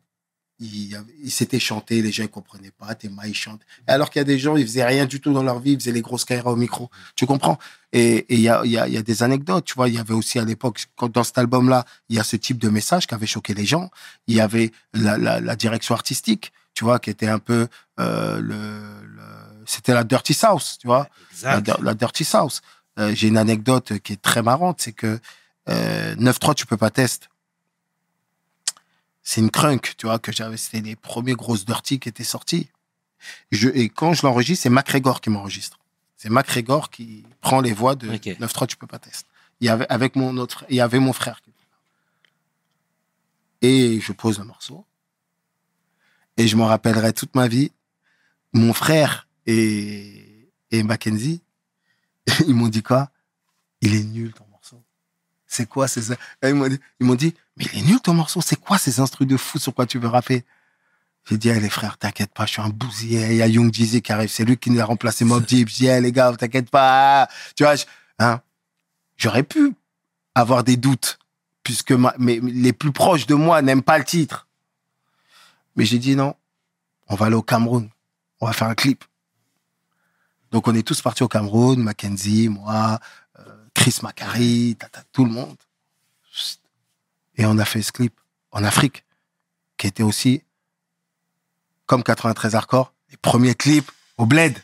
[0.58, 3.60] il, s'était chanté, les gens ne comprenaient pas, Théma, il chante.
[3.86, 5.78] Alors qu'il y a des gens, ils faisaient rien du tout dans leur vie, ils
[5.80, 6.90] faisaient les grosses carrières au micro.
[7.14, 7.58] Tu comprends?
[7.92, 9.88] Et il y a, il y, a, il y a des anecdotes, tu vois.
[9.88, 10.80] Il y avait aussi à l'époque,
[11.12, 13.90] dans cet album-là, il y a ce type de message qui avait choqué les gens.
[14.26, 17.68] Il y avait la, la, la direction artistique, tu vois, qui était un peu
[18.00, 19.22] euh, le, le-
[19.66, 21.08] c'était la Dirty South, tu vois
[21.42, 21.80] la, Exact.
[21.82, 22.62] la Dirty South.
[22.98, 25.18] Euh, J'ai une anecdote qui est très marrante, c'est que
[25.68, 27.28] euh, 9-3, tu peux pas test.
[29.28, 30.56] C'est une crunk, tu vois, que j'avais.
[30.56, 32.70] C'était les premiers grosses Dirty qui étaient sortis.
[33.50, 35.80] Je, et quand je l'enregistre, c'est MacGregor qui m'enregistre.
[36.16, 38.22] C'est MacGregor qui prend les voix de Ok.
[38.22, 39.26] 9-3, tu peux pas test.
[39.60, 41.40] Il y avait, avec mon autre, il y avait mon frère.
[43.62, 44.86] Et je pose le morceau.
[46.36, 47.72] Et je m'en rappellerai toute ma vie.
[48.52, 51.42] Mon frère et, et Mackenzie,
[52.46, 53.10] ils m'ont dit quoi?
[53.80, 54.80] Il est nul ton morceau.
[55.48, 56.12] C'est quoi ces...
[56.12, 58.40] Et Ils m'ont dit, ils m'ont dit, mais il est nul ton morceau.
[58.40, 60.44] C'est quoi ces instrus de fou sur quoi tu veux rapper?
[61.28, 63.26] J'ai dit, eh, les frères, t'inquiète pas, je suis un bousier.
[63.30, 65.68] Il y a Young Jeezy qui arrive, c'est lui qui nous a remplacé Mob Deep.
[65.68, 67.28] Je dis, eh, les gars, t'inquiète pas.
[67.56, 67.74] Tu vois,
[68.20, 68.40] hein?
[69.16, 69.74] J'aurais pu
[70.34, 71.18] avoir des doutes,
[71.62, 74.46] puisque ma- mais les plus proches de moi n'aiment pas le titre.
[75.74, 76.34] Mais j'ai dit non,
[77.08, 77.88] on va aller au Cameroun,
[78.40, 79.04] on va faire un clip.
[80.52, 82.98] Donc on est tous partis au Cameroun, Mackenzie, moi,
[83.38, 83.42] euh,
[83.74, 85.56] Chris Macari, tata, tout le monde.
[87.36, 88.18] Et on a fait ce clip
[88.50, 89.04] en Afrique,
[89.76, 90.42] qui était aussi,
[91.86, 94.58] comme 93 Hardcore, les premiers clips au Bled,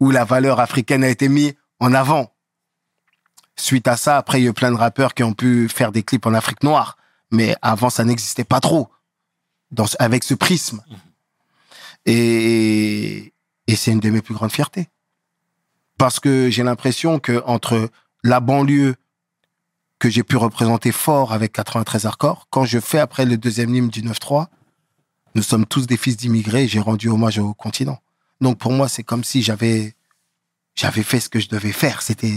[0.00, 2.32] où la valeur africaine a été mise en avant.
[3.56, 5.92] Suite à ça, après, il y a eu plein de rappeurs qui ont pu faire
[5.92, 6.96] des clips en Afrique noire.
[7.30, 8.90] Mais avant, ça n'existait pas trop.
[9.70, 10.82] Dans, avec ce prisme.
[12.04, 13.32] Et,
[13.66, 14.88] et c'est une de mes plus grandes fiertés.
[15.98, 17.90] Parce que j'ai l'impression que entre
[18.24, 18.96] la banlieue
[20.02, 23.88] que j'ai pu représenter fort avec 93 Hardcore, quand je fais après le deuxième hymne
[23.88, 24.48] du 9-3,
[25.36, 28.00] nous sommes tous des fils d'immigrés j'ai rendu hommage au continent.
[28.40, 29.94] Donc pour moi, c'est comme si j'avais,
[30.74, 32.02] j'avais fait ce que je devais faire.
[32.02, 32.32] C'était,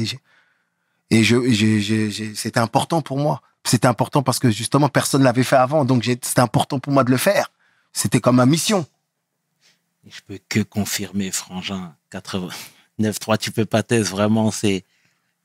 [1.09, 3.41] et je, j'ai- j'ai- c'était important pour moi.
[3.63, 5.86] C'était important parce que justement, personne l'avait fait avant.
[5.86, 7.51] Donc, c'était important pour moi de le faire.
[7.93, 8.86] C'était comme ma mission.
[10.07, 11.95] Je peux que confirmer, Frangin.
[12.11, 14.07] 89.3, tu peux pas tester.
[14.16, 14.86] Vraiment, c'est,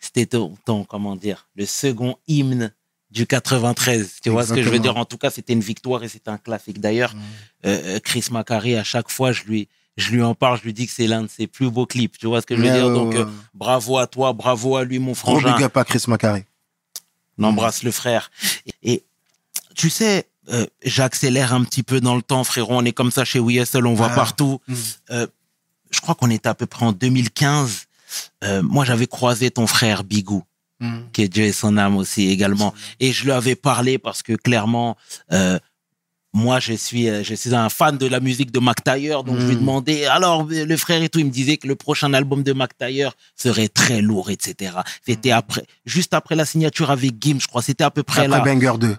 [0.01, 2.72] c'était ton, ton, comment dire, le second hymne
[3.11, 4.16] du 93.
[4.22, 4.96] Tu vois ce que je veux dire?
[4.96, 6.80] En tout cas, c'était une victoire et c'était un classique.
[6.80, 7.14] D'ailleurs,
[7.66, 10.72] euh, euh, Chris Macari, à chaque fois, je lui, je lui en parle, je lui
[10.72, 12.16] dis que c'est l'un de ses plus beaux clips.
[12.18, 12.86] Tu vois ce que je veux Mais, dire?
[12.86, 15.61] euh, Donc, euh, bravo à toi, bravo à lui, mon Gros frangin.
[15.61, 16.44] up à Chris Macari.
[17.38, 18.30] On embrasse le frère.
[18.82, 19.05] Et, et
[19.74, 22.74] tu sais, euh, j'accélère un petit peu dans le temps, frérot.
[22.76, 24.14] On est comme ça chez WSL, on voit Ah.
[24.14, 24.61] partout.
[24.68, 24.74] Mm.
[25.11, 25.26] Euh,
[25.90, 27.86] je crois qu'on était à peu près en 2015.
[28.44, 30.42] Euh, moi, j'avais croisé ton frère Bigou,
[30.82, 31.00] Mm.
[31.12, 32.72] qui est Dieu et son âme aussi également.
[33.00, 34.96] Et je lui avais parlé parce que clairement,
[35.30, 35.58] euh,
[36.32, 39.38] moi, je suis, euh, je suis un fan de la musique de Mac Taylor, donc
[39.40, 39.61] je lui Mm.
[39.61, 42.78] demandais, alors, le frère et tout, il me disait que le prochain album de Mac
[42.78, 44.72] Taylor serait très lourd, etc.
[45.06, 48.38] C'était après, juste après la signature avec Gim, je crois, c'était à peu près Après
[48.38, 48.44] là.
[48.44, 48.96] Banger 2.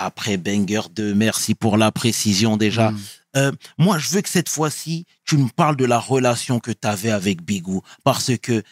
[0.00, 2.92] Après Banger 2, merci pour la précision déjà.
[2.92, 2.98] Mm.
[3.36, 6.86] Euh, moi, je veux que cette fois-ci, tu me parles de la relation que tu
[6.86, 7.82] avais avec Bigou.
[8.04, 8.62] Parce que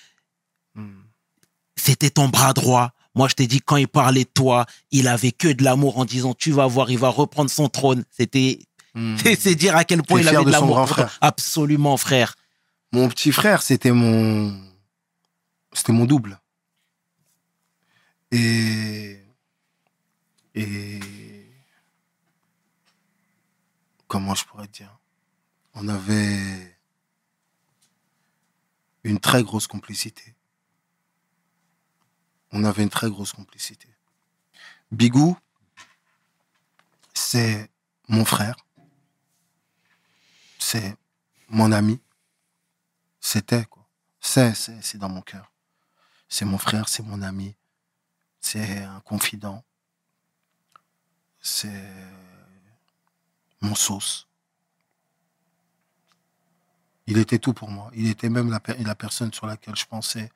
[0.76, 0.90] Mm.
[1.76, 2.92] c'était ton bras droit.
[3.14, 6.04] Moi, je t'ai dit, quand il parlait de toi, il avait que de l'amour en
[6.04, 8.04] disant, tu vas voir, il va reprendre son trône.
[8.10, 8.58] C'était,
[8.94, 9.16] Mm.
[9.38, 10.88] c'est dire à quel point il avait de l'amour.
[10.88, 11.18] frère.
[11.20, 12.34] Absolument, frère.
[12.92, 14.58] Mon petit frère, c'était mon.
[15.74, 16.38] C'était mon double.
[18.32, 19.18] Et.
[20.56, 21.00] Et.
[24.08, 24.98] Comment je pourrais dire?
[25.74, 26.76] On avait
[29.04, 30.34] une très grosse complicité.
[32.52, 33.88] On avait une très grosse complicité.
[34.92, 35.36] Bigou,
[37.12, 37.70] c'est
[38.08, 38.56] mon frère.
[40.58, 40.96] C'est
[41.48, 42.00] mon ami.
[43.20, 43.86] C'était, quoi.
[44.20, 45.52] C'est, c'est, c'est dans mon cœur.
[46.28, 47.54] C'est mon frère, c'est mon ami.
[48.40, 49.64] C'est un confident.
[51.46, 51.70] C'est
[53.60, 54.26] mon sauce.
[57.06, 57.88] Il était tout pour moi.
[57.94, 60.32] Il était même la, per- la personne sur laquelle je pensais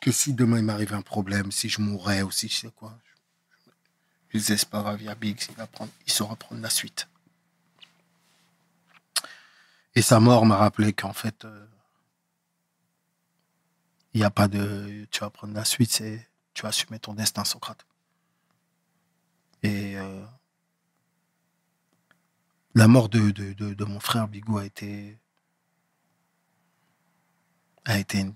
[0.00, 2.98] que si demain il m'arrivait un problème, si je mourrais ou si je sais quoi,
[4.30, 6.70] je, disais, c'est pas grave, il y a Biggs, il, va prendre, saura prendre la
[6.70, 7.08] suite.
[9.94, 11.66] Et sa mort m'a rappelé qu'en fait, euh,
[14.14, 15.06] il n'y a pas de.
[15.12, 16.28] Tu vas prendre la suite, c'est.
[16.54, 17.86] Tu vas assumer ton destin, Socrate.
[19.62, 19.96] Et.
[19.98, 20.24] euh,
[22.74, 25.18] la mort de, de, de, mon frère Bigou a été.
[27.84, 28.34] a été une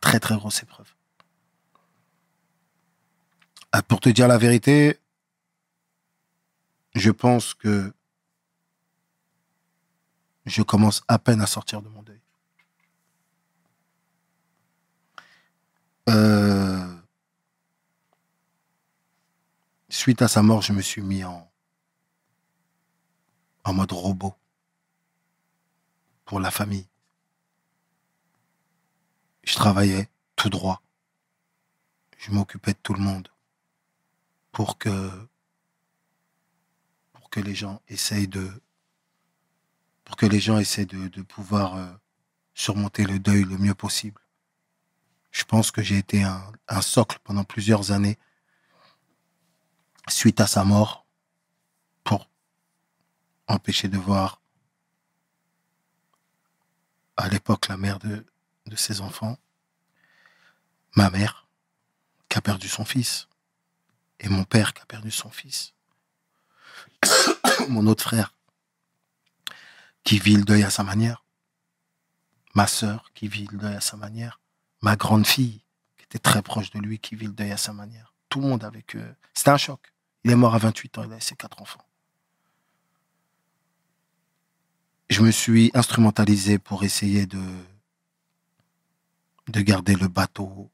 [0.00, 0.94] très très grosse épreuve.
[3.72, 4.98] Ah, Pour te dire la vérité,
[6.94, 7.92] je pense que
[10.46, 12.20] je commence à peine à sortir de mon deuil.
[16.08, 16.95] Euh,
[19.96, 21.50] suite à sa mort, je me suis mis en,
[23.64, 24.34] en mode robot
[26.24, 26.86] pour la famille.
[29.42, 30.82] Je travaillais tout droit.
[32.18, 33.28] Je m'occupais de tout le monde
[34.52, 35.10] pour que
[37.12, 38.50] pour que les gens essayent de
[40.04, 41.92] pour que les gens essaient de, de pouvoir euh,
[42.54, 44.20] surmonter le deuil le mieux possible.
[45.30, 48.18] Je pense que j'ai été un, un socle pendant plusieurs années
[50.08, 51.06] suite à sa mort
[52.04, 52.28] pour
[53.48, 54.40] empêcher de voir
[57.16, 58.24] à l'époque la mère de,
[58.66, 59.38] de ses enfants,
[60.94, 61.48] ma mère
[62.28, 63.28] qui a perdu son fils
[64.20, 65.74] et mon père qui a perdu son fils,
[67.68, 68.34] mon autre frère
[70.04, 71.24] qui vit le deuil à sa manière,
[72.54, 74.40] ma sœur qui vit le deuil à sa manière,
[74.80, 75.62] ma grande fille
[75.96, 78.14] qui était très proche de lui qui vit le deuil à sa manière.
[78.28, 79.14] Tout le monde avec eux.
[79.34, 79.92] C'était un choc.
[80.26, 81.86] Il est mort à 28 ans, il a laissé quatre enfants.
[85.08, 87.44] Je me suis instrumentalisé pour essayer de,
[89.46, 90.68] de garder le bateau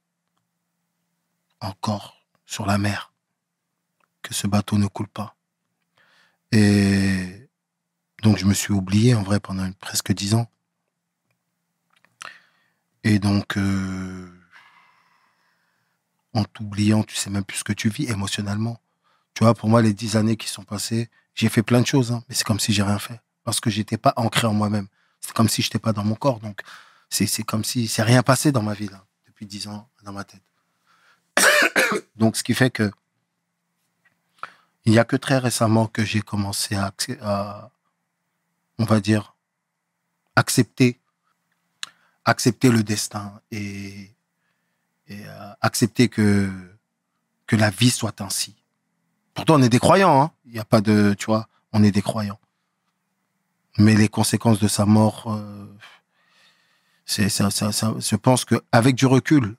[1.61, 3.13] encore sur la mer,
[4.23, 5.37] que ce bateau ne coule pas.
[6.51, 7.47] Et
[8.23, 10.51] donc je me suis oublié en vrai pendant presque dix ans.
[13.05, 14.33] Et donc, euh,
[16.33, 18.82] en t'oubliant, tu sais même plus ce que tu vis émotionnellement.
[19.35, 22.13] Tu vois, pour moi, les dix années qui sont passées, j'ai fait plein de choses,
[22.13, 23.21] hein, mais c'est comme si j'ai rien fait.
[23.45, 24.89] Parce que j'étais pas ancré en moi-même.
[25.21, 26.41] C'est comme si j'étais pas dans mon corps.
[26.41, 26.63] Donc,
[27.09, 30.25] c'est comme si c'est rien passé dans ma vie, là, depuis dix ans, dans ma
[30.25, 30.43] tête.
[32.17, 32.91] donc, ce qui fait que
[34.85, 37.71] il n'y a que très récemment que j'ai commencé à,
[38.79, 39.37] on va dire,
[40.35, 41.01] accepter,
[42.25, 44.11] accepter le destin et,
[45.07, 46.51] et euh, accepter que,
[47.47, 48.57] que la vie soit ainsi.
[49.35, 50.31] Pourtant, on est des croyants, hein.
[50.45, 52.39] Il n'y a pas de, tu vois, on est des croyants.
[53.79, 55.67] Mais les conséquences de sa mort, euh,
[57.07, 59.57] c'est, ça, ça, je pense que avec du recul,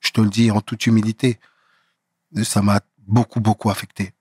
[0.00, 1.38] je te le dis en toute humilité,
[2.42, 4.14] ça m'a beaucoup, beaucoup affecté.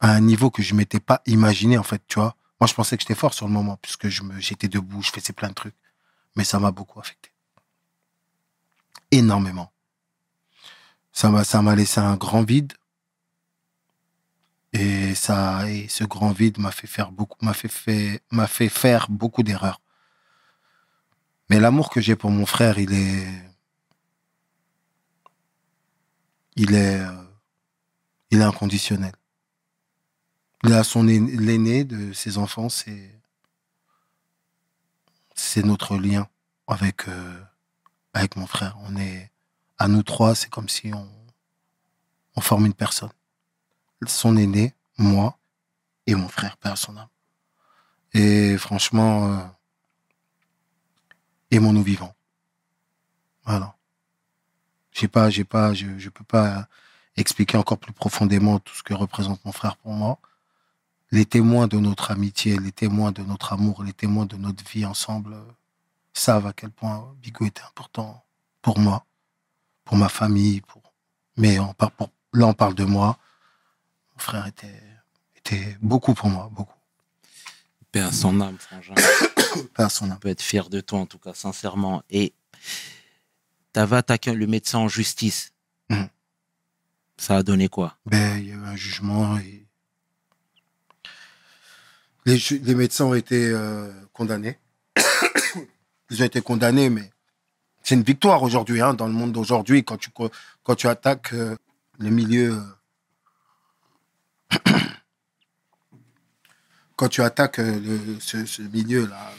[0.00, 2.36] À un niveau que je m'étais pas imaginé, en fait, tu vois.
[2.60, 5.48] Moi, je pensais que j'étais fort sur le moment, puisque j'étais debout, je faisais plein
[5.48, 5.74] de trucs.
[6.36, 7.32] Mais ça m'a beaucoup affecté.
[9.10, 9.72] Énormément.
[11.12, 12.72] Ça m'a, ça m'a laissé un grand vide.
[14.80, 19.80] Et ça, et ce grand vide m'a fait faire beaucoup, m'a fait, faire beaucoup d'erreurs.
[21.50, 23.26] Mais l'amour que j'ai pour mon frère, il est,
[26.54, 27.24] il est, euh,
[28.30, 29.12] il est inconditionnel.
[30.84, 33.20] Son aîné- l'aîné de ses enfants, c'est,
[35.34, 36.28] c'est notre lien
[36.68, 37.42] avec, euh,
[38.12, 38.76] avec mon frère.
[38.84, 39.32] On est,
[39.76, 41.08] à nous trois, c'est comme si on,
[42.36, 43.10] on forme une personne.
[44.06, 45.38] Son aîné, moi
[46.06, 47.08] et mon frère, père son âme.
[48.14, 49.44] Et franchement, euh,
[51.50, 52.14] aimons-nous vivants.
[53.44, 53.76] Voilà.
[54.92, 56.68] J'ai pas, j'ai pas, je, je peux pas
[57.16, 60.18] expliquer encore plus profondément tout ce que représente mon frère pour moi.
[61.10, 64.84] Les témoins de notre amitié, les témoins de notre amour, les témoins de notre vie
[64.84, 65.42] ensemble euh,
[66.12, 68.24] savent à quel point Bigo était important
[68.62, 69.06] pour moi,
[69.84, 70.82] pour ma famille, pour.
[71.36, 73.18] Mais on parle pour, là, on parle de moi.
[74.18, 74.82] Mon frère était,
[75.36, 76.74] était beaucoup pour moi, beaucoup.
[77.92, 78.94] Paix à son âme, frangin.
[79.74, 80.18] Pas à son On âme.
[80.18, 82.02] peut être fier de toi, en tout cas, sincèrement.
[82.10, 82.34] Et
[83.72, 85.52] t'avais attaqué le médecin en justice.
[85.88, 86.08] Mhm.
[87.16, 87.96] Ça a donné quoi?
[88.06, 89.64] Ben, il y a eu un jugement et
[92.26, 94.58] les, ju- les médecins ont été euh, condamnés.
[96.10, 97.10] Ils ont été condamnés, mais
[97.84, 101.56] c'est une victoire aujourd'hui, hein, dans le monde d'aujourd'hui, quand tu, quand tu attaques euh,
[102.00, 102.54] le milieu.
[102.54, 102.62] euh,
[106.96, 109.32] quand tu attaques euh, ce, milieu-là.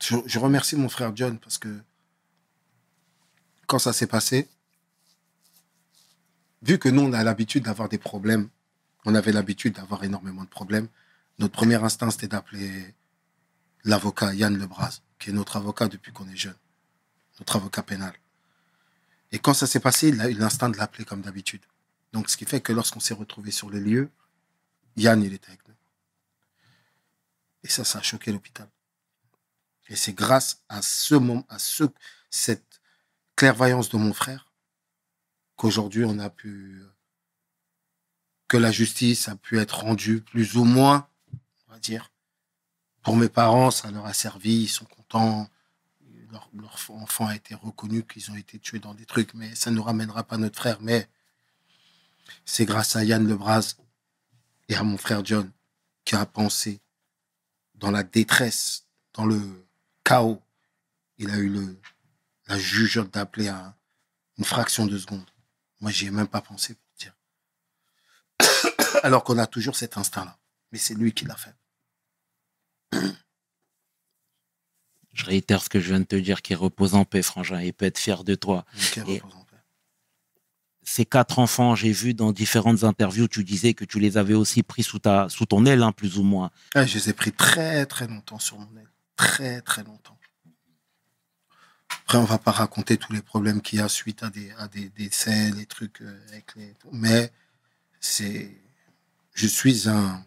[0.00, 1.80] Je, je remercie mon frère John parce que
[3.66, 4.48] quand ça s'est passé,
[6.62, 8.48] vu que nous, on a l'habitude d'avoir des problèmes,
[9.04, 10.88] on avait l'habitude d'avoir énormément de problèmes,
[11.38, 12.94] notre premier instinct, c'était d'appeler
[13.84, 16.54] l'avocat Yann Lebras, qui est notre avocat depuis qu'on est jeune,
[17.40, 18.12] notre avocat pénal.
[19.32, 21.62] Et quand ça s'est passé, il a eu l'instinct de l'appeler comme d'habitude.
[22.12, 24.10] Donc, ce qui fait que lorsqu'on s'est retrouvé sur le lieu,
[24.96, 25.74] Yann, il était avec nous.
[27.64, 28.68] Et ça, ça a choqué l'hôpital.
[29.88, 31.84] Et c'est grâce à ce moment, à ce,
[32.30, 32.80] cette
[33.36, 34.52] clairvoyance de mon frère
[35.56, 36.82] qu'aujourd'hui on a pu
[38.48, 41.08] que la justice a pu être rendue plus ou moins,
[41.68, 42.10] on va dire.
[43.02, 45.48] Pour mes parents, ça leur a servi, ils sont contents.
[46.30, 49.70] Leur, leur enfant a été reconnu qu'ils ont été tués dans des trucs, mais ça
[49.70, 50.78] ne ramènera pas notre frère.
[50.80, 51.08] Mais
[52.44, 53.76] c'est grâce à Yann Lebras
[54.68, 55.50] et à mon frère John
[56.04, 56.80] qui a pensé
[57.74, 59.66] dans la détresse, dans le
[60.04, 60.42] chaos.
[61.18, 61.80] Il a eu le,
[62.46, 63.76] la jugeote d'appeler à
[64.38, 65.28] une fraction de seconde.
[65.80, 67.14] Moi, j'y ai même pas pensé pour dire.
[69.02, 70.38] Alors qu'on a toujours cet instinct-là.
[70.70, 71.54] Mais c'est lui qui l'a fait.
[75.12, 77.72] Je réitère ce que je viens de te dire, qui repose en paix, frangin, et
[77.72, 78.64] peut être fier de toi.
[79.06, 79.22] Et-.
[80.84, 84.62] Ces quatre enfants, j'ai vu dans différentes interviews, tu disais que tu les avais aussi
[84.62, 86.50] pris sous, ta, sous ton aile, hein, plus ou moins.
[86.74, 88.90] Ouais, je les ai pris très, très longtemps sur mon aile.
[89.16, 90.18] Très, très longtemps.
[92.04, 94.66] Après, on va pas raconter tous les problèmes qu'il y a suite à des, à
[94.66, 96.18] des décès, les trucs euh.
[96.90, 97.32] Mais
[98.00, 98.50] c'est.
[99.34, 100.24] Je suis un.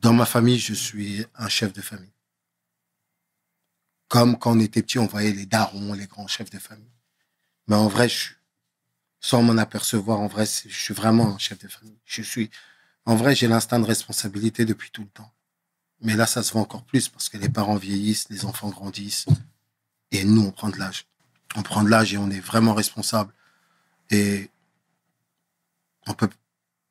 [0.00, 2.12] Dans ma famille, je suis un chef de famille.
[4.08, 6.92] Comme quand on était petit, on voyait les darons, les grands chefs de famille.
[7.66, 8.34] Mais en vrai, je, suis-
[9.24, 11.96] sans m'en apercevoir, en vrai, je suis vraiment un chef de famille.
[12.04, 12.50] Je suis,
[13.06, 15.32] en vrai, j'ai l'instinct de responsabilité depuis tout le temps.
[16.02, 19.24] Mais là, ça se voit encore plus parce que les parents vieillissent, les enfants grandissent.
[20.10, 21.06] Et nous, on prend de l'âge.
[21.56, 23.32] On prend de l'âge et on est vraiment responsable.
[24.10, 24.50] Et
[26.06, 26.28] on peut,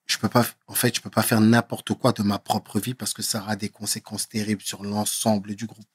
[0.08, 2.96] je peux pas, en fait, je peux pas faire n'importe quoi de ma propre vie
[2.96, 5.86] parce que ça aura des conséquences terribles sur l'ensemble du groupe.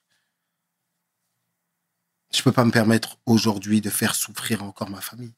[2.33, 5.35] Je peux pas me permettre aujourd'hui de faire souffrir encore ma famille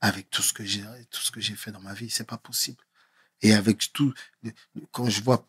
[0.00, 2.10] avec tout ce que j'ai, tout ce que j'ai fait dans ma vie.
[2.10, 2.84] C'est pas possible.
[3.42, 4.14] Et avec tout,
[4.92, 5.48] quand je vois,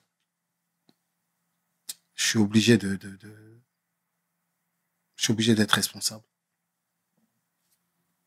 [2.16, 3.62] je suis obligé de, de, de-
[5.16, 6.24] je suis obligé d'être responsable.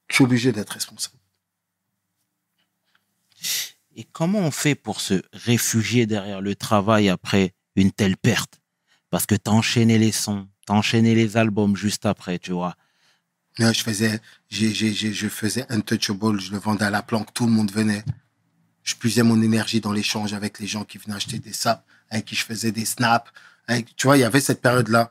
[0.08, 1.18] Je suis obligé d'être responsable.
[3.96, 8.60] Et comment on fait pour se réfugier derrière le travail après une telle perte?
[9.10, 12.76] Parce que t'as enchaîné les sons, t'as enchaîné les albums juste après, tu vois.
[13.58, 14.20] Je faisais,
[14.50, 18.04] j'ai- je faisais Untouchable, je le vendais à la planque, tout le monde venait.
[18.82, 22.24] Je puisais mon énergie dans l'échange avec les gens qui venaient acheter des saps, avec
[22.26, 23.30] qui je faisais des snaps.
[23.96, 25.10] Tu vois, il y avait cette période-là.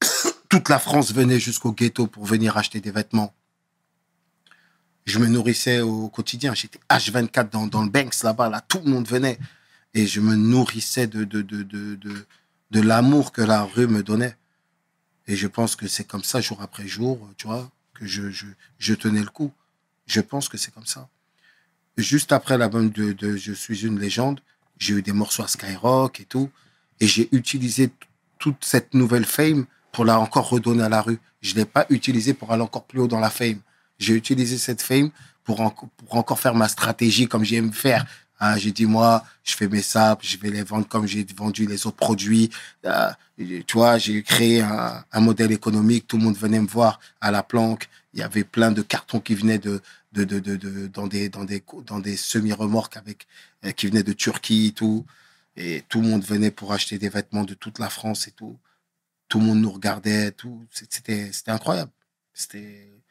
[0.48, 3.32] Toute la France venait jusqu'au ghetto pour venir acheter des vêtements.
[5.06, 6.54] Je me nourrissais au quotidien.
[6.54, 9.38] J'étais H24 dans, dans le Banks là-bas, là, tout le monde venait.
[9.94, 14.36] Et je me nourrissais de, de, de l'amour que la rue me donnait.
[15.28, 18.46] Et je pense que c'est comme ça, jour après jour, tu vois, que je, je,
[18.78, 19.52] je tenais le coup.
[20.06, 21.08] Je pense que c'est comme ça.
[21.98, 24.40] Juste après l'album de, de Je suis une légende,
[24.78, 26.50] j'ai eu des morceaux à Skyrock et tout.
[27.00, 27.90] Et j'ai utilisé
[28.38, 31.18] toute cette nouvelle fame pour la encore redonner à la rue.
[31.42, 33.60] Je l'ai pas utilisé pour aller encore plus haut dans la fame.
[33.98, 35.10] J'ai utilisé cette fame
[35.44, 38.06] pour, pour encore faire ma stratégie comme j'aime faire.
[38.40, 41.66] Ah, j'ai dit, moi, je fais mes sapes, je vais les vendre comme j'ai vendu
[41.66, 42.50] les autres produits.
[43.38, 46.06] Et tu vois, j'ai créé un, modèle économique.
[46.06, 47.88] Tout le monde venait me voir à la planque.
[48.14, 49.80] Il y avait plein de cartons qui venaient de,
[50.12, 53.26] de, de, de, dans des, dans des, dans des semi-remorques avec,
[53.64, 55.04] euh, qui venaient de Turquie et tout.
[55.56, 58.58] Et tout le monde venait pour acheter des vêtements de toute la France et tout.
[59.28, 60.66] Tout le monde nous regardait, tout.
[60.70, 61.90] C'était, c'était incroyable.
[62.32, 63.02] C'était,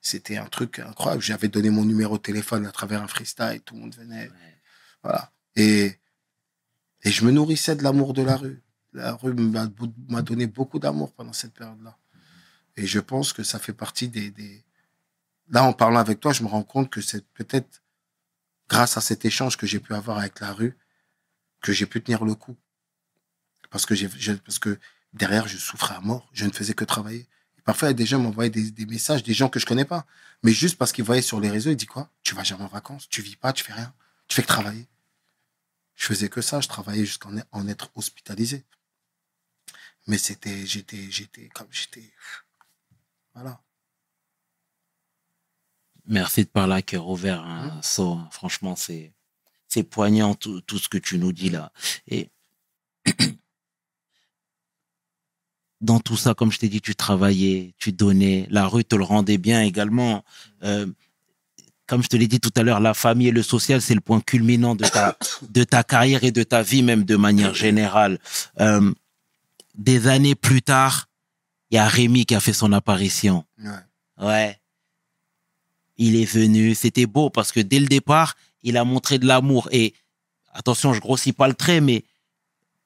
[0.00, 1.22] c'était un truc incroyable.
[1.22, 3.60] J'avais donné mon numéro de téléphone à travers un freestyle.
[3.64, 4.30] Tout le monde venait.
[5.56, 5.98] Et,
[7.04, 8.62] je me nourrissais de l'amour de la rue.
[8.92, 11.96] La rue m'a donné beaucoup d'amour pendant cette période-là.
[12.76, 14.64] Et je pense que ça fait partie des.
[15.48, 17.82] Là, en parlant avec toi, je me rends compte que c'est peut-être
[18.68, 20.76] grâce à cet échange que j'ai pu avoir avec la rue
[21.62, 22.56] que j'ai pu tenir le coup.
[23.70, 24.78] Parce que,
[25.12, 26.28] derrière, je souffrais à mort.
[26.32, 27.26] Je ne faisais que travailler.
[27.64, 30.06] Parfois, des gens m'envoyaient des, des messages, des gens que je connais pas.
[30.42, 32.10] Mais juste parce qu'ils voyaient sur les réseaux, ils disent quoi?
[32.22, 33.92] Tu vas jamais en vacances, tu vis pas, tu fais rien.
[34.28, 34.86] Tu fais que travailler.
[35.96, 38.64] Je faisais que ça, je travaillais jusqu'à en, en être hospitalisé.
[40.06, 42.12] Mais c'était, j'étais, j'étais comme j'étais.
[43.34, 43.60] Voilà.
[46.06, 48.20] Merci de parler à cœur ouvert, hein, So.
[48.30, 49.12] Franchement, c'est
[49.68, 51.72] c'est poignant tout, tout ce que tu nous dis là.
[52.06, 52.30] Et
[55.80, 59.02] dans tout ça, comme je t'ai dit, tu travaillais, tu donnais, la rue te le
[59.02, 60.24] rendait bien également.
[60.62, 60.86] Euh,
[61.86, 64.00] comme je te l'ai dit tout à l'heure, la famille et le social, c'est le
[64.00, 65.16] point culminant de ta,
[65.48, 68.18] de ta carrière et de ta vie même de manière générale.
[68.60, 68.92] Euh,
[69.74, 71.08] des années plus tard,
[71.70, 73.44] il y a Rémi qui a fait son apparition.
[73.62, 74.26] Ouais.
[74.26, 74.60] Ouais.
[75.96, 79.68] Il est venu, c'était beau parce que dès le départ, il a montré de l'amour.
[79.72, 79.94] Et
[80.52, 82.04] attention, je grossis pas le trait, mais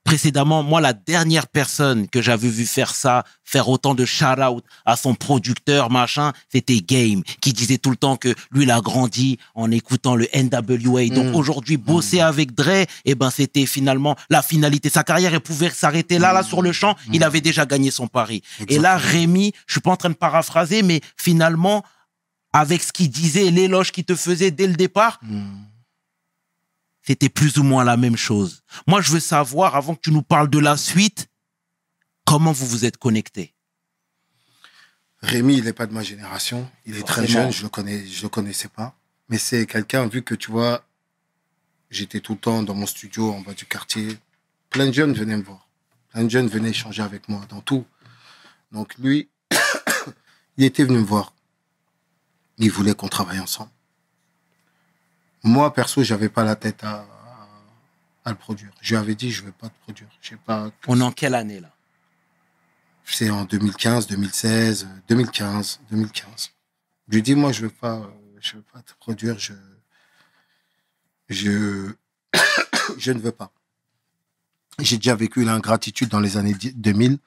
[0.05, 4.97] précédemment, moi, la dernière personne que j'avais vu faire ça, faire autant de shout-out à
[4.97, 9.39] son producteur, machin, c'était Game, qui disait tout le temps que lui, il a grandi
[9.55, 11.09] en écoutant le NWA.
[11.09, 11.35] Donc Mm.
[11.35, 14.89] aujourd'hui, bosser avec Dre, eh ben, c'était finalement la finalité.
[14.89, 16.97] Sa carrière, elle pouvait s'arrêter là, là, sur le champ.
[17.13, 18.43] Il avait déjà gagné son pari.
[18.69, 21.85] Et là, Rémi, je suis pas en train de paraphraser, mais finalement,
[22.53, 25.21] avec ce qu'il disait, l'éloge qu'il te faisait dès le départ.
[27.03, 28.63] C'était plus ou moins la même chose.
[28.87, 31.29] Moi, je veux savoir, avant que tu nous parles de la suite,
[32.25, 33.55] comment vous vous êtes connectés?
[35.23, 36.71] Rémi, il n'est pas de ma génération.
[36.87, 38.95] Il est très jeune, je le connais, je le connaissais pas.
[39.29, 40.85] Mais c'est quelqu'un, vu que tu vois,
[41.91, 44.19] j'étais tout le temps dans mon studio en bas du quartier.
[44.71, 45.69] Plein de jeunes venaient me voir.
[46.13, 47.85] Plein de jeunes venaient échanger avec moi dans tout.
[48.73, 49.29] Donc lui,
[50.57, 51.35] il était venu me voir.
[52.59, 53.71] Il voulait qu'on travaille ensemble.
[55.43, 57.07] Moi, perso, j'avais pas la tête à,
[58.25, 58.71] à, le produire.
[58.81, 60.09] Je lui avais dit, je veux pas te produire.
[60.21, 60.71] Je sais pas.
[60.87, 61.71] On est en quelle année, là?
[63.05, 66.53] C'est en 2015, 2016, euh, 2015, 2015.
[67.09, 68.07] Je lui dis, moi, je veux pas, euh,
[68.41, 69.53] je veux pas te produire, je,
[71.29, 71.93] je,
[72.99, 73.51] je ne veux pas.
[74.79, 77.19] J'ai déjà vécu l'ingratitude dans les années 2000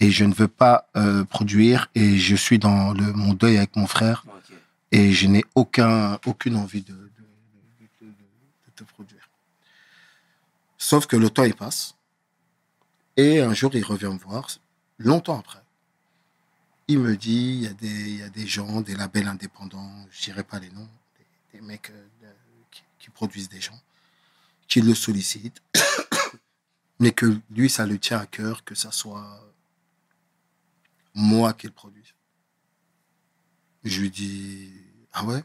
[0.00, 3.76] et je ne veux pas euh, produire et je suis dans le, mon deuil avec
[3.76, 4.24] mon frère
[4.92, 6.94] et je n'ai aucun, aucune envie de
[8.84, 9.28] produire.
[10.78, 11.96] Sauf que le temps, il passe.
[13.16, 14.48] Et un jour, il revient me voir,
[14.98, 15.62] longtemps après.
[16.86, 20.70] Il me dit, il y, a des, gens, des labels indépendants, je dirais pas les
[20.70, 20.88] noms,
[21.52, 22.32] des, mecs euh,
[22.98, 23.78] qui, produisent des gens,
[24.68, 25.60] qui le sollicitent,
[27.00, 29.44] mais que lui, ça lui tient à cœur que ça soit
[31.14, 32.14] moi qui le produise.
[33.84, 34.72] Je lui dis,
[35.12, 35.42] ah ouais?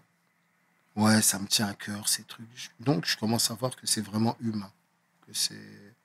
[0.96, 2.72] Ouais, ça me tient à cœur, ces trucs.
[2.80, 4.72] Donc, je commence à voir que c'est vraiment humain,
[5.26, 5.96] que c'est...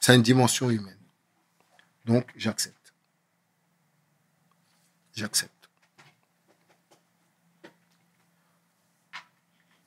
[0.00, 0.96] Ça a une dimension humaine.
[2.06, 2.94] Donc, j'accepte.
[5.14, 5.68] J'accepte.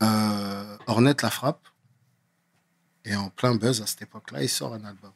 [0.04, 1.68] Euh, Ornette la frappe.
[3.06, 5.12] Et en plein buzz à cette époque-là, il sort un album.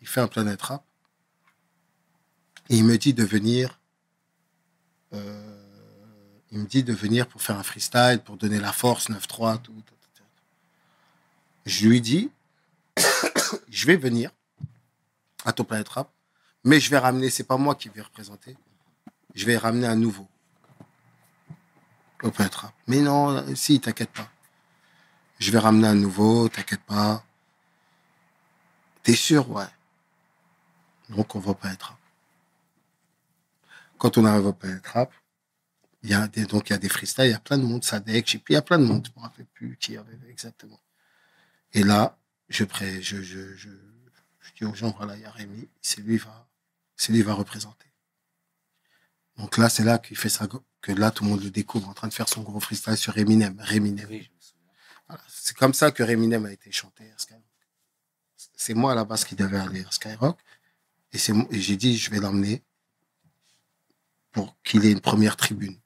[0.00, 0.84] Il fait un Planète Rap.
[2.68, 3.80] Et il me dit de venir.
[5.14, 5.57] euh,
[6.50, 9.74] il me dit de venir pour faire un freestyle, pour donner la force, 9-3, tout.
[11.66, 12.30] Je lui dis,
[13.68, 14.30] je vais venir
[15.44, 16.10] à ton Planète Rap,
[16.64, 18.56] mais je vais ramener, c'est pas moi qui vais représenter,
[19.34, 20.26] je vais ramener un nouveau
[22.22, 22.72] au Planète Rap.
[22.86, 24.30] Mais non, si, t'inquiète pas.
[25.38, 27.22] Je vais ramener un nouveau, t'inquiète pas.
[29.02, 29.64] T'es sûr, ouais.
[31.10, 31.98] Donc on va pas être rap.
[33.98, 35.12] Quand on arrive au Planète Rap,
[36.02, 37.64] il y a des, donc il y a des freestyles, il y a plein de
[37.64, 39.96] monde, Sadek, plus, il y a plein de monde, je me rappelle plus qui y
[39.96, 40.80] avait exactement.
[41.72, 42.18] Et là,
[42.48, 43.68] je, pré, je, je, je,
[44.40, 46.48] je dis aux gens, voilà, il y a Rémi, c'est lui va,
[46.96, 47.86] c'est lui va représenter.
[49.36, 50.48] Donc là, c'est là qu'il fait ça,
[50.80, 53.16] que là, tout le monde le découvre en train de faire son gros freestyle sur
[53.16, 54.08] Eminem, Reminem.
[55.06, 55.22] Voilà.
[55.28, 57.42] C'est comme ça que Reminem a été chanté à Skyrock.
[58.36, 60.38] C'est moi à la base qui devais aller à Skyrock.
[61.12, 62.62] Et, et j'ai dit, je vais l'emmener
[64.32, 65.78] pour qu'il ait une première tribune.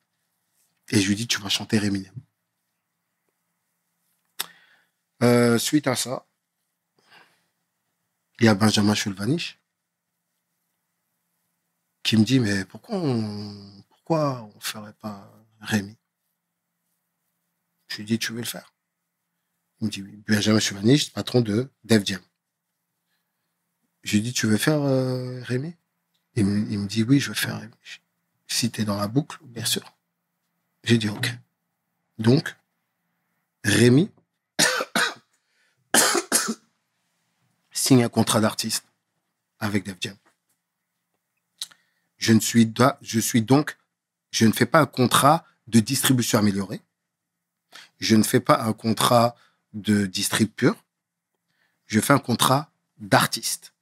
[0.92, 2.06] Et je lui dis, tu vas chanter Rémi.
[5.22, 6.26] Euh, suite à ça,
[8.38, 9.58] il y a Benjamin Chulvanich
[12.02, 15.96] qui me dit, mais pourquoi on, pourquoi on ferait pas Rémi?
[17.88, 18.74] Je lui dis, tu veux le faire?
[19.80, 20.02] Il me dit.
[20.02, 22.20] Benjamin Chulvanich, patron de Def Jam.
[24.02, 25.74] Je lui dis, tu veux faire euh, Rémi?
[26.34, 27.72] Il me, il me dit, oui, je veux faire Rémi.
[28.46, 29.96] Si tu es dans la boucle, bien sûr.
[30.84, 31.30] J'ai dit, OK.
[32.18, 32.56] Donc,
[33.64, 34.10] Rémi
[37.72, 38.84] signe un contrat d'artiste
[39.60, 40.16] avec Def Jam.
[42.18, 43.76] Je ne suis, donc,
[44.30, 46.80] je ne fais pas un contrat de distribution améliorée.
[47.98, 49.36] Je ne fais pas un contrat
[49.72, 50.76] de distrib pur.
[51.86, 53.72] Je fais un contrat d'artiste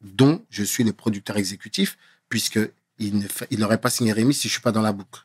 [0.00, 1.98] dont je suis le producteur exécutif
[2.28, 2.58] puisque
[2.98, 3.28] il
[3.58, 5.24] n'aurait pas signé Rémi si je suis pas dans la boucle.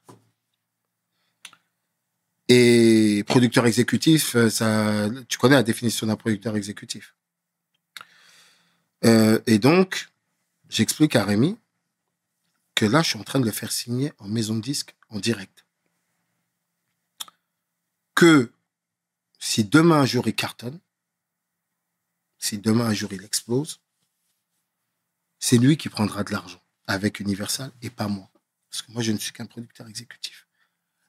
[2.47, 7.15] Et producteur exécutif, euh, ça, tu connais la définition d'un producteur exécutif.
[9.03, 10.09] Euh, et donc,
[10.69, 11.57] j'explique à Rémi
[12.75, 15.19] que là, je suis en train de le faire signer en maison de disque en
[15.19, 15.65] direct.
[18.13, 18.51] Que
[19.39, 20.79] si demain un jour il cartonne,
[22.37, 23.79] si demain un jour il explose,
[25.39, 28.29] c'est lui qui prendra de l'argent avec Universal et pas moi.
[28.69, 30.47] Parce que moi, je ne suis qu'un producteur exécutif.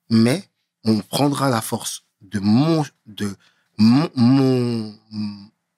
[0.09, 0.49] Mais
[0.87, 3.37] on prendra la force de mon, de
[3.77, 4.95] mon,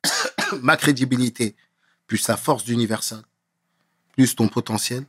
[0.63, 1.57] ma crédibilité,
[2.07, 3.23] plus la force d'Universal,
[4.13, 5.05] plus ton potentiel,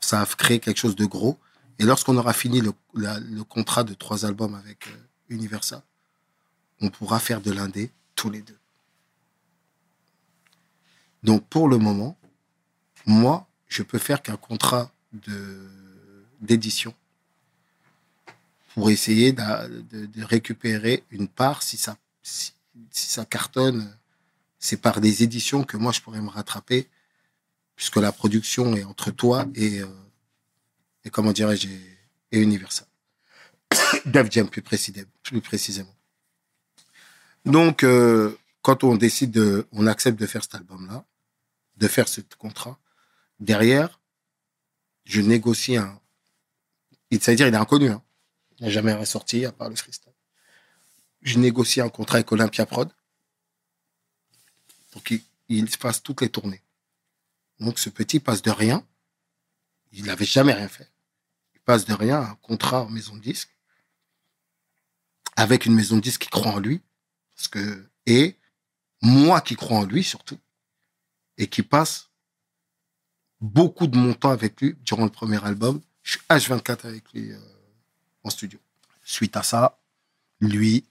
[0.00, 1.36] ça va créer quelque chose de gros.
[1.80, 2.72] Et lorsqu'on aura fini le,
[3.44, 4.96] contrat de trois albums avec euh,
[5.28, 5.82] Universal,
[6.80, 8.58] on pourra faire de l'indé tous les deux.
[11.24, 12.16] Donc pour le moment,
[13.06, 14.90] moi, je peux faire qu'un contrat
[16.40, 16.94] d'édition
[18.78, 22.52] pour essayer de, récupérer une part si ça si,
[22.92, 23.92] ça cartonne.
[24.60, 26.88] C'est par des éditions que moi je pourrais me rattraper
[27.74, 29.86] puisque la production est entre toi et euh,
[31.04, 31.68] et comment dirais-je
[32.30, 32.86] et, Universal.
[34.04, 35.96] Def Jam plus précisément plus précisément.
[37.44, 41.04] Donc euh, quand on décide de on accepte de faire cet album là
[41.78, 42.78] de faire ce contrat
[43.40, 44.00] derrière
[45.04, 46.00] je négocie un
[47.10, 48.02] c'est-à-dire il est inconnu hein.
[48.58, 50.12] Il n'a jamais ressorti à part le freestyle.
[51.22, 52.90] Je négocie un contrat avec Olympia Prod
[54.90, 56.62] pour qu'il il fasse toutes les tournées.
[57.60, 58.86] Donc ce petit passe de rien.
[59.92, 60.90] Il n'avait jamais rien fait.
[61.54, 63.50] Il passe de rien à un contrat en maison de disque
[65.36, 66.82] avec une maison de disque qui croit en lui.
[67.36, 68.36] Parce que, et
[69.00, 70.38] moi qui crois en lui surtout.
[71.36, 72.10] Et qui passe
[73.40, 75.80] beaucoup de mon temps avec lui durant le premier album.
[76.02, 77.32] Je suis H24 avec lui.
[77.32, 77.38] euh,
[78.30, 78.58] studio.
[79.04, 79.78] Suite à ça,
[80.40, 80.84] lui,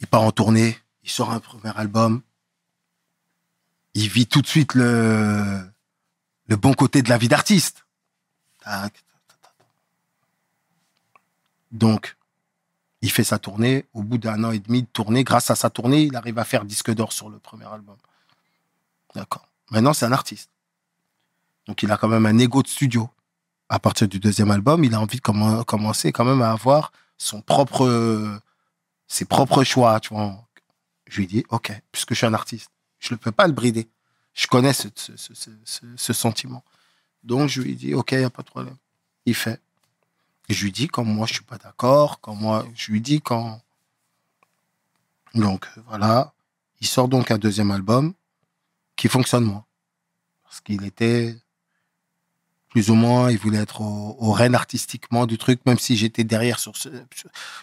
[0.00, 2.22] il part en tournée, il sort un premier album,
[3.94, 5.60] il vit tout de suite le,
[6.46, 7.84] le bon côté de la vie d'artiste.
[11.70, 12.16] Donc,
[13.00, 13.86] il fait sa tournée.
[13.92, 16.44] Au bout d'un an et demi de tournée, grâce à sa tournée, il arrive à
[16.44, 17.96] faire disque d'or sur le premier album.
[19.14, 19.48] D'accord.
[19.70, 20.50] Maintenant, c'est un artiste.
[21.66, 23.10] Donc, il a quand même un ego de studio
[23.72, 26.92] à partir du deuxième album, il a envie de commen- commencer quand même à avoir
[27.16, 28.38] son propre,
[29.08, 29.98] ses propres choix.
[31.06, 33.88] Je lui dis, OK, puisque je suis un artiste, je ne peux pas le brider.
[34.34, 36.62] Je connais ce, sentiment.
[37.24, 38.76] Donc, je lui dis, OK, il n'y a pas de problème.
[39.24, 39.58] Il fait.
[40.50, 43.62] Je lui dis quand moi, je suis pas d'accord, quand moi, je lui dis quand...
[45.34, 46.34] Donc, euh, voilà.
[46.82, 48.12] Il sort donc un deuxième album
[48.96, 49.64] qui fonctionne moins.
[50.42, 51.34] Parce qu'il était
[52.72, 56.24] plus ou moins, il voulait être au, au rêne artistiquement du truc, même si j'étais
[56.24, 56.88] derrière sur ce.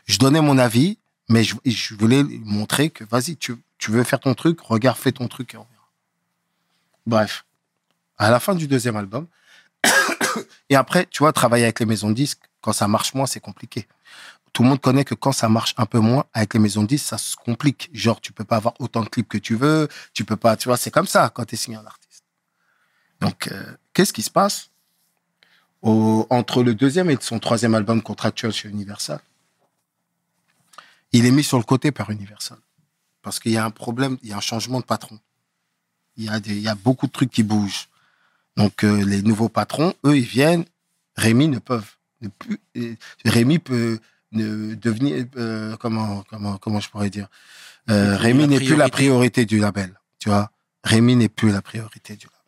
[0.05, 0.99] Je donnais mon avis,
[1.29, 5.11] mais je, voulais lui montrer que vas-y, tu, tu veux faire ton truc, regarde, fais
[5.11, 5.89] ton truc et on verra.
[7.07, 7.45] Bref,
[8.19, 9.25] à la fin du deuxième album,
[10.69, 13.39] et après, tu vois, travailler avec les maisons de disques, quand ça marche moins, c'est
[13.39, 13.87] compliqué.
[14.53, 16.87] Tout le monde connaît que quand ça marche un peu moins avec les maisons de
[16.87, 17.89] disques, ça se complique.
[17.93, 20.67] Genre, tu peux pas avoir autant de clips que tu veux, tu peux pas, tu
[20.67, 22.25] vois, c'est comme ça quand tu es signé un artiste.
[23.21, 24.69] Donc, euh, qu'est-ce qui se passe?
[25.81, 29.19] Au- entre le deuxième et son troisième album contractuel chez Universal,
[31.11, 32.57] il est mis sur le côté par Universal.
[33.21, 35.19] Parce qu'il y a un problème, il y a un changement de patron.
[36.17, 37.87] Il y a, des, il y a beaucoup de trucs qui bougent.
[38.57, 40.65] Donc, euh, les nouveaux patrons, eux, ils viennent.
[41.15, 42.59] Rémi ne peuvent ne plus.
[42.77, 42.95] euh,
[43.25, 43.99] Rémi peut
[44.31, 45.25] ne devenir.
[45.37, 47.27] euh, comment, comment, comment je pourrais dire?
[47.87, 48.91] Rémi n'est plus la priorité.
[48.91, 49.99] priorité du label.
[50.19, 50.51] Tu vois?
[50.83, 52.39] Rémi n'est plus la priorité du label.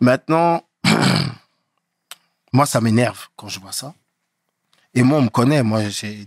[0.00, 0.67] Maintenant,
[2.52, 3.94] Moi, ça m'énerve quand je vois ça.
[4.94, 5.62] Et moi, on me connaît.
[5.62, 5.82] Moi,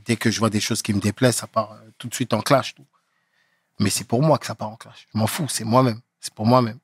[0.05, 2.33] dès que je vois des choses qui me déplaisent, ça part euh, tout de suite
[2.33, 2.75] en clash.
[2.75, 2.85] Tout.
[3.79, 5.07] Mais c'est pour moi que ça part en clash.
[5.13, 5.99] Je m'en fous, c'est moi-même.
[6.19, 6.77] C'est pour moi-même.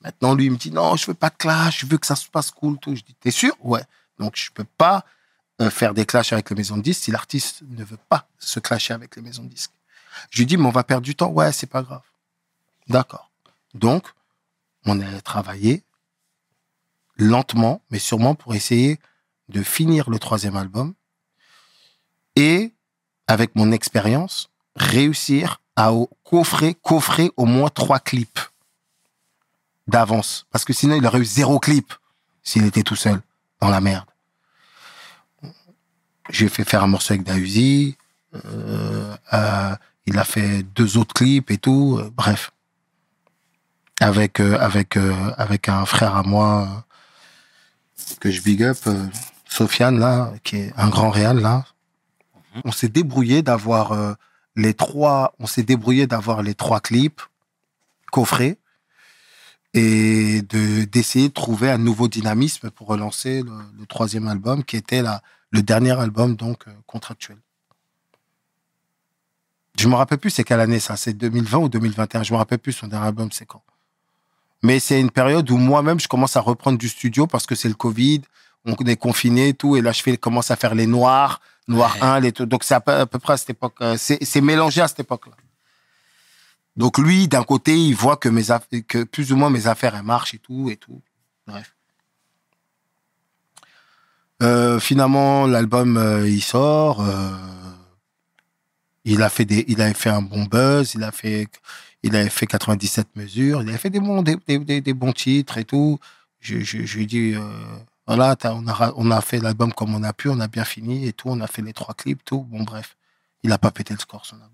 [0.00, 2.16] Maintenant, lui, il me dit non, je veux pas de clash, je veux que ça
[2.16, 2.78] se passe cool.
[2.78, 2.96] Tout.
[2.96, 3.54] Je dis, t'es sûr?
[3.60, 3.82] Ouais.
[4.18, 5.04] Donc, je peux pas
[5.60, 8.58] euh, faire des clashs avec les maisons de disques si l'artiste ne veut pas se
[8.58, 9.72] clasher avec les maisons de disques.
[10.30, 11.28] Je lui dis, mais on va perdre du temps?
[11.28, 12.02] Ouais, c'est pas grave.
[12.88, 13.30] D'accord.
[13.74, 14.06] Donc,
[14.84, 15.84] on a travaillé
[17.16, 18.98] lentement, mais sûrement pour essayer
[19.48, 20.94] de finir le troisième album
[22.36, 22.72] et,
[23.26, 25.92] avec mon expérience, réussir à
[26.24, 28.40] coffrer, coffrer au moins trois clips
[29.86, 30.46] d'avance.
[30.50, 31.92] Parce que sinon, il aurait eu zéro clip
[32.42, 33.20] s'il était tout seul
[33.60, 34.06] dans la merde.
[36.30, 37.96] J'ai fait faire un morceau avec Dausi.
[38.34, 39.76] euh, euh,
[40.06, 41.98] il a fait deux autres clips et tout.
[42.00, 42.52] euh, bref.
[44.00, 46.84] Avec, avec, avec un frère à moi
[48.20, 49.06] que je big up, euh,
[49.48, 51.64] Sofiane, là, qui est un grand réal, là.
[52.64, 54.12] On s'est débrouillé d'avoir euh,
[54.56, 57.22] les trois, on s'est débrouillé d'avoir les trois clips
[58.10, 58.58] coffrés
[59.74, 64.76] et de d'essayer de trouver un nouveau dynamisme pour relancer le, le troisième album qui
[64.76, 67.38] était la, le dernier album donc euh, contractuel.
[69.78, 72.58] Je me rappelle plus c'est quelle année ça, c'est 2020 ou 2021, je me rappelle
[72.58, 73.62] plus son dernier album c'est quand?
[74.62, 77.68] Mais c'est une période où moi-même je commence à reprendre du studio parce que c'est
[77.68, 78.22] le Covid,
[78.64, 81.94] on est confiné et tout et là je fais commence à faire les noirs, noir
[81.96, 82.02] Ouais.
[82.02, 82.46] 1 les tout.
[82.46, 85.00] Donc c'est à peu, à peu près à cette époque euh, c'est mélangé à cette
[85.00, 85.32] époque-là.
[86.76, 89.94] Donc lui, d'un côté, il voit que mes aff- que plus ou moins mes affaires
[89.94, 91.02] elles marchent et tout et tout.
[91.46, 91.74] Bref.
[94.42, 97.00] Euh, finalement, l'album euh, il sort.
[97.02, 97.30] euh,
[99.04, 100.94] il a fait des, il avait fait un bon buzz.
[100.94, 101.46] Il a fait,
[102.02, 103.62] il avait fait 97 mesures.
[103.62, 105.98] Il avait fait des bons, des, des, titres et tout.
[106.40, 107.42] Je, je, lui ai dit, euh,
[108.06, 108.36] voilà,
[108.96, 111.28] on a, fait l'album comme on a pu, on a bien fini et tout.
[111.28, 112.42] On a fait les trois clips, tout.
[112.42, 112.96] Bon, bref,
[113.42, 114.50] il a pas pété le score son album.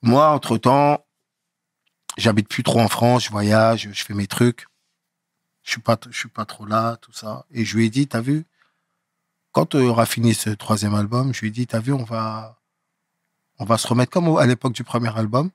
[0.00, 1.04] Moi, entre temps,
[2.16, 4.66] j'habite plus trop en France, je voyage, je fais mes trucs.
[5.62, 7.46] Je suis suis pas trop là, tout ça.
[7.52, 8.44] Et je lui ai dit, t'as vu,
[9.52, 12.58] quand on aura fini ce troisième album, je lui ai dit, t'as vu, on va,
[13.62, 15.48] on va se remettre comme à l'époque du premier album,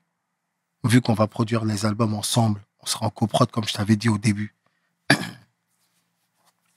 [0.85, 2.65] vu qu'on va produire les albums ensemble.
[2.79, 4.55] On sera en coprod, comme je t'avais dit au début.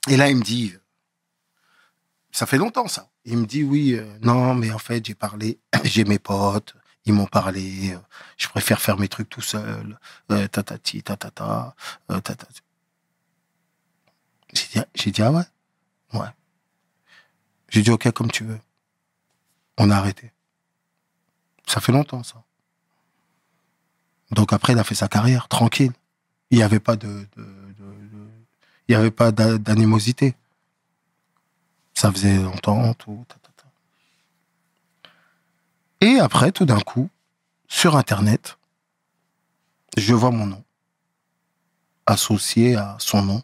[0.09, 0.73] Et là, il me dit,
[2.31, 3.09] ça fait longtemps ça.
[3.23, 6.75] Il me dit, oui, euh, non, mais en fait, j'ai parlé, j'ai mes potes,
[7.05, 7.99] ils m'ont parlé, euh,
[8.35, 9.97] je préfère faire mes trucs tout seul,
[10.31, 11.73] euh, tatati, tatata,
[12.11, 12.61] euh, tatati.
[14.51, 15.43] J'ai dit, j'ai dit, ah ouais?
[16.13, 16.27] Ouais.
[17.69, 18.59] J'ai dit, ok, comme tu veux.
[19.77, 20.33] On a arrêté.
[21.71, 22.43] Ça fait longtemps, ça.
[24.31, 25.93] Donc après, il a fait sa carrière, tranquille.
[26.49, 27.25] Il n'y avait pas de,
[28.89, 30.35] il y avait pas d'a- d'animosité.
[31.93, 33.25] Ça faisait longtemps, tout.
[36.01, 37.09] Et après, tout d'un coup,
[37.69, 38.57] sur Internet,
[39.97, 40.63] je vois mon nom
[42.05, 43.43] associé à son nom.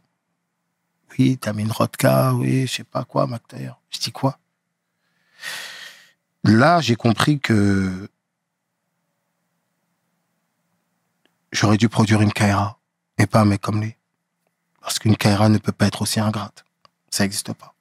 [1.18, 3.72] Oui, Tamine Rodka, oui, je sais pas quoi, McTayer.
[3.90, 4.38] Je dis quoi?
[6.44, 8.10] Là, j'ai compris que
[11.52, 12.80] j'aurais dû produire une Kaira
[13.18, 13.96] et pas un mec comme lui.
[14.82, 16.66] Parce qu'une Kaira ne peut pas être aussi ingrate.
[17.10, 17.74] Ça n'existe pas.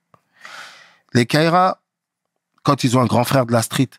[1.12, 1.80] Les Kaira,
[2.62, 3.90] quand ils ont un grand frère de la street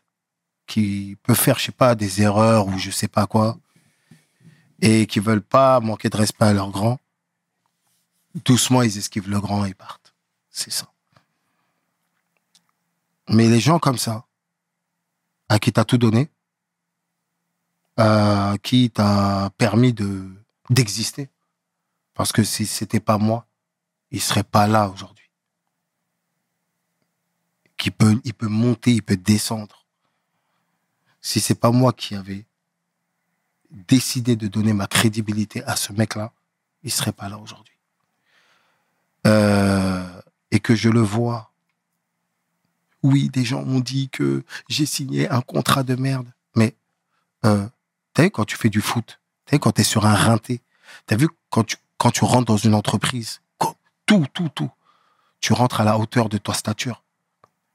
[0.66, 3.58] qui peut faire, je sais pas, des erreurs ou je sais pas quoi,
[4.80, 7.00] et qui veulent pas manquer de respect à leur grand,
[8.44, 10.14] doucement ils esquivent le grand et partent.
[10.50, 10.86] C'est ça.
[13.28, 14.24] Mais les gens comme ça,
[15.48, 16.28] à qui t'as tout donné,
[17.98, 20.26] à qui t'as permis de
[20.70, 21.28] d'exister,
[22.14, 23.46] parce que si c'était pas moi,
[24.10, 25.30] il serait pas là aujourd'hui.
[27.76, 29.86] Qui peut, il peut monter, il peut descendre.
[31.20, 32.44] Si c'est pas moi qui avais
[33.70, 36.32] décidé de donner ma crédibilité à ce mec-là,
[36.82, 37.74] il serait pas là aujourd'hui.
[39.26, 41.52] Euh, et que je le vois.
[43.02, 46.28] Oui, des gens m'ont dit que j'ai signé un contrat de merde.
[46.56, 46.74] Mais,
[47.44, 47.68] euh,
[48.24, 50.62] vu quand tu fais du foot, t'as vu quand t'es sur un rinté,
[51.06, 53.40] t'as vu quand tu, quand tu rentres dans une entreprise,
[54.08, 54.70] tout, tout, tout,
[55.40, 57.04] tu rentres à la hauteur de ta stature.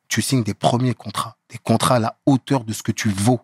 [0.07, 3.39] Tu signes des premiers contrats, des contrats à la hauteur de ce que tu vaux.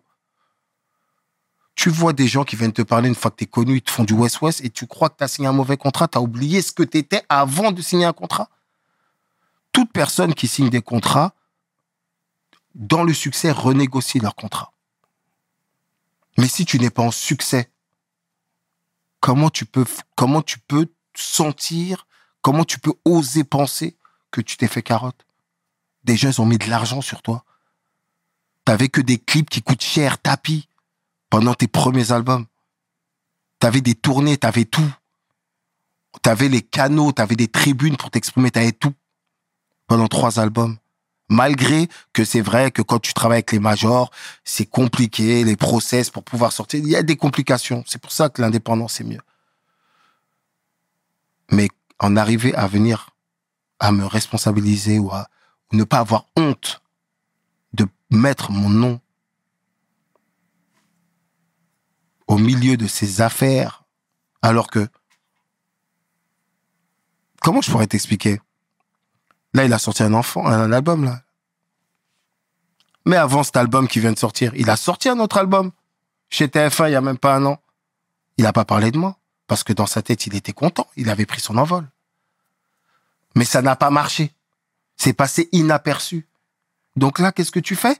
[1.76, 3.90] Tu vois des gens qui viennent te parler une fois que t'es connu, ils te
[3.90, 6.72] font du West-West et tu crois que t'as signé un mauvais contrat, t'as oublié ce
[6.72, 8.50] que t'étais avant de signer un contrat.
[9.72, 11.32] Toute personne qui signe des contrats,
[12.74, 14.69] dans le succès, renégocie leur contrat.
[16.40, 17.70] Mais si tu n'es pas en succès,
[19.20, 19.84] comment tu peux,
[21.14, 22.06] sentir
[22.40, 23.98] Comment tu peux oser penser
[24.30, 25.26] que tu t'es fait carotte?
[26.04, 27.44] Des gens, ont mis de l'argent sur toi.
[28.64, 30.66] T'avais que des clips qui coûtent cher, tapis,
[31.28, 32.46] pendant tes premiers albums.
[33.58, 34.90] T'avais des tournées, t'avais tout.
[36.22, 38.94] T'avais les canaux, t'avais des tribunes pour t'exprimer, t'avais tout.
[39.86, 40.78] Pendant trois albums.
[41.30, 44.10] Malgré que c'est vrai que quand tu travailles avec les majors,
[44.42, 46.80] c'est compliqué, les process pour pouvoir sortir.
[46.80, 47.84] Il y a des complications.
[47.86, 49.20] C'est pour ça que l'indépendance est mieux.
[51.52, 51.68] Mais
[52.00, 53.10] en arriver à venir
[53.78, 55.28] à me responsabiliser ou à
[55.72, 56.82] ne pas avoir honte
[57.74, 59.00] de mettre mon nom
[62.26, 63.84] au milieu de ces affaires,
[64.42, 64.88] alors que
[67.40, 68.40] comment je pourrais t'expliquer?
[69.54, 71.22] Là, il a sorti un enfant, un album là.
[73.06, 75.72] Mais avant cet album qui vient de sortir, il a sorti un autre album
[76.28, 77.60] chez TF1 il y a même pas un an.
[78.36, 79.16] Il n'a pas parlé de moi
[79.46, 81.88] parce que dans sa tête, il était content, il avait pris son envol.
[83.34, 84.32] Mais ça n'a pas marché.
[84.96, 86.28] C'est passé inaperçu.
[86.96, 87.96] Donc là, qu'est-ce que tu fais?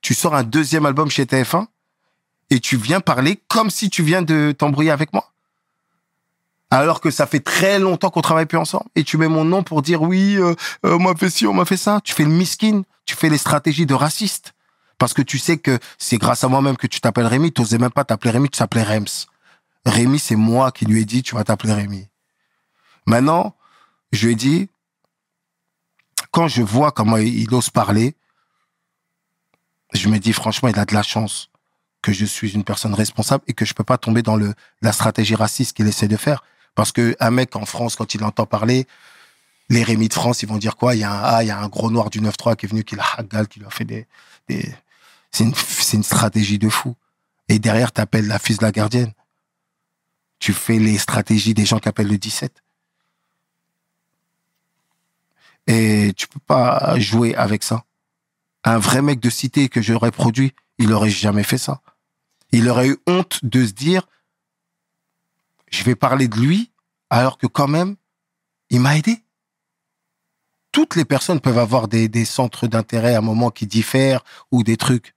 [0.00, 1.66] Tu sors un deuxième album chez TF1
[2.50, 5.32] et tu viens parler comme si tu viens de t'embrouiller avec moi.
[6.70, 8.84] Alors que ça fait très longtemps qu'on travaille plus ensemble.
[8.94, 10.54] Et tu mets mon nom pour dire oui, euh,
[10.84, 12.00] euh, on m'a fait ci, on m'a fait ça.
[12.04, 14.54] Tu fais le miskin, tu fais les stratégies de raciste.
[14.98, 17.52] Parce que tu sais que c'est grâce à moi-même que tu t'appelles Rémi.
[17.52, 19.26] Tu n'osais même pas t'appeler Rémi, tu t'appelais Rems.
[19.86, 22.08] Rémi, c'est moi qui lui ai dit, tu vas t'appeler Rémi.
[23.06, 23.54] Maintenant,
[24.12, 24.68] je lui ai dit,
[26.32, 28.14] quand je vois comment il ose parler,
[29.94, 31.50] je me dis franchement, il a de la chance
[32.02, 34.92] que je suis une personne responsable et que je peux pas tomber dans le la
[34.92, 36.44] stratégie raciste qu'il essaie de faire.
[36.78, 38.86] Parce que un mec en France, quand il entend parler,
[39.68, 40.94] les Rémi de France, ils vont dire quoi?
[40.94, 42.68] Il y a un ah, il y a un gros noir du 9-3 qui est
[42.68, 44.06] venu, qui l'a hagal, qui lui a fait des,
[45.32, 46.94] c'est une stratégie de fou.
[47.48, 49.12] Et derrière, t'appelles la fille de la gardienne.
[50.38, 52.62] Tu fais les stratégies des gens qui appellent le 17.
[55.66, 57.82] Et tu peux pas jouer avec ça.
[58.62, 61.80] Un vrai mec de cité que j'aurais produit, il aurait jamais fait ça.
[62.52, 64.06] Il aurait eu honte de se dire,
[65.70, 66.70] je vais parler de lui,
[67.10, 67.96] alors que quand même,
[68.70, 69.18] il m'a aidé.
[70.72, 74.62] Toutes les personnes peuvent avoir des, des centres d'intérêt à un moment qui diffèrent ou
[74.62, 75.14] des trucs.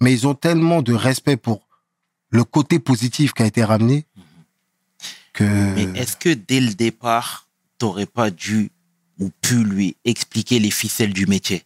[0.00, 1.66] Mais ils ont tellement de respect pour
[2.30, 4.06] le côté positif qui a été ramené
[5.32, 5.44] que...
[5.44, 7.48] Mais est-ce que dès le départ,
[7.78, 8.70] t'aurais pas dû
[9.18, 11.64] ou pu lui expliquer les ficelles du métier?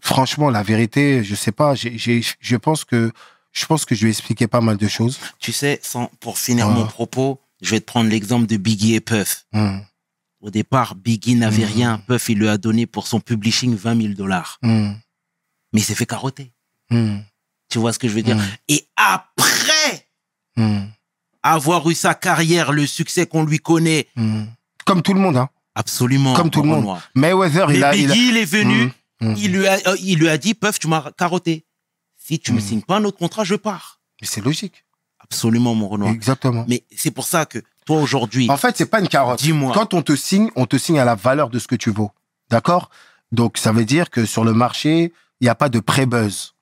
[0.00, 1.74] Franchement, la vérité, je sais pas.
[1.74, 3.12] Je pense que
[3.52, 5.18] je pense que je lui ai expliqué pas mal de choses.
[5.38, 6.74] Tu sais, sans, pour finir Ouais.
[6.74, 9.44] mon propos, je vais te prendre l'exemple de Biggie et Puff.
[9.52, 9.78] Hmm,
[10.40, 11.72] Au départ, Biggie n'avait Mhm.
[11.72, 11.98] rien.
[12.08, 14.58] Puff, il lui a donné pour son publishing 20 000 dollars.
[14.62, 14.92] hmm,
[15.72, 16.52] Mais il s'est fait carotter.
[16.90, 17.18] hmm,
[17.70, 18.36] Tu vois ce que je veux dire?
[18.68, 20.08] Et après
[20.56, 20.86] hmm,
[21.42, 24.44] avoir eu sa carrière, le succès qu'on lui connaît, hmm.
[24.84, 25.48] Comme tout le monde, hein.
[25.76, 26.34] absolument.
[26.34, 26.98] Comme tout le mon monde.
[27.14, 29.34] Mayweather, Mais il a, il a- Biggie, il, est venu, Hmm, hmm.
[29.38, 31.64] il, lui a, euh, il lui a dit, Puff, tu m'as carotté.
[32.24, 32.62] Si tu me Mhm.
[32.66, 33.98] signes pas un autre contrat, je pars.
[34.20, 34.84] Mais c'est logique.
[35.20, 36.10] Absolument, mon Renoir.
[36.12, 36.64] Exactement.
[36.68, 39.40] Mais c'est pour ça que toi, aujourd'hui, En fait, c'est pas une carotte.
[39.42, 39.72] dis-moi.
[39.74, 42.12] Quand on te signe, on te signe à la valeur de ce que tu vaux.
[42.50, 42.90] D'accord?
[43.32, 46.54] Donc, ça veut dire que sur le marché, il n'y a pas de pré-buzz.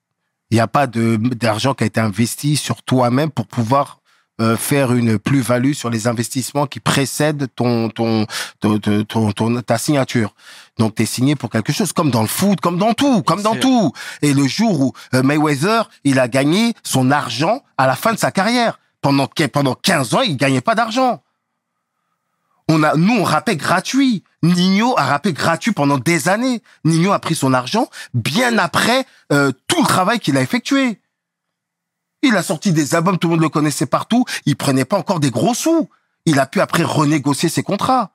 [0.49, 4.00] Il n'y a pas de d'argent qui a été investi sur toi-même pour pouvoir
[4.41, 8.25] euh, faire une plus-value sur les investissements qui précèdent ton, ton,
[8.59, 8.77] ton,
[9.31, 10.33] ton- ta signature.
[10.77, 13.41] Donc, tu es signé pour quelque chose, comme dans le foot, comme dans tout, comme
[13.43, 13.93] dans tout.
[14.21, 18.17] Et le jour où euh, Mayweather, il a gagné son argent à la fin de
[18.19, 18.79] sa carrière.
[19.01, 21.21] Pendant, pendant 15 ans, il gagnait pas d'argent.
[22.67, 24.23] On a, nous, on rappait gratuit.
[24.43, 26.61] Nino a rappé gratuit pendant des années.
[26.85, 31.00] Nino a pris son argent bien après euh, tout le travail qu'il a effectué.
[32.23, 34.25] Il a sorti des albums, tout le monde le connaissait partout.
[34.45, 35.89] Il prenait pas encore des gros sous.
[36.25, 38.11] Il a pu après renégocier ses contrats.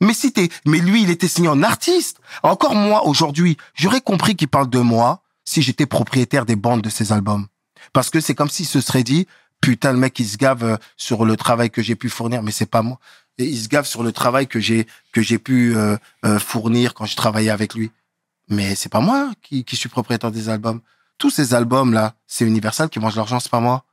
[0.00, 2.18] Mais si t'es, mais lui, il était signé en artiste.
[2.42, 6.88] Encore moi, aujourd'hui, j'aurais compris qu'il parle de moi si j'étais propriétaire des bandes de
[6.88, 7.46] ses albums.
[7.92, 9.26] Parce que c'est comme s'il se serait dit,
[9.60, 12.50] putain, le mec, il se gave euh, sur le travail que j'ai pu fournir, mais
[12.50, 12.98] c'est pas moi.
[13.38, 16.94] Et il se gave sur le travail que j'ai, que j'ai pu euh, euh, fournir
[16.94, 17.90] quand je travaillais avec lui.
[18.48, 20.80] Mais c'est pas moi qui, qui suis propriétaire des albums.
[21.20, 23.84] Tous ces albums-là, c'est Universal qui mange l'argent, c'est pas moi.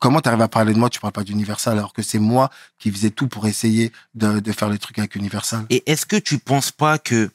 [0.00, 2.50] Comment t'arrives à parler de moi, tu parles pas d'Universal, alors que c'est moi
[2.80, 5.64] qui faisais tout pour essayer de, de faire les trucs avec Universal.
[5.70, 7.30] Et est-ce que tu penses pas que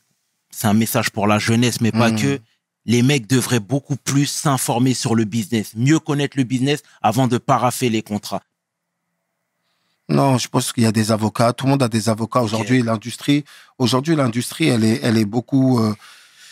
[0.52, 2.20] c'est un message pour la jeunesse, mais pas Mhm.
[2.22, 2.40] que
[2.86, 7.38] les mecs devraient beaucoup plus s'informer sur le business, mieux connaître le business avant de
[7.38, 8.44] paraffer les contrats?
[10.10, 11.54] Non, je pense qu'il y a des avocats.
[11.54, 12.82] Tout le monde a des avocats aujourd'hui.
[12.84, 13.46] L'industrie,
[13.78, 15.80] aujourd'hui, l'industrie, elle est, elle est beaucoup.
[15.80, 15.96] euh,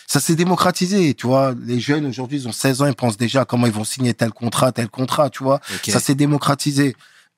[0.07, 1.53] ça s'est démocratisé, tu vois.
[1.65, 4.13] Les jeunes aujourd'hui, ils ont 16 ans, ils pensent déjà à comment ils vont signer
[4.13, 5.59] tel contrat, tel contrat, tu vois.
[5.85, 6.95] Ça s'est démocratisé.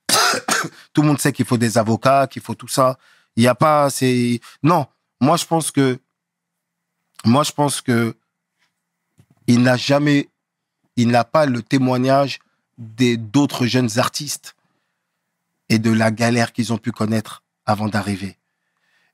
[0.94, 3.00] tout le monde sait qu'il faut des avocats, qu'il faut tout ça.
[3.36, 4.86] Il n'y a pas, c'est, non.
[5.20, 6.00] Moi, je pense que,
[7.26, 8.16] moi, je pense que,
[9.48, 10.30] il n'a jamais,
[10.96, 12.40] il n'a pas le témoignage
[12.78, 14.56] des, d'autres jeunes artistes
[15.70, 18.38] et de la galère qu'ils ont pu connaître avant d'arriver.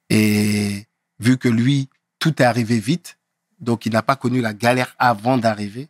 [0.10, 0.88] Et
[1.19, 1.88] vu que lui,
[2.19, 3.18] tout est arrivé vite,
[3.60, 5.90] donc il n'a pas connu la galère avant d'arriver,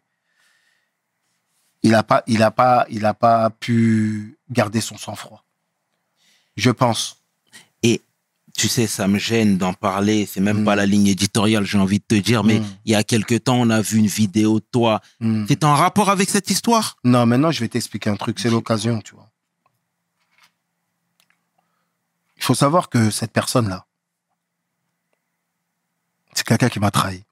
[1.83, 5.43] il n'a pas, il a pas, il a pas pu garder son sang-froid.
[6.57, 7.21] Je pense.
[7.83, 8.01] Et
[8.57, 10.25] tu sais, ça me gêne d'en parler.
[10.25, 10.65] C'est même Mm.
[10.65, 12.43] pas la ligne éditoriale, j'ai envie de te dire.
[12.45, 12.65] Mais Mm.
[12.85, 15.01] il y a quelque temps, on a vu une vidéo de toi.
[15.19, 15.45] Hmm.
[15.47, 16.95] C'est en rapport avec cette histoire?
[17.03, 18.39] Non, maintenant, je vais t'expliquer un truc.
[18.39, 19.29] C'est l'occasion, tu vois.
[22.37, 23.85] Il faut savoir que cette personne-là,
[26.33, 27.24] c'est quelqu'un qui m'a trahi.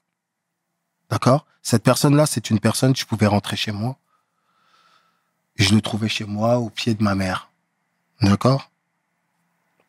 [1.10, 1.46] D'accord?
[1.62, 3.96] Cette personne-là, c'est une personne, je pouvais rentrer chez moi.
[5.56, 7.50] Je le trouvais chez moi, au pied de ma mère.
[8.20, 8.70] D'accord?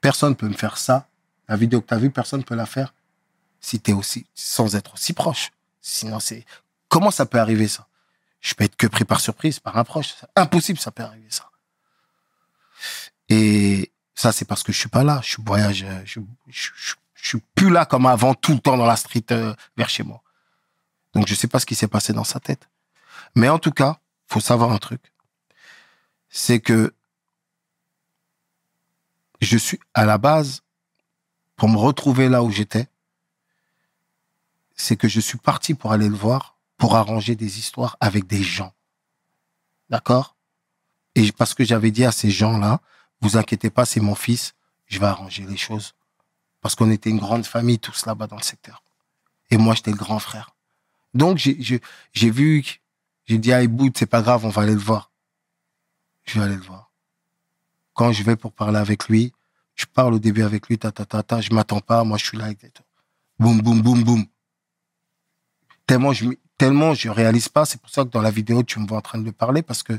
[0.01, 1.07] Personne peut me faire ça.
[1.47, 2.93] La vidéo que tu vue, personne peut la faire
[3.65, 5.51] si aussi, sans être aussi proche.
[5.81, 6.45] Sinon, c'est.
[6.87, 7.87] Comment ça peut arriver, ça?
[8.39, 10.13] Je peux être que pris par surprise, par un proche.
[10.35, 11.49] Impossible, ça peut arriver, ça.
[13.29, 15.19] Et ça, c'est parce que je suis pas là.
[15.23, 15.83] Je voyage.
[15.83, 19.55] euh, je, je suis plus là comme avant, tout le temps dans la street euh,
[19.77, 20.21] vers chez moi.
[21.15, 22.69] Donc, je sais pas ce qui s'est passé dans sa tête.
[23.35, 25.01] Mais en tout cas, faut savoir un truc.
[26.29, 26.93] C'est que
[29.41, 30.61] je suis à la base,
[31.55, 32.87] pour me retrouver là où j'étais,
[34.75, 38.43] c'est que je suis parti pour aller le voir, pour arranger des histoires avec des
[38.43, 38.73] gens.
[39.89, 40.35] D'accord?
[41.15, 42.81] Et parce que j'avais dit à ces gens-là,
[43.21, 44.53] vous inquiétez pas, c'est mon fils,
[44.87, 45.93] je vais arranger les choses.
[46.59, 48.83] Parce qu'on était une grande famille tous là-bas dans le secteur.
[49.49, 50.55] Et moi, j'étais le grand frère.
[51.15, 52.63] Donc, j'ai vu,
[53.25, 55.11] j'ai dit à Iboud, c'est pas grave, on va aller le voir.
[56.25, 56.91] Je vais aller le voir.
[57.93, 59.31] Quand je vais pour parler avec lui,
[59.75, 62.25] je parle au début avec lui, ta, ta, ta, ta, je m'attends pas, moi, je
[62.25, 62.83] suis là, et tout.
[63.39, 64.25] Boum, boum, boum, boum.
[65.87, 66.25] Tellement je,
[66.57, 69.01] tellement je réalise pas, c'est pour ça que dans la vidéo, tu me vois en
[69.01, 69.97] train de le parler, parce que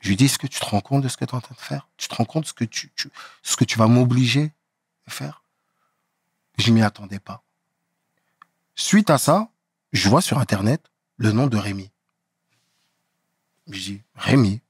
[0.00, 1.40] je lui dis, est-ce que tu te rends compte de ce que tu es en
[1.40, 1.88] train de faire?
[1.98, 3.10] Tu te rends compte de ce que tu, tu,
[3.42, 4.52] ce que tu vas m'obliger
[5.06, 5.42] de faire?
[6.56, 7.42] Je m'y attendais pas.
[8.74, 9.50] Suite à ça,
[9.94, 11.90] je vois sur Internet le nom de Rémi.
[13.68, 14.60] Je dis, Rémi?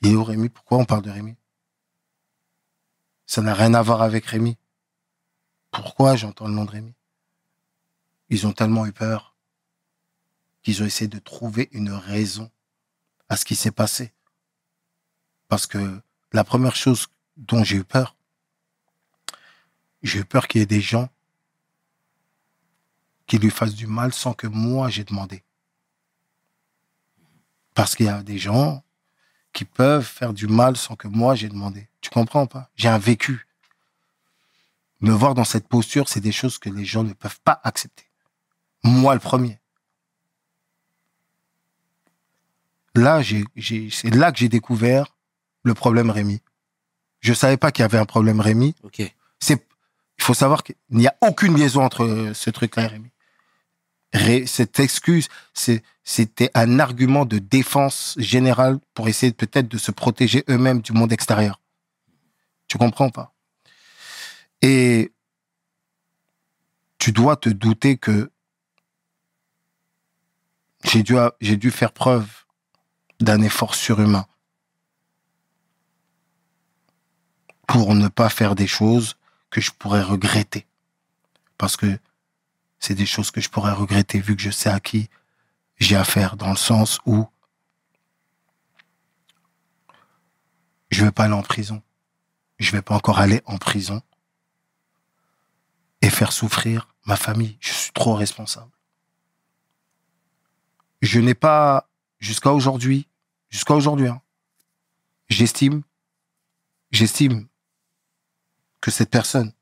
[0.00, 0.48] Il est où Rémi?
[0.48, 1.36] Pourquoi on parle de Rémi?
[3.26, 4.56] Ça n'a rien à voir avec Rémi.
[5.70, 6.94] Pourquoi j'entends le nom de Rémi?
[8.30, 9.36] Ils ont tellement eu peur
[10.62, 12.50] qu'ils ont essayé de trouver une raison
[13.28, 14.14] à ce qui s'est passé.
[15.48, 16.00] Parce que
[16.32, 18.16] la première chose dont j'ai eu peur,
[20.02, 21.10] j'ai eu peur qu'il y ait des gens
[23.32, 25.42] qui lui fassent du mal sans que moi j'ai demandé.
[27.72, 28.84] Parce qu'il y a des gens
[29.54, 31.88] qui peuvent faire du mal sans que moi j'ai demandé.
[32.02, 32.68] Tu comprends pas?
[32.74, 33.48] J'ai un vécu.
[35.00, 38.04] Me voir dans cette posture, c'est des choses que les gens ne peuvent pas accepter.
[38.84, 39.58] Moi le premier.
[42.94, 45.16] Là, j'ai, j'ai, c'est là que j'ai découvert
[45.62, 46.42] le problème Rémi.
[47.20, 48.74] Je savais pas qu'il y avait un problème Rémi.
[48.82, 49.00] Ok.
[49.40, 49.66] C'est,
[50.18, 53.11] il faut savoir qu'il n'y a aucune liaison entre ce truc-là et Rémi.
[54.46, 55.28] Cette excuse,
[56.04, 61.12] c'était un argument de défense générale pour essayer peut-être de se protéger eux-mêmes du monde
[61.12, 61.60] extérieur.
[62.68, 63.34] Tu comprends pas?
[64.60, 65.12] Et
[66.98, 68.30] tu dois te douter que
[70.84, 72.28] j'ai dû faire preuve
[73.20, 74.26] d'un effort surhumain
[77.66, 79.16] pour ne pas faire des choses
[79.50, 80.66] que je pourrais regretter.
[81.56, 81.98] Parce que
[82.82, 85.08] c'est des choses que je pourrais regretter vu que je sais à qui
[85.78, 87.28] j'ai affaire, dans le sens où
[90.90, 91.80] je vais pas aller en prison.
[92.58, 94.02] Je vais pas encore aller en prison
[96.00, 97.56] et faire souffrir ma famille.
[97.60, 98.72] Je suis trop responsable.
[101.02, 101.88] Je n'ai pas,
[102.18, 103.06] jusqu'à aujourd'hui,
[103.48, 104.20] jusqu'à aujourd'hui, hein,
[105.28, 105.82] j'estime,
[106.90, 107.46] j'estime
[108.80, 109.52] que cette personne,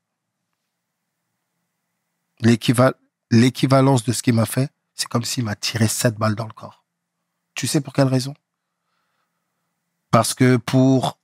[2.39, 2.95] l'équival-
[3.31, 6.53] l'équivalence de ce qu'il m'a fait, c'est comme s'il m'a tiré sept balles dans le
[6.53, 6.83] corps.
[7.55, 8.35] Tu sais pour quelle raison?
[10.11, 11.17] Parce que pour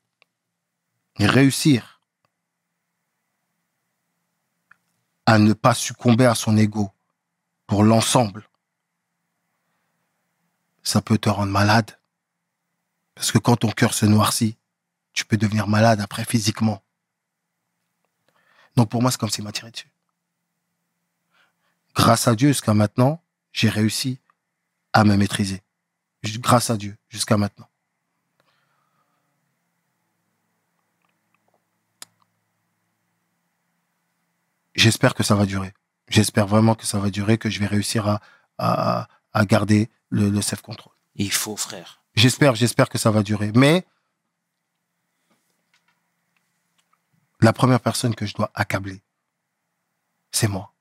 [1.19, 2.01] réussir
[5.25, 6.89] à ne pas succomber à son ego
[7.67, 8.49] pour l'ensemble,
[10.83, 11.99] ça peut te rendre malade.
[13.13, 14.57] Parce que quand ton cœur se noircit,
[15.11, 16.81] tu peux devenir malade après physiquement.
[18.77, 19.91] Donc pour moi, c'est comme s'il m'a tiré dessus
[21.97, 24.19] grâce à Dieu, jusqu'à maintenant, j'ai réussi
[24.93, 25.61] à me maîtriser.
[26.23, 27.67] Grâce à Dieu, jusqu'à maintenant.
[34.75, 35.73] J'espère que ça va durer.
[36.07, 38.21] J'espère vraiment que ça va durer, que je vais réussir à,
[38.59, 40.93] à, à garder le, le self-control.
[41.15, 42.03] Il faut, frère.
[42.15, 43.51] J'espère, j'espère que ça va durer.
[43.55, 43.85] Mais
[47.41, 49.01] la première personne que je dois accabler,
[50.31, 50.73] c'est moi.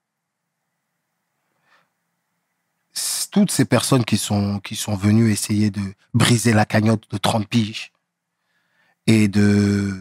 [3.36, 5.82] Toutes ces personnes qui sont, qui sont venues essayer de
[6.14, 7.92] briser la cagnotte de 30 piges
[9.06, 9.94] et de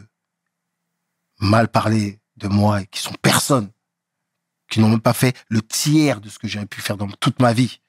[1.39, 3.69] mal parler de moi et qui sont personne,
[4.69, 7.41] qui n'ont même pas fait le tiers de ce que j'aurais pu faire dans toute
[7.41, 7.81] ma vie.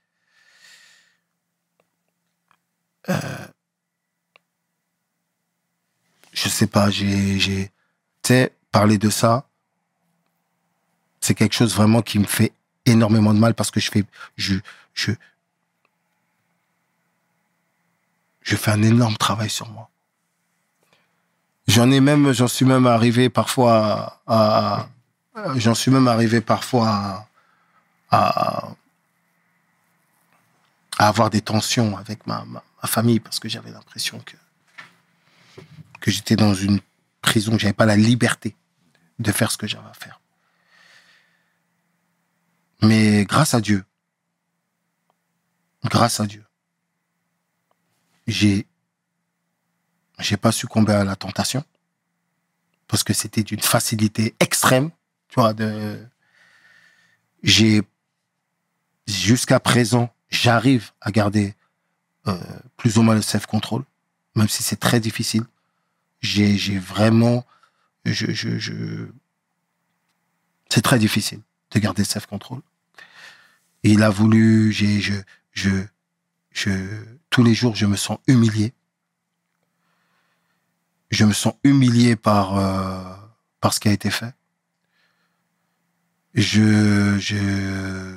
[6.32, 7.70] je sais pas, j'ai, j'ai, tu
[8.30, 9.48] sais, parler de ça,
[11.20, 12.52] c'est quelque chose vraiment qui me fait
[12.84, 14.04] énormément de mal parce que je fais,
[14.36, 14.56] je,
[14.92, 15.12] je,
[18.46, 19.90] je fais un énorme travail sur moi.
[21.66, 24.88] J'en ai même, j'en suis même arrivé parfois à,
[25.56, 27.28] j'en suis même arrivé parfois
[28.10, 28.68] à,
[30.98, 32.44] avoir des tensions avec ma
[32.84, 34.36] famille parce que j'avais l'impression que
[36.06, 36.80] que j'étais dans une
[37.20, 38.54] prison, que j'avais pas la liberté
[39.18, 40.20] de faire ce que j'avais à faire.
[42.80, 43.84] Mais grâce à Dieu,
[45.84, 46.45] grâce à Dieu,
[48.26, 48.66] j'ai,
[50.18, 51.64] j'ai pas succombé à la tentation
[52.88, 54.90] parce que c'était d'une facilité extrême,
[55.28, 55.98] tu vois, de,
[57.42, 57.82] j'ai,
[59.06, 61.54] jusqu'à présent, j'arrive à garder
[62.26, 62.38] euh,
[62.76, 63.84] plus ou moins le self-control,
[64.34, 65.44] même si c'est très difficile.
[66.20, 67.44] J'ai j'ai vraiment
[68.04, 69.06] je je je
[70.68, 71.40] c'est très difficile
[71.70, 72.60] de garder self control
[73.84, 75.14] et il a voulu j'ai je
[75.52, 75.70] je
[76.50, 76.70] je
[77.30, 78.74] tous les jours je me sens humilié
[81.10, 83.14] je me sens humilié par euh,
[83.60, 84.34] par ce qui a été fait
[86.34, 88.16] je je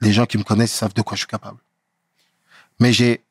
[0.00, 1.60] les gens qui me connaissent savent de quoi je suis capable
[2.78, 3.26] mais j'ai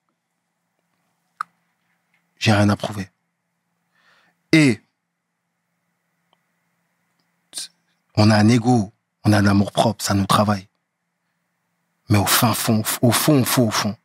[2.46, 3.10] j'ai rien à prouver.
[4.52, 4.80] Et
[8.16, 8.94] on a un ego,
[9.24, 10.68] on a un amour propre, ça nous travaille.
[12.10, 13.98] Mais au fin fond, au fond, au fond, au fond,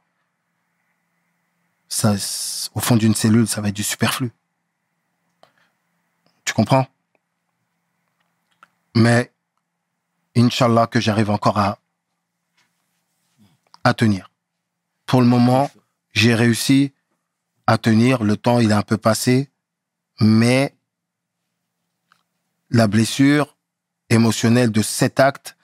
[1.88, 2.14] ça,
[2.74, 4.32] au fond d'une cellule, ça va être du superflu.
[6.44, 6.86] Tu comprends?
[8.94, 9.32] Mais
[10.36, 11.78] Inch'Allah que j'arrive encore à
[13.82, 14.30] à tenir
[15.10, 15.68] pour le moment,
[16.12, 16.92] j'ai réussi
[17.66, 18.22] à tenir.
[18.22, 19.50] Le temps, il est un peu passé,
[20.20, 20.72] mais
[22.70, 23.56] la blessure
[24.08, 25.56] émotionnelle de cet acte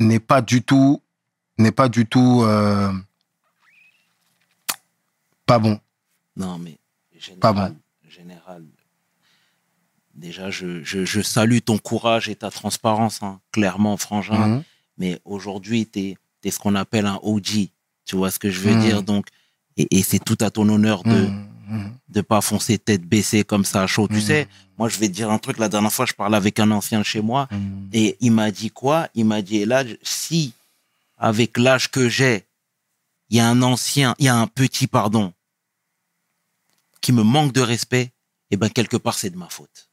[0.00, 1.00] n'est pas du tout,
[1.58, 2.92] n'est pas du tout euh,
[5.46, 5.78] pas bon.
[6.36, 6.78] Non, mais
[7.18, 7.76] général, Pas bon.
[8.08, 8.64] général.
[10.14, 14.46] Déjà, je, je, je salue ton courage et ta transparence, hein, clairement, frangin.
[14.46, 14.62] Mhm.
[14.98, 17.68] Mais aujourd'hui, tu es, ce qu'on appelle un OG.
[18.04, 18.80] Tu vois ce que je veux Mhm.
[18.80, 19.02] dire?
[19.02, 19.26] Donc,
[19.76, 21.44] et, et c'est tout à ton honneur de Mhm.
[21.70, 21.92] Mhm.
[22.08, 24.08] de pas foncer tête baissée comme ça à chaud.
[24.08, 24.48] Tu sais,
[24.78, 25.58] moi, je vais te dire un truc.
[25.58, 27.46] La dernière fois, je parlais avec un ancien chez moi
[27.92, 29.08] et il m'a dit quoi?
[29.14, 30.54] Il m'a dit, là, si,
[31.18, 32.46] avec l'âge que j'ai,
[33.30, 35.32] il y a un ancien, il y a un petit, pardon,
[37.00, 38.12] qui me manque de respect,
[38.50, 39.90] eh ben, quelque part, c'est de ma faute.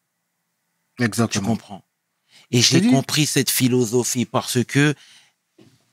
[0.98, 1.48] Tu Exactement.
[1.48, 1.84] comprends
[2.52, 4.96] Et j'ai compris cette philosophie parce que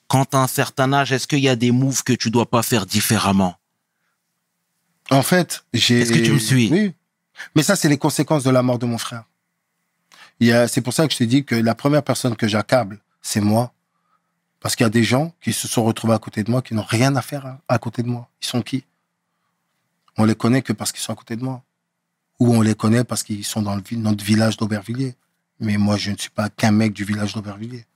[0.07, 2.63] quand à un certain âge, est-ce qu'il y a des moves que tu dois pas
[2.63, 3.57] faire différemment?
[5.11, 6.01] En fait, j'ai.
[6.01, 6.71] Est-ce que tu me suis?
[6.71, 6.95] Oui.
[7.57, 9.25] Mais ça, c'est les conséquences de la mort de mon frère.
[10.39, 12.47] Il y a, c'est pour ça que je t'ai dit que la première personne que
[12.47, 13.73] j'accable, c'est moi.
[14.63, 16.75] Parce qu'il y a des gens qui se sont retrouvés à côté de moi, qui
[16.75, 18.29] n'ont rien à faire à, à côté de moi.
[18.41, 18.85] Ils sont qui?
[20.17, 21.65] On les connaît que parce qu'ils sont à côté de moi.
[22.39, 25.17] Ou on les connaît parce qu'ils sont dans notre village d'Aubervilliers.
[25.59, 27.87] Mais moi, je ne suis pas qu'un mec du village d'Aubervilliers.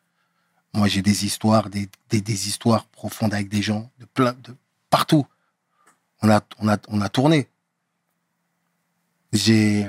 [0.75, 4.55] Moi, j'ai des histoires, des, des, des histoires profondes avec des gens de plein, de
[4.91, 5.27] partout.
[6.23, 7.49] On a, on a, on a tourné.
[9.33, 9.89] J'ai,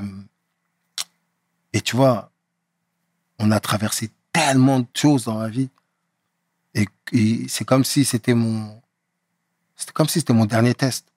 [1.74, 2.32] et tu vois,
[3.40, 5.70] on a traversé tellement de choses dans la vie.
[6.78, 8.82] Et, c'est comme si c'était mon,
[9.76, 11.08] c'était comme si c'était mon dernier test.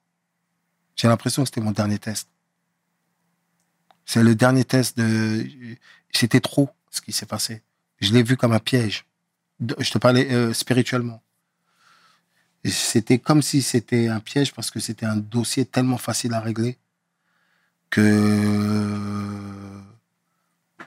[0.97, 2.28] J'ai l'impression que c'était mon dernier test.
[4.05, 5.47] C'est le dernier test de,
[6.11, 7.62] c'était trop ce qui s'est passé.
[8.01, 9.07] Je l'ai vu comme un piège.
[9.78, 11.23] Je te parlais euh, spirituellement.
[12.65, 16.78] C'était comme si c'était un piège parce que c'était un dossier tellement facile à régler
[17.89, 18.01] que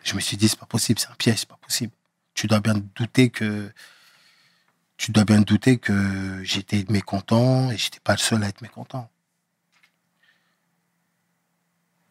[0.04, 1.92] je me suis dit c'est pas possible, c'est un piège, c'est pas possible.
[2.34, 3.72] Tu dois bien te douter que
[5.04, 8.62] tu dois bien te douter que j'étais mécontent et j'étais pas le seul à être
[8.62, 9.10] mécontent.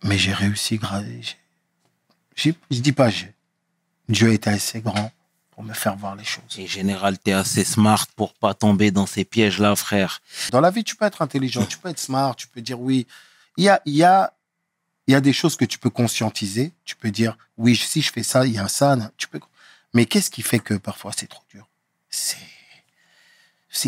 [0.02, 0.78] Mais j'ai réussi,
[2.36, 3.32] Je dis pas j'ai.
[4.10, 5.10] Dieu était assez grand
[5.52, 6.58] pour me faire voir les choses.
[6.58, 10.20] Et général, t'es assez smart pour pas tomber dans ces pièges-là, frère.
[10.50, 13.06] Dans la vie, tu peux être intelligent, tu peux être smart, tu peux dire oui.
[13.56, 14.34] Il y a, il y a,
[15.06, 16.74] il y a des choses que tu peux conscientiser.
[16.84, 18.98] Tu peux dire oui, si je fais ça, il y a ça.
[19.16, 19.40] Tu peux.
[19.94, 21.66] Mais qu'est-ce qui fait que parfois c'est trop dur?
[22.10, 22.36] C'est,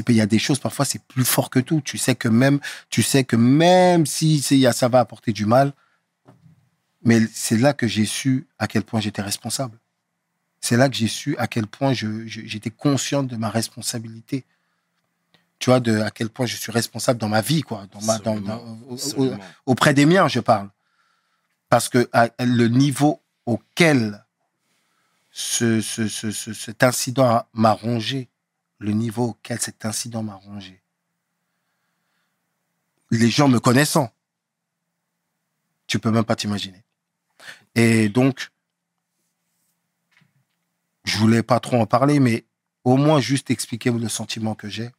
[0.09, 1.81] il y a des choses parfois c'est plus fort que tout.
[1.82, 2.59] Tu sais que même,
[2.90, 5.73] tu sais que même si ça va apporter du mal,
[7.02, 9.78] mais c'est là que j'ai su à quel point j'étais responsable.
[10.61, 14.44] C'est là que j'ai su à quel point je, je- j'étais consciente de ma responsabilité
[15.61, 18.19] tu vois, de à quel point je suis responsable dans ma vie, quoi, dans ma,
[18.19, 19.39] dans, dans- au- au- Absolument.
[19.66, 20.69] auprès des miens, je parle.
[21.70, 24.24] Parce que à- le niveau auquel
[25.31, 28.28] ce- ce- ce- cet incident m'a rongé,
[28.85, 30.82] le niveau auquel cet incident m'a rongé,
[33.11, 34.12] les gens me connaissant,
[35.86, 36.85] tu peux même pas t'imaginer.
[37.74, 38.51] Et donc,
[41.05, 42.44] je voulais pas trop en parler, mais
[42.85, 44.90] au moins juste expliquer le sentiment que j'ai.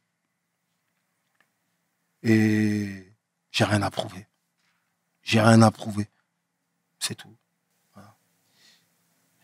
[2.22, 3.12] Et
[3.52, 4.26] j'ai rien à prouver.
[5.22, 6.08] J'ai rien à prouver.
[6.98, 7.34] C'est tout.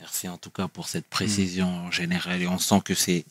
[0.01, 2.45] Merci en tout cas pour cette précision générale.
[2.49, 3.25] On sent que c'est.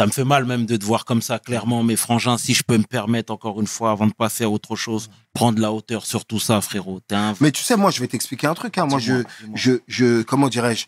[0.00, 1.82] Ça me fait mal même de te voir comme ça, clairement.
[1.82, 4.74] Mais frangin, si je peux me permettre encore une fois, avant de passer à autre
[4.74, 7.02] chose, prendre la hauteur sur tout ça, frérot.
[7.10, 7.34] Un.
[7.38, 8.78] Mais tu sais, moi, je vais t'expliquer un truc.
[8.78, 8.86] Hein.
[8.86, 10.86] Moi, je, je, je, comment dirais-je?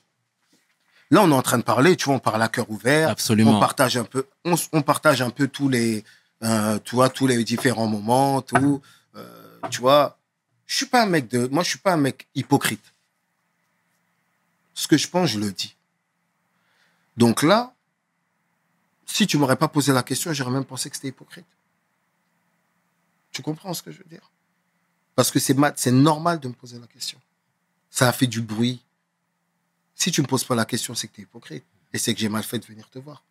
[1.11, 1.95] Là, on est en train de parler.
[1.95, 3.11] Tu vois, on parle à cœur ouvert.
[3.11, 3.59] Absolument.
[3.59, 4.25] On partage un peu.
[4.47, 6.05] On partage un peu tous les,
[6.43, 8.81] euh, tu vois, tous les différents moments, tout.
[9.15, 9.27] Euh,
[9.69, 10.17] tu vois,
[10.65, 11.49] je suis pas un mec de.
[11.49, 12.95] Moi, je suis pas un mec hypocrite.
[14.73, 15.77] Ce que je pense, je le dis.
[17.19, 17.75] Donc là,
[19.13, 21.47] si tu m'aurais pas posé la question, j'aurais même pensé que c'était hypocrite.
[23.31, 24.31] Tu comprends ce que je veux dire?
[25.15, 27.21] Parce que c'est ma- c'est normal de me poser la question.
[27.91, 28.83] Ça a fait du bruit.
[29.95, 31.65] Si tu me poses pas la question, c'est que tu es hypocrite.
[31.93, 33.23] Et c'est que j'ai mal fait de venir te voir.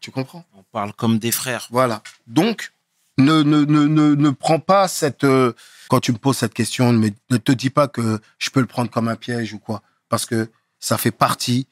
[0.00, 0.44] Tu comprends?
[0.54, 1.68] On parle comme des frères.
[1.70, 2.02] Voilà.
[2.26, 2.72] Donc,
[3.18, 5.24] ne, ne, ne, ne, ne prends pas cette...
[5.24, 5.52] euh,
[5.88, 8.90] quand tu me poses cette question, ne te dis pas que je peux le prendre
[8.90, 9.82] comme un piège ou quoi.
[10.08, 10.50] Parce que
[10.80, 11.68] ça fait partie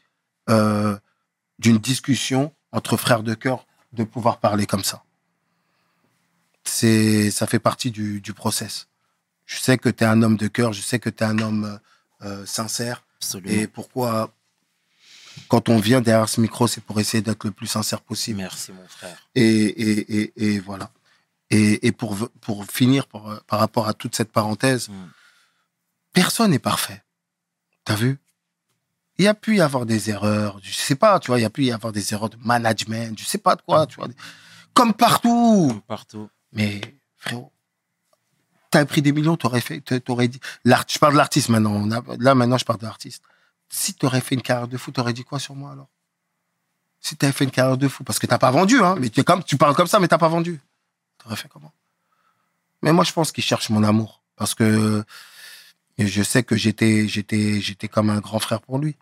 [0.51, 0.99] euh,
[1.61, 2.43] d'une discussion
[2.73, 5.05] entre frères de cœur de pouvoir parler comme ça.
[6.65, 8.89] C'est, ça fait partie du, du process.
[9.47, 11.39] Je sais que tu es un homme de cœur, je sais que tu es un
[11.39, 11.81] homme
[12.23, 13.05] euh, sincère.
[13.17, 13.53] Absolument.
[13.53, 14.33] Et pourquoi,
[15.49, 18.39] quand on vient derrière ce micro, c'est pour essayer d'être le plus sincère possible.
[18.39, 19.19] Merci, mon frère.
[19.35, 20.91] Et, et, et, et voilà.
[21.51, 25.11] Et, et pour, pour finir par, par rapport à toute cette parenthèse, Mm.
[26.13, 27.03] personne n'est parfait.
[27.85, 28.19] T'as vu?
[29.21, 31.45] Il y a pu y avoir des erreurs, je sais pas, tu vois, il y
[31.45, 34.09] a pu y avoir des erreurs de management, je sais pas de quoi, tu vois.
[34.73, 35.69] Comme partout.
[35.69, 36.31] Comme partout.
[36.55, 36.81] Mais
[37.19, 37.53] frérot,
[38.71, 40.41] t'as pris des millions, t'aurais fait, t'aurais dit.
[40.65, 41.73] Je parle de l'artiste maintenant.
[41.73, 43.23] on a- là maintenant, je parle de l'artiste.
[43.69, 45.91] Si t'aurais fait une carrière de fou, t'aurais dit quoi sur moi alors?
[46.99, 48.97] Si t'avais fait une carrière de fou, parce que t'as pas vendu, hein.
[48.99, 50.63] Mais tu comme, tu parles comme ça, mais t'as pas vendu.
[51.19, 51.75] T'aurais fait comment?
[52.81, 55.05] Mais moi, je pense qu'il cherche mon amour, parce que
[55.99, 58.97] je sais que j'étais, j'étais, j'étais comme un grand frère pour lui.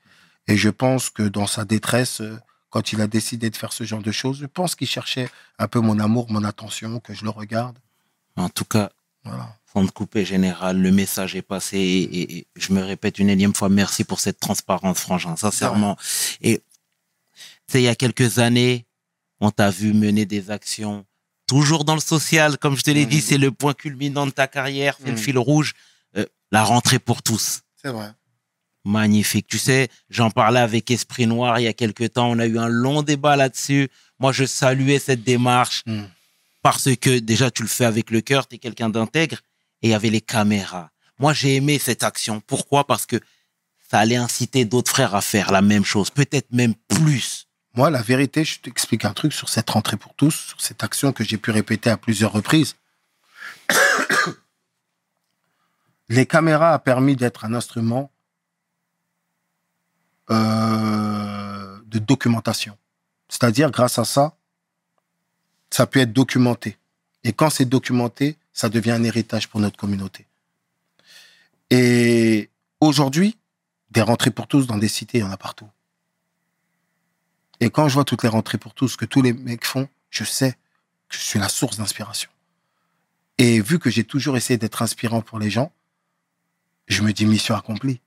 [0.48, 2.38] Et je pense que dans sa détresse, euh,
[2.70, 5.68] quand il a décidé de faire ce genre de choses, je pense qu'il cherchait un
[5.68, 7.78] peu mon amour, mon attention, que je le regarde.
[8.36, 8.90] En tout cas,
[9.24, 9.54] Voilà.
[9.72, 11.76] sans te couper, général, le message est passé.
[11.78, 15.96] Et, et- et je me répète une énième fois, merci pour cette transparence, frangin, sincèrement.
[16.40, 16.62] Et
[17.68, 18.86] tu il y a quelques années,
[19.40, 21.04] on t'a vu mener des actions
[21.46, 23.10] toujours dans le social, comme je te l'ai Mhm.
[23.10, 25.74] dit, c'est le point culminant de ta carrière, c'est le fil rouge.
[26.16, 27.60] Euh, la rentrée pour tous.
[27.82, 28.12] C'est vrai.
[28.84, 29.46] Magnifique.
[29.46, 32.30] Tu sais, j'en parlais avec Esprit Noir il y a quelques temps.
[32.30, 33.88] On a eu un long débat là-dessus.
[34.18, 36.05] Moi, je saluais cette démarche Mm.
[36.62, 39.38] parce que déjà, tu le fais avec le cœur, tu es quelqu'un d'intègre.
[39.82, 40.90] Et il y avait les caméras.
[41.18, 42.40] Moi, j'ai aimé cette action.
[42.40, 42.86] Pourquoi?
[42.86, 43.20] Parce que
[43.90, 47.46] ça allait inciter d'autres frères à faire la même chose, peut-être même plus.
[47.74, 51.12] Moi, la vérité, je t'explique un truc sur cette rentrée pour tous, sur cette action
[51.12, 52.76] que j'ai pu répéter à plusieurs reprises.
[56.09, 58.10] Les caméras a permis d'être un instrument
[60.30, 62.76] euh, de documentation.
[63.28, 64.36] C'est-à-dire, grâce à ça,
[65.70, 66.78] ça peut être documenté.
[67.24, 70.26] Et quand c'est documenté, ça devient un héritage pour notre communauté.
[71.70, 72.50] Et
[72.80, 73.36] aujourd'hui,
[73.90, 75.68] des rentrées pour tous dans des cités, il y en a partout.
[77.60, 80.24] Et quand je vois toutes les rentrées pour tous que tous les mecs font, je
[80.24, 80.52] sais
[81.09, 82.30] que je suis la source d'inspiration.
[83.38, 85.72] Et vu que j'ai toujours essayé d'être inspirant pour les gens,
[86.86, 88.00] je me dis mission accomplie.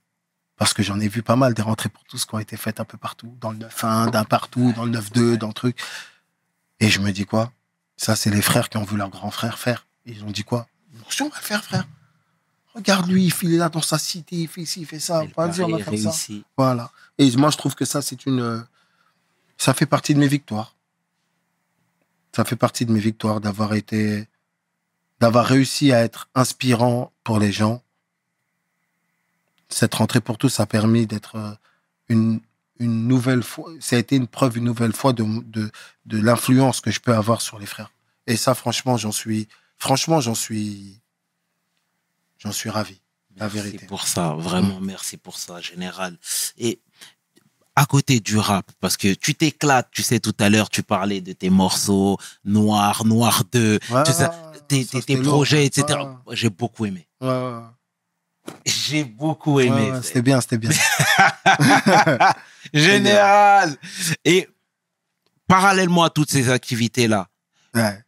[0.61, 2.79] Parce que j'en ai vu pas mal des rentrées pour tous qui ont été faites
[2.79, 5.75] un peu partout, dans le 9-1, d'un partout, dans le 9-2, dans le truc.
[6.79, 7.51] Et je me dis quoi?
[7.97, 9.87] Ça, c'est les frères qui ont vu leur grand frère faire.
[10.05, 10.67] Ils ont dit quoi?
[10.93, 11.87] Nous aussi, on va le faire, frère.
[12.75, 15.23] Regarde lui, il est là dans sa cité, il fait ci, il fait ça.
[15.35, 16.33] Vas-y, on va faire ça.
[16.55, 16.91] Voilà.
[17.17, 18.39] Et moi, je trouve que ça, c'est une.
[18.41, 18.61] euh,
[19.57, 20.75] Ça fait partie de mes victoires.
[22.35, 24.27] Ça fait partie de mes victoires d'avoir été.
[25.19, 27.81] d'avoir réussi à être inspirant pour les gens.
[29.71, 31.51] Cette rentrée pour tous, a permis d'être euh,
[32.09, 32.41] une,
[32.79, 33.71] une nouvelle fois.
[33.79, 35.71] Ça a été une preuve une nouvelle fois de, de,
[36.05, 37.91] de l'influence que je peux avoir sur les frères.
[38.27, 39.47] Et ça, franchement, j'en suis.
[39.77, 40.99] Franchement, j'en suis.
[42.37, 42.99] J'en suis ravi.
[43.37, 43.85] La Merci vérité.
[43.85, 46.17] pour ça, vraiment, merci pour ça, général.
[46.57, 46.81] Et
[47.77, 51.21] à côté du rap, parce que tu t'éclates, tu sais, tout à l'heure, tu parlais
[51.21, 55.97] de tes morceaux, Noir, Noir 2, Ouais, tout ça, tes, tes- projets, etc.
[56.25, 56.35] Ouais.
[56.35, 57.07] J'ai beaucoup aimé.
[57.21, 57.61] Ouais, ouais.
[58.65, 59.91] J'ai beaucoup aimé.
[59.91, 60.71] ouais, c'était bien, c'était bien.
[62.73, 63.75] Général.
[64.25, 64.47] Et
[65.47, 67.27] parallèlement à toutes ces activités-là,
[67.75, 67.99] Ouais.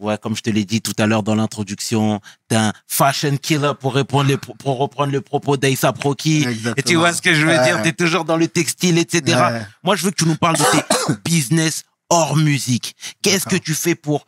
[0.00, 3.72] Ouais, comme je te l'ai dit tout à l'heure dans l'introduction, t'es un fashion killer
[3.80, 6.46] pour répondre les, pour reprendre le propos d'Aïssa Proki.
[6.76, 7.64] Et tu vois ce que je veux Ouais.
[7.64, 7.82] dire?
[7.82, 9.36] T'es toujours dans le textile, etc.
[9.36, 9.62] Ouais.
[9.82, 12.94] Moi, je veux que tu nous parles de tes business hors musique.
[13.22, 14.24] Qu'est-ce que tu fais pour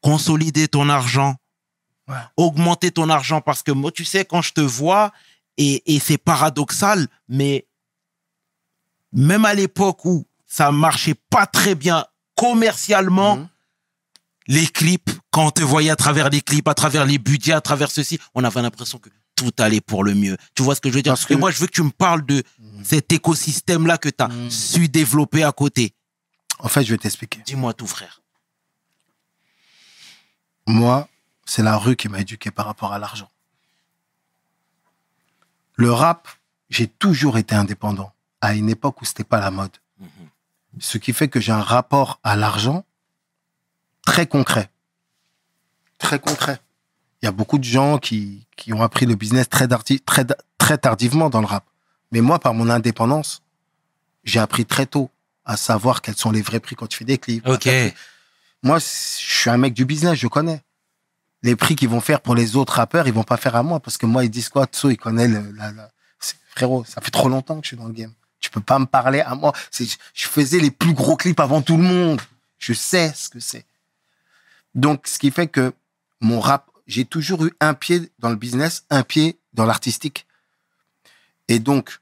[0.00, 1.34] consolider ton argent?
[2.08, 2.14] Ouais.
[2.36, 3.40] Augmenter ton argent?
[3.40, 5.12] Parce que moi, tu sais, quand je te vois,
[5.56, 7.66] et, et c'est paradoxal, mais
[9.12, 12.04] même à l'époque où ça marchait pas très bien
[12.36, 13.48] commercialement, Mhm.
[14.48, 17.60] les clips, quand on te voyait à travers les clips, à travers les budgets, à
[17.60, 20.36] travers ceci, on avait l'impression que tout allait pour le mieux.
[20.54, 21.12] Tu vois ce que je veux dire?
[21.12, 22.84] Parce que- Et moi, je veux que tu me parles de Mhm.
[22.84, 24.50] cet écosystème-là que tu as Mhm.
[24.50, 25.94] su développer à côté.
[26.58, 27.40] En fait, je vais t'expliquer.
[27.44, 28.22] Dis-moi tout, frère.
[30.66, 31.08] Moi,
[31.46, 33.30] c'est la rue qui m'a éduqué par rapport à l'argent.
[35.76, 36.28] Le rap,
[36.68, 39.76] j'ai toujours été indépendant à une époque où c'était pas la mode.
[39.98, 40.08] Mhm.
[40.80, 42.84] Ce qui fait que j'ai un rapport à l'argent
[44.04, 44.70] très concret.
[45.98, 46.60] Très concret.
[47.22, 50.26] Il y a beaucoup de gens qui, qui ont appris le business très, très,
[50.58, 51.64] très tardivement dans le rap.
[52.12, 53.42] Mais moi, par mon indépendance,
[54.24, 55.10] j'ai appris très tôt
[55.44, 57.46] à savoir quels sont les vrais prix quand tu fais des clips.
[57.46, 57.68] Ok.
[58.62, 60.62] Moi, je suis un mec du business, je connais.
[61.46, 63.78] Les prix qu'ils vont faire pour les autres rappeurs, ils vont pas faire à moi
[63.78, 64.66] parce que moi, ils disent quoi?
[64.66, 65.92] Tso, il connaît le, la, la-
[66.56, 68.12] Frérot, ça fait trop longtemps que je suis dans le game.
[68.40, 69.52] Tu peux pas me parler à moi.
[69.70, 72.20] Je faisais les plus gros clips avant tout le monde.
[72.58, 73.64] Je sais ce que c'est.
[74.74, 75.72] Donc, ce qui fait que
[76.20, 80.26] mon rap, j'ai toujours eu un pied dans le business, un pied dans l'artistique.
[81.46, 82.00] Et donc,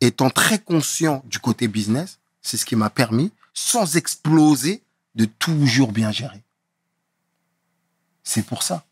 [0.00, 4.84] étant très conscient du côté business, c'est ce qui m'a permis, sans exploser,
[5.16, 6.42] de toujours bien gérer.
[8.26, 8.84] C'est pour ça.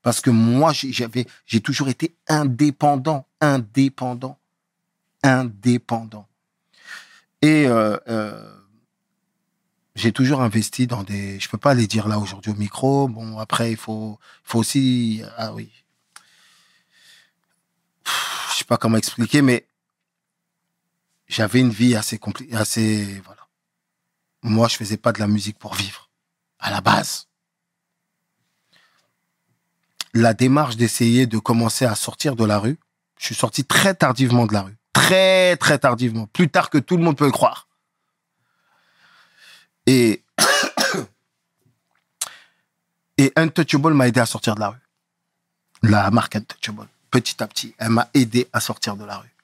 [0.00, 4.38] Parce que moi, j'ai- toujours été indépendant, indépendant,
[5.24, 6.28] indépendant.
[7.42, 8.56] Et euh, euh,
[9.96, 11.40] j'ai toujours investi dans des.
[11.40, 13.08] Je peux pas les dire là aujourd'hui au micro.
[13.08, 15.20] Bon, après, il faut, faut aussi.
[15.36, 15.68] Ah oui.
[18.04, 19.66] Pff, Je sais pas comment expliquer, mais
[21.26, 23.48] j'avais une vie assez compliquée, assez voilà.
[24.44, 26.08] Moi, je faisais pas de la musique pour vivre
[26.60, 27.25] à la base.
[30.16, 32.78] La démarche d'essayer de commencer à sortir de la rue,
[33.18, 36.96] je suis sorti très tardivement de la rue, très très tardivement, plus tard que tout
[36.96, 37.68] le monde peut le croire.
[39.84, 40.22] Et
[43.18, 44.78] et Untouchable m'a aidé à sortir de la rue.
[45.82, 49.34] La marque Untouchable, petit à petit, elle m'a aidé à sortir de la rue.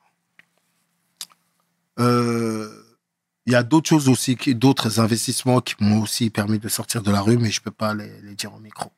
[1.99, 2.99] Euh,
[3.45, 7.11] il y a d'autres choses aussi, d'autres investissements qui m'ont aussi permis de sortir de
[7.11, 8.91] la rue, mais je peux pas les, les dire au micro.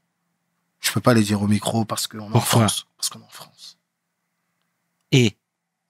[0.84, 2.86] Je peux pas les dire au micro parce qu'on est en France.
[2.96, 3.78] Parce qu'on est en France.
[5.12, 5.36] Et?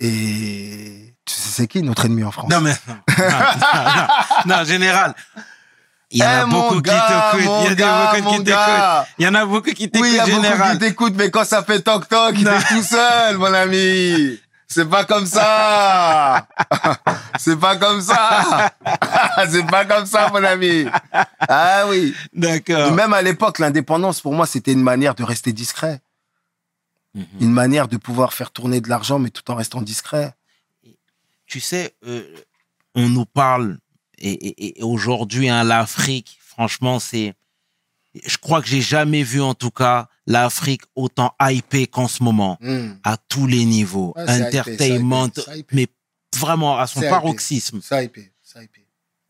[0.01, 2.51] Et tu sais c'est qui notre ennemi en France?
[2.51, 3.25] Non mais non, non,
[4.47, 5.15] non, non, général.
[6.11, 7.63] Il y en a Eh, beaucoup qui t'écoutent.
[7.63, 9.07] Il y a gars, des beaucoup qui t'écoutent.
[9.19, 10.27] Il y en a beaucoup qui t'écoutent, Oui, il y a
[10.57, 14.39] beaucoup qui t'écoutent, mais quand ça fait toc toc, il est tout seul, mon ami.
[14.75, 16.49] C'est pas comme ça.
[17.39, 18.73] C'est pas comme ça.
[19.49, 20.87] C'est pas comme ça, mon ami.
[21.49, 22.13] Ah oui.
[22.33, 22.91] D'accord.
[22.93, 26.01] Même à l'époque, l'indépendance, pour moi, c'était une manière de rester discret.
[27.15, 27.25] Mhm.
[27.41, 30.35] Une manière de pouvoir faire tourner de l'argent, mais tout en restant discret.
[31.47, 32.25] tu sais, euh,
[32.97, 33.79] on nous parle,
[34.19, 37.35] et, et- et aujourd'hui, hein, l'Afrique, franchement, c'est.
[38.27, 42.57] Je crois que j'ai jamais vu, en tout cas, l'Afrique autant hypée qu'en ce moment,
[42.61, 42.93] Hmm.
[43.05, 44.15] à tous les niveaux.
[44.17, 45.77] Hypé, Entertainment, hypé, hypé.
[45.77, 45.87] mais
[46.39, 47.81] vraiment à son paroxysme.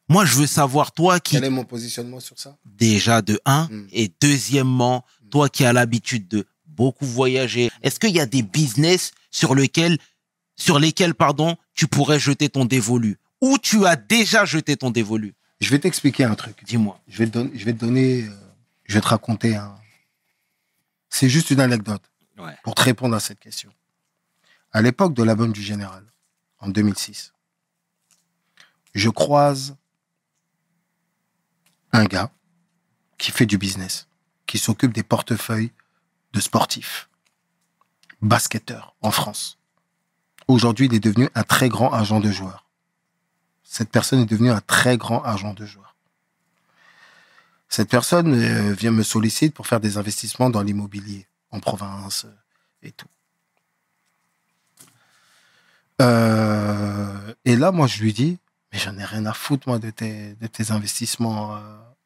[0.08, 2.56] Moi, je veux savoir, toi qui, Quel est mon positionnement sur ça?
[2.64, 3.86] Déjà de un, Mm.
[3.92, 9.12] et deuxièmement, toi qui as l'habitude de beaucoup voyager, est-ce qu'il y a des business
[9.30, 9.96] sur lesquels,
[10.56, 13.16] sur lesquels, pardon, tu pourrais jeter ton dévolu?
[13.40, 15.34] Ou tu as déjà jeté ton dévolu?
[15.60, 16.62] Je vais t'expliquer un truc.
[16.66, 17.00] Dis-moi.
[17.08, 18.30] Je vais te donner, je vais te donner, euh,
[18.84, 19.74] je vais te raconter un.
[21.14, 22.02] C'est juste une anecdote.
[22.36, 22.58] Ouais.
[22.64, 23.72] pour te répondre à cette question.
[24.72, 26.04] À l'époque de l'album du Général,
[26.58, 27.32] en 2006,
[28.96, 29.76] je croise
[31.92, 32.32] un gars
[33.16, 34.08] qui fait du business,
[34.46, 35.70] qui s'occupe des portefeuilles
[36.32, 37.08] de sportifs,
[38.20, 39.60] basketteurs en France.
[40.48, 42.66] Aujourd'hui, il est devenu un très grand agent de joueurs.
[43.62, 45.93] Cette personne est devenue un très grand agent de joueurs.
[47.74, 52.86] Cette personne euh, vient me solliciter pour faire des investissements dans l'immobilier en province euh,
[52.86, 53.08] et tout.
[56.00, 58.38] Euh, et là, moi, je lui dis,
[58.72, 60.36] mais j'en ai rien à foutre, moi, de tes,
[60.70, 61.60] investissements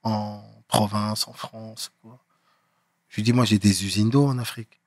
[0.05, 1.93] en province, en France.
[3.11, 4.81] Je lui dis, moi, j'ai des usines d'eau en Afrique.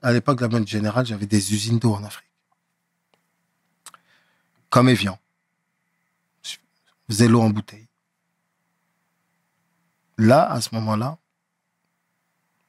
[0.00, 2.30] À l'époque de la Banque Générale, j'avais des usines d'eau en Afrique.
[4.68, 5.18] Comme Evian.
[6.44, 6.54] Je
[7.08, 7.89] faisais l'eau en bouteille.
[10.20, 11.16] Là, à ce moment-là,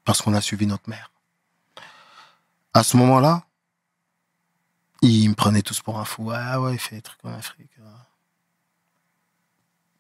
[0.06, 1.12] parce qu'on a suivi notre mère,
[2.74, 3.46] à ce moment-là,
[5.02, 6.32] ils me prenaient tous pour un fou.
[6.32, 7.70] Ah ouais, il fait des trucs en Afrique.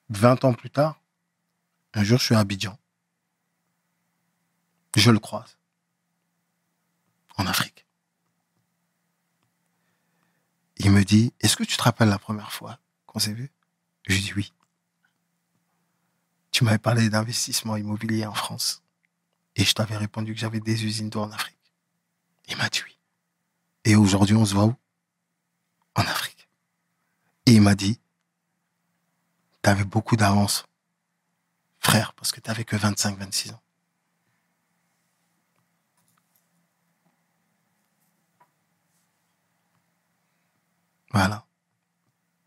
[0.07, 1.02] 20 ans plus tard,
[1.94, 2.80] un jour, je suis à Abidjan.
[4.95, 5.57] Je le croise.
[7.36, 7.86] En Afrique.
[10.78, 13.52] Il me dit, est-ce que tu te rappelles la première fois qu'on s'est vu?
[14.07, 14.53] Je lui dis oui.
[16.52, 18.84] Tu m'avais parlé d'investissement immobilier en France.
[19.56, 21.57] Et je t'avais répondu que j'avais des usines d'eau en Afrique.
[22.48, 22.98] Il m'a dit oui.
[23.86, 24.76] Et aujourd'hui, on se voit où?
[25.95, 26.48] En Afrique.
[27.45, 27.99] Et il m'a dit,
[29.61, 30.65] t'avais beaucoup d'avance,
[31.80, 33.61] frère, parce que t'avais que 25, 26 ans.
[41.11, 41.45] Voilà.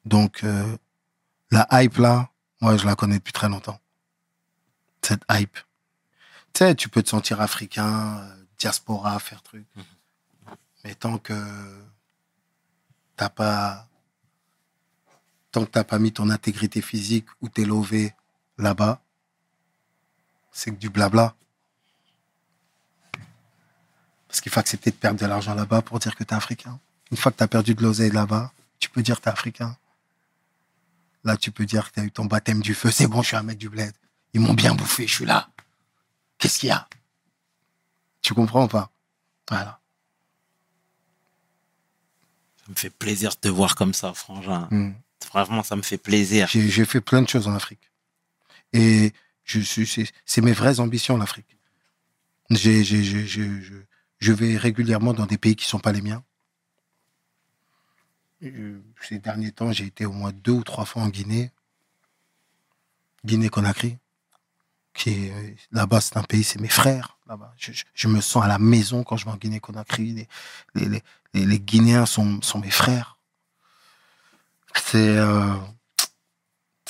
[0.05, 0.77] Donc, euh,
[1.51, 3.79] la hype là, moi, je la connais depuis très longtemps.
[5.05, 5.59] Cette hype.
[6.55, 9.67] Tu sais, tu peux te sentir africain, euh, diaspora, faire truc.
[10.83, 11.35] Mais tant que
[13.17, 13.87] t'as pas,
[15.51, 18.15] tant que t'as pas mis ton intégrité physique ou t'es lové
[18.57, 19.03] là-bas,
[20.53, 21.35] c'est que du blabla.
[24.29, 26.79] Parce qu'il faut accepter de perdre de l'argent là-bas pour dire que t'es africain.
[27.11, 29.77] Une fois que t'as perdu de l'oseille là-bas, tu peux dire que t'es africain.
[31.25, 32.91] Là, tu peux dire que t'as eu ton baptême du feu.
[32.93, 33.95] C'est bon, je suis un mec du bled.
[34.35, 35.49] Ils m'ont bien bouffé, je suis là.
[36.39, 36.89] Qu'est-ce qu'il y a?
[38.21, 38.91] Tu comprends ou pas?
[39.49, 39.81] Voilà.
[42.57, 44.69] Ça me fait plaisir de te voir comme ça, frangin.
[44.71, 44.95] Hmm.
[45.33, 46.49] Vraiment, ça me fait plaisir.
[46.49, 47.91] J'ai fait plein de choses en Afrique.
[48.73, 49.13] Et
[49.45, 51.57] je suis, c'est mes vraies ambitions, l'Afrique.
[52.51, 52.83] Je,
[54.19, 56.25] je vais régulièrement dans des pays qui sont pas les miens.
[58.43, 61.53] Euh, Ces derniers temps, j'ai été au moins deux ou trois fois en Guinée.
[63.25, 63.99] Guinée-Conakry.
[64.95, 67.19] Qui euh, là-bas, c'est un pays, c'est mes frères.
[67.27, 67.53] Là-bas.
[67.59, 70.29] Je, me sens à la maison quand je vais en Guinée-Conakry.
[70.75, 71.03] Les, les,
[71.35, 73.19] les, Guinéens sont, mes frères.
[74.77, 75.57] C'est, euh,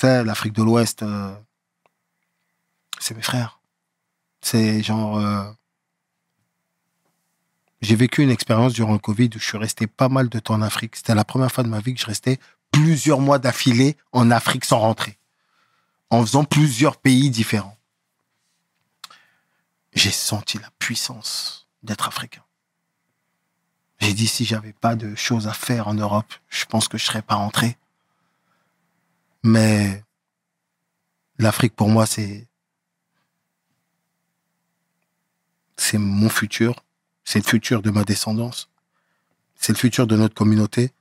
[0.03, 1.33] l'Afrique de l'Ouest, euh,
[2.99, 3.59] c'est mes frères.
[4.41, 5.19] C'est genre.
[7.81, 10.53] j'ai vécu une expérience durant le Covid où je suis resté pas mal de temps
[10.53, 10.95] en Afrique.
[10.95, 12.37] C'était la première fois de ma vie que je restais
[12.71, 15.17] plusieurs mois d'affilée en Afrique sans rentrer.
[16.11, 17.74] En faisant plusieurs pays différents.
[19.95, 22.43] J'ai senti la puissance d'être africain.
[23.99, 27.05] J'ai dit si j'avais pas de choses à faire en Europe, je pense que je
[27.05, 27.77] serais pas rentré.
[29.43, 30.03] Mais
[31.37, 32.47] l'Afrique pour moi c'est
[35.77, 36.83] c'est mon futur,
[37.23, 38.69] c'est le futur de ma descendance,
[39.55, 40.91] c'est le futur de notre communauté,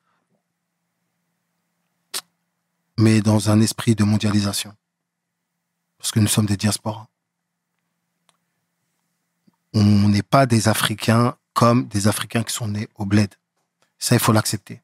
[2.98, 4.76] mais dans un esprit de mondialisation,
[5.98, 7.08] parce que nous sommes des diasporas.
[9.74, 13.34] On n'est pas des Africains comme des Africains qui sont nés au bled.
[13.98, 14.82] Ça, il faut l'accepter.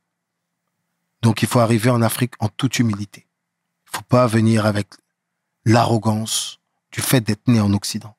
[1.22, 3.26] Donc, il faut arriver en Afrique en toute humilité.
[3.86, 4.88] Il faut pas venir avec
[5.64, 6.58] l'arrogance
[6.92, 8.16] du fait d'être né en Occident.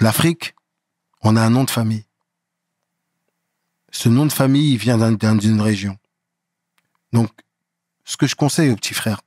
[0.00, 0.54] L'Afrique,
[1.22, 2.04] on a un nom de famille.
[3.90, 5.98] Ce nom de famille, il vient d'un- d'un- d'une région.
[7.12, 7.30] Donc,
[8.04, 9.22] ce que je conseille aux petits frères,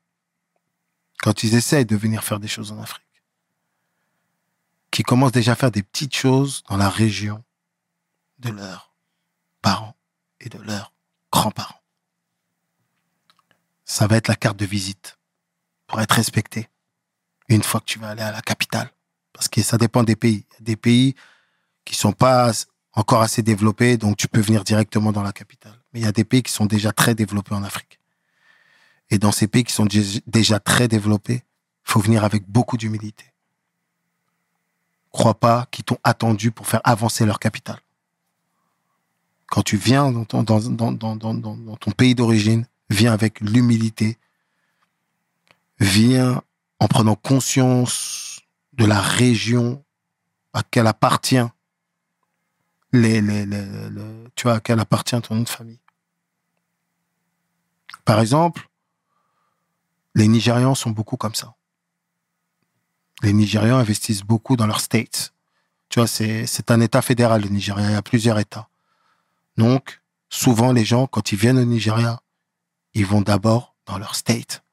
[1.19, 3.01] quand ils essayent de venir faire des choses en Afrique,
[4.91, 7.43] qui commencent déjà à faire des petites choses dans la région
[8.39, 8.93] de leurs
[9.61, 9.95] parents
[10.39, 10.93] et de leurs
[11.31, 11.81] grands-parents.
[13.85, 15.18] Ça va être la carte de visite
[15.88, 16.69] pour être respecté
[17.49, 18.91] une fois que tu vas aller à la capitale.
[19.34, 20.45] Parce que ça dépend des pays.
[20.51, 21.15] Il y a des pays
[21.85, 22.51] qui sont pas
[22.93, 25.77] encore assez développés, donc tu peux venir directement dans la capitale.
[25.93, 27.99] Mais il y a des pays qui sont déjà très développés en Afrique.
[29.09, 31.43] Et dans ces pays qui sont dé- déjà très développés,
[31.88, 33.31] il faut venir avec beaucoup d'humilité.
[35.11, 37.79] Crois pas, qui t'ont attendu pour faire avancer leur capital.
[39.47, 44.17] Quand tu viens dans ton, pays d'origine, viens avec l'humilité,
[45.79, 46.41] viens
[46.79, 48.39] en prenant conscience
[48.73, 49.83] de la région
[50.53, 51.45] à laquelle appartient
[52.91, 55.79] tu vois, à appartient ton nom de famille.
[58.03, 58.69] Par exemple,
[60.15, 61.55] les Nigérians sont beaucoup comme ça.
[63.22, 65.34] Les Nigérians investissent beaucoup dans leurs states.
[65.89, 67.89] Tu vois, c'est, un État fédéral, le Nigeria.
[67.89, 68.69] Il y a plusieurs États.
[69.57, 72.22] Donc, souvent, les gens, quand ils viennent au Nigeria,
[72.93, 74.64] ils vont d'abord dans leur state.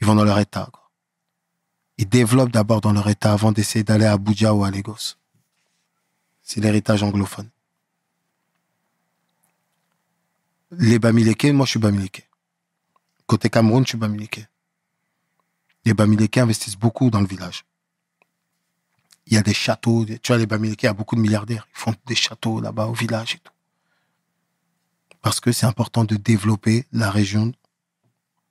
[0.00, 0.70] Ils vont dans leur État.
[1.98, 5.16] Ils développent d'abord dans leur État avant d'essayer d'aller à Abuja ou à Lagos.
[6.42, 7.48] C'est l'héritage anglophone.
[10.72, 12.28] Les Bamileke, moi je suis Bamileke.
[13.26, 14.48] Côté Cameroun, je suis Bamileke.
[15.84, 17.64] Les Bamileke investissent beaucoup dans le village.
[19.26, 21.66] Il y a des châteaux, tu vois, les Bamileke, il y a beaucoup de milliardaires.
[21.74, 23.52] Ils font des châteaux là-bas au village et tout.
[25.20, 27.52] Parce que c'est important de développer la région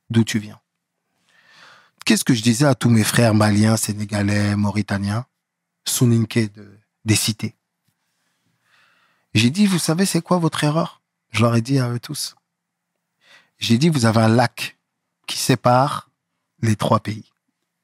[0.09, 0.59] d'où tu viens.
[2.05, 5.25] Qu'est-ce que je disais à tous mes frères maliens, sénégalais, mauritaniens,
[5.83, 7.55] Soninké de, des cités
[9.33, 11.01] J'ai dit, vous savez, c'est quoi votre erreur?
[11.31, 12.35] Je leur ai dit à eux tous.
[13.57, 14.77] J'ai dit, vous avez un lac
[15.27, 16.10] qui sépare
[16.61, 17.31] les trois pays,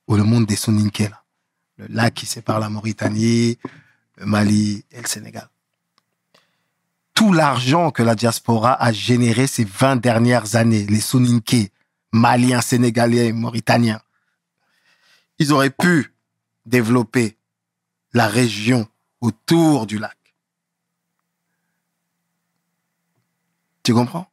[0.08, 1.24] ou le monde des Soninké, là.
[1.78, 3.60] Le lac qui sépare la Mauritanie,
[4.16, 5.48] le Mali et le Sénégal.
[7.14, 11.72] Tout l'argent que la diaspora a généré ces 20 dernières années, les Soninké,
[12.12, 14.02] Maliens, Sénégalais, Mauritaniens,
[15.40, 16.14] ils auraient pu
[16.66, 17.38] développer
[18.14, 18.88] la région
[19.22, 20.18] autour du lac.
[23.84, 24.30] Tu comprends?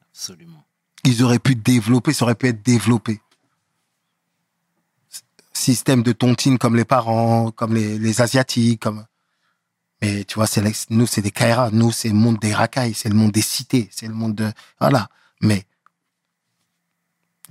[0.00, 0.61] Absolument.
[1.04, 3.20] Ils auraient pu développer, ça aurait pu être développé.
[5.52, 9.04] Système de tontine comme les parents, comme les, les Asiatiques, comme...
[10.00, 10.46] Mais tu vois,
[10.90, 11.70] nous, c'est des Kaira.
[11.70, 14.52] Nous, c'est le monde des racailles, c'est le monde des cités, c'est le monde de...
[14.80, 15.08] Voilà.
[15.40, 15.64] Mais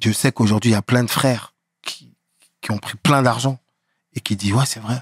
[0.04, 2.14] je sais qu'aujourd'hui, il y a plein de frères qui,
[2.60, 3.60] qui ont pris plein d'argent
[4.16, 5.02] et qui disent, ouais, c'est vrai,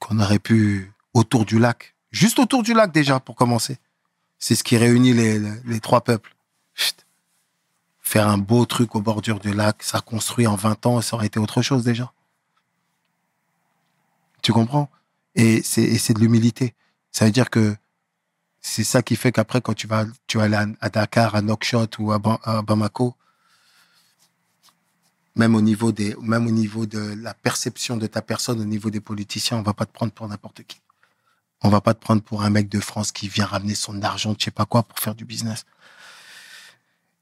[0.00, 3.78] qu'on aurait pu, autour du lac, juste autour du lac déjà, pour commencer.
[4.40, 6.34] C'est ce qui réunit les, les, les trois peuples.
[6.74, 7.06] Chut.
[8.02, 11.26] Faire un beau truc au bordure du lac, ça construit en 20 ans, ça aurait
[11.26, 12.12] été autre chose déjà.
[14.42, 14.90] Tu comprends?
[15.34, 16.74] Et c'est de l'humilité.
[17.12, 17.76] Ça veut dire que
[18.60, 21.98] c'est ça qui fait qu'après, quand tu vas, tu vas aller à, Dakar, à Nouakchott
[21.98, 22.18] ou à,
[22.62, 23.16] Bamako,
[25.34, 29.74] même au niveau de la perception de ta personne, au niveau des politiciens, on va
[29.74, 30.80] pas te prendre pour n'importe qui.
[31.62, 34.34] On va pas te prendre pour un mec de France qui vient ramener son argent,
[34.38, 35.64] je sais pas quoi, pour faire du business.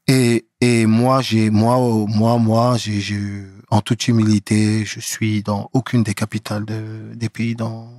[0.07, 5.71] Et, et moi, j'ai, moi, moi, moi, j'ai, j'ai, en toute humilité, je suis dans
[5.73, 7.91] aucune des capitales de, des pays dans,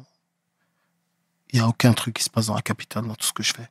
[1.52, 3.44] il y a aucun truc qui se passe dans la capitale dans tout ce que
[3.44, 3.70] je fais.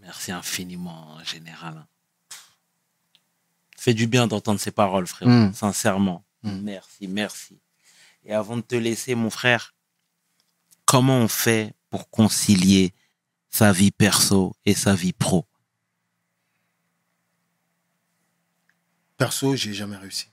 [0.00, 1.86] Merci infiniment, général.
[3.76, 5.28] Fait du bien d'entendre ces paroles, frère.
[5.28, 5.52] Mm.
[5.54, 6.24] Sincèrement.
[6.42, 6.60] Mm.
[6.62, 7.60] Merci, merci.
[8.24, 9.74] Et avant de te laisser, mon frère,
[10.84, 12.94] comment on fait pour concilier
[13.50, 15.46] sa vie perso et sa vie pro?
[19.22, 20.26] Perso, j'ai jamais réussi.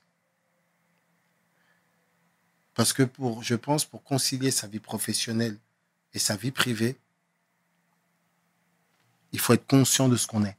[2.74, 5.60] Parce que pour, je pense, pour concilier sa vie professionnelle
[6.16, 6.98] et sa vie privée,
[9.32, 10.58] il faut être conscient de ce qu'on est.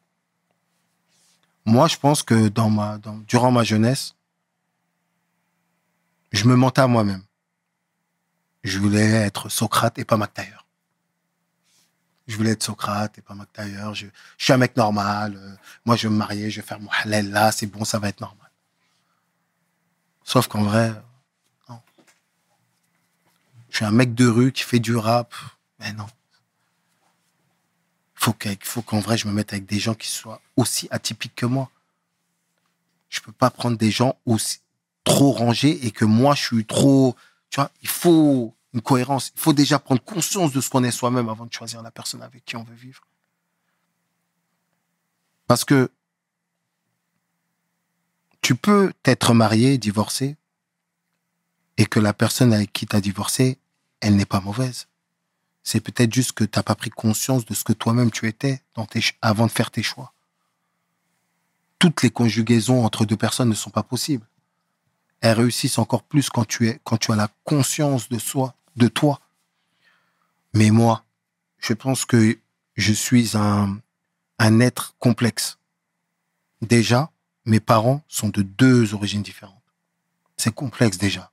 [1.65, 4.15] Moi, je pense que dans ma, durant ma jeunesse,
[6.31, 7.25] je me mentais à moi-même.
[8.63, 10.61] Je voulais être Socrate et pas McTayer.
[12.31, 13.91] Je voulais être Socrate et pas McTayer.
[13.93, 14.07] Je,
[14.39, 15.35] je suis un mec normal.
[15.37, 15.55] euh,
[15.85, 18.09] moi, je vais me marier, je vais faire mon halal là, c'est bon, ça va
[18.09, 18.51] être normal.
[20.23, 20.95] Sauf qu'en vrai.
[23.71, 25.35] Je suis un mec de rue qui fait du rap.
[25.79, 26.07] Mais non.
[28.39, 31.47] Qu'il faut qu'en vrai, je me mette avec des gens qui soient aussi atypiques que
[31.47, 31.71] moi.
[33.09, 34.59] Je peux pas prendre des gens aussi
[35.05, 37.17] trop rangés et que moi, je suis trop.
[37.49, 39.33] Tu vois, il faut une cohérence.
[39.35, 42.23] Il faut déjà prendre conscience de ce qu'on est soi-même avant de choisir la personne
[42.23, 43.03] avec qui on veut vivre.
[45.47, 45.91] Parce que
[48.41, 50.37] tu peux t'être marié, divorcé,
[51.77, 53.59] et que la personne avec qui tu as divorcé,
[54.01, 54.87] elle n'est pas mauvaise.
[55.63, 58.63] C'est peut-être juste que tu n'as pas pris conscience de ce que toi-même tu étais
[59.23, 60.13] avant de faire tes choix.
[61.79, 64.27] Toutes les conjugaisons entre deux personnes ne sont pas possibles.
[65.21, 68.89] Elles réussissent encore plus quand tu, es, quand tu as la conscience de soi, de
[68.89, 69.21] toi.
[70.55, 71.05] Mais moi,
[71.59, 72.39] je pense que
[72.77, 73.81] je suis un,
[74.39, 75.59] un être complexe.
[76.63, 77.11] Déjà,
[77.45, 79.57] mes parents sont de deux origines différentes.
[80.37, 81.31] C'est complexe déjà.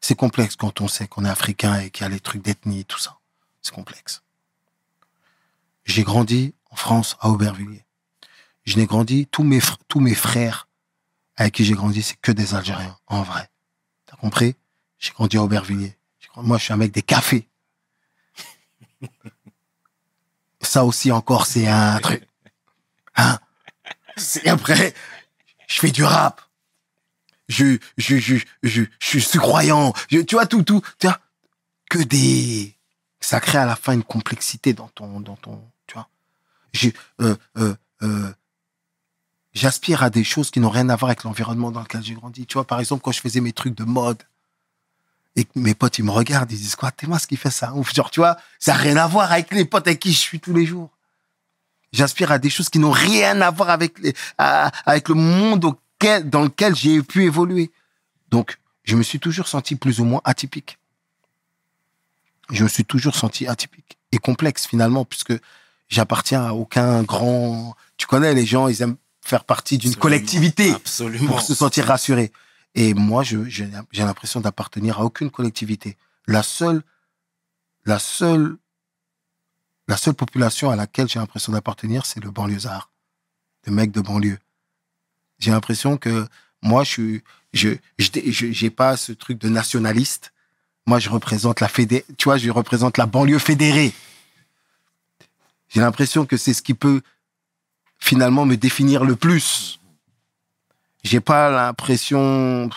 [0.00, 2.84] C'est complexe quand on sait qu'on est africain et qu'il y a les trucs d'ethnie,
[2.84, 3.18] tout ça.
[3.62, 4.22] C'est complexe.
[5.84, 7.86] J'ai grandi en France, à Aubervilliers.
[8.64, 10.68] Je n'ai grandi, tous mes, tous mes frères
[11.36, 13.48] avec qui j'ai grandi, c'est que des Algériens, en vrai.
[14.06, 14.56] T'as compris?
[14.98, 15.96] J'ai grandi à Aubervilliers.
[16.36, 17.48] Moi, je suis un mec des cafés.
[20.60, 22.28] Ça aussi encore, c'est un truc.
[23.16, 23.38] Hein?
[24.16, 24.92] C'est après,
[25.68, 26.42] je fais du rap.
[27.48, 29.94] Je, je, je, je, suis croyant.
[30.08, 30.82] Tu vois, tout, tout.
[30.98, 31.18] Tu vois,
[31.88, 32.76] que des.
[33.20, 36.08] Ça crée à la fin une complexité dans ton, dans ton, tu vois.
[37.20, 38.32] Euh, euh, euh,
[39.54, 42.46] j'aspire à des choses qui n'ont rien à voir avec l'environnement dans lequel j'ai grandi.
[42.46, 44.22] Tu vois, par exemple, quand je faisais mes trucs de mode,
[45.38, 47.72] et mes potes, ils me regardent, ils disent quoi, t'es moi ce qui fait ça,
[47.74, 47.94] ouf.
[47.94, 50.40] Genre, tu vois, ça n'a rien à voir avec les potes avec qui je suis
[50.40, 50.90] tous les jours.
[51.92, 55.64] J'aspire à des choses qui n'ont rien à voir avec les, à- avec le monde
[55.64, 57.70] auquel, dans lequel j'ai pu évoluer.
[58.30, 60.78] Donc, je me suis toujours senti plus ou moins atypique.
[62.50, 65.34] Je me suis toujours senti atypique et complexe finalement, puisque
[65.88, 67.76] j'appartiens à aucun grand.
[67.96, 71.26] Tu connais les gens, ils aiment faire partie d'une collectivité Absolument.
[71.26, 72.32] pour se sentir rassuré.
[72.80, 75.96] Et moi, j'ai l'impression d'appartenir à aucune collectivité.
[76.28, 76.84] La seule,
[77.86, 78.56] la seule,
[79.88, 82.92] la seule population à laquelle j'ai l'impression d'appartenir, c'est le banlieusard,
[83.66, 84.38] le mec de banlieue.
[85.40, 86.28] J'ai l'impression que
[86.62, 90.32] moi, je suis, je- j'ai pas ce truc de nationaliste.
[90.86, 93.92] Moi, je représente la fédé, tu vois, je représente la banlieue fédérée.
[95.68, 97.02] J'ai l'impression que c'est ce qui peut
[97.98, 99.77] finalement me définir le plus
[101.02, 102.68] j'ai pas l'impression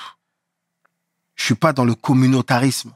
[1.35, 2.93] je suis pas dans le communautarisme.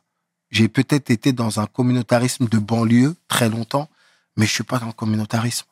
[0.51, 3.89] J'ai peut-être été dans un communautarisme de banlieue très longtemps
[4.37, 5.65] mais je suis pas dans le communautarisme.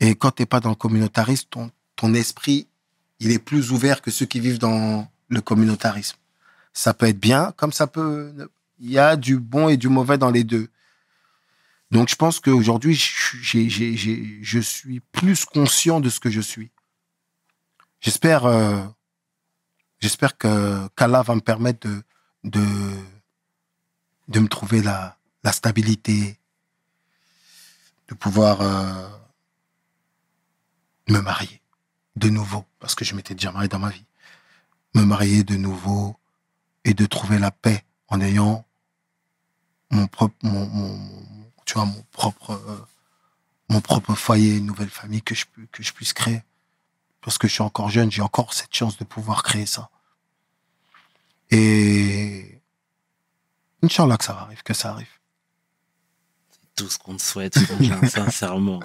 [0.00, 2.66] Et quand t'es pas dans le communautarisme ton ton esprit
[3.18, 6.16] il est plus ouvert que ceux qui vivent dans le communautarisme.
[6.72, 8.32] Ça peut être bien comme ça peut
[8.78, 10.68] il y a du bon et du mauvais dans les deux.
[11.90, 16.70] Donc je pense qu'aujourd'hui je- suis plus conscient de ce que je suis
[18.00, 18.82] J'espère, euh,
[19.98, 22.02] j'espère que qu'Allah va me permettre de,
[22.44, 22.66] de,
[24.28, 26.38] de me trouver la, la stabilité,
[28.08, 29.08] de pouvoir euh,
[31.08, 31.60] me marier
[32.16, 34.06] de nouveau, parce que je m'étais déjà marié dans ma vie,
[34.94, 36.16] me marier de nouveau
[36.84, 38.64] et de trouver la paix en ayant
[39.90, 40.98] mon propre, mon,
[41.66, 42.86] tu vois, mon propre, euh,
[43.68, 46.42] mon propre foyer, une nouvelle famille que je, que je puisse créer
[47.22, 49.90] parce que je suis encore jeune, j'ai encore cette chance de pouvoir créer ça.
[51.50, 52.60] Et
[53.82, 55.06] Inch'Allah que ça arrive, que ça arrive.
[56.76, 57.58] Tout ce qu'on te souhaite,
[58.08, 58.80] sincèrement.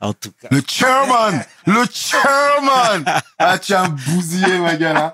[0.00, 0.48] En tout cas.
[0.50, 3.04] Le chairman Le chairman
[3.38, 4.96] Ah, tu as un bousillé, ma gueule.
[4.96, 5.12] hein.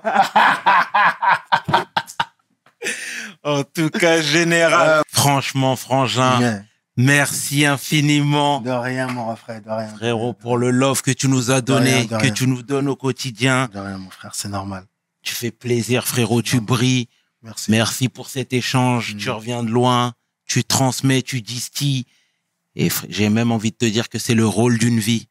[3.43, 5.01] En tout cas, général.
[5.11, 6.63] Franchement, frangin.
[6.97, 8.61] Merci infiniment.
[8.61, 9.87] De rien, mon frère, de rien.
[9.95, 12.87] Frérot, pour le love que tu nous as donné, rien, de que tu nous donnes
[12.87, 13.69] au quotidien.
[13.73, 14.85] De rien, mon frère, c'est normal.
[15.21, 17.07] Tu fais plaisir, frérot, tu brilles.
[17.41, 17.71] Merci.
[17.71, 19.15] Merci pour cet échange.
[19.15, 19.17] Mm.
[19.17, 20.13] Tu reviens de loin,
[20.45, 22.05] tu transmets, tu distilles.
[22.75, 25.27] Et j'ai même envie de te dire que c'est le rôle d'une vie.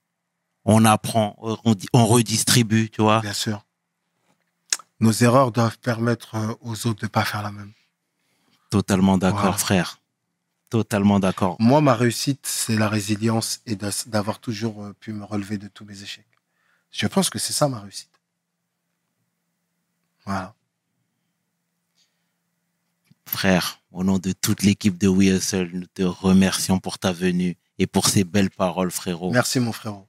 [0.65, 3.21] On apprend, on, di- on redistribue, tu vois.
[3.21, 3.65] Bien sûr.
[5.01, 7.73] Nos erreurs doivent permettre euh, aux autres de pas faire la même.
[8.71, 9.57] Totalement d'accord, Voilà.
[9.59, 9.99] frère.
[10.75, 11.55] Totalement d'accord.
[11.61, 13.77] Moi, ma réussite, c'est la résilience et
[14.07, 16.27] d'avoir toujours euh, pu me relever de tous mes échecs.
[16.91, 18.11] Je pense que c'est ça ma réussite.
[20.27, 20.53] Voilà.
[23.25, 27.57] Frère, au nom de toute l'équipe de We Hustle, nous te remercions pour ta venue
[27.79, 29.31] et pour ces belles paroles, frérot.
[29.31, 30.09] Merci, mon frérot.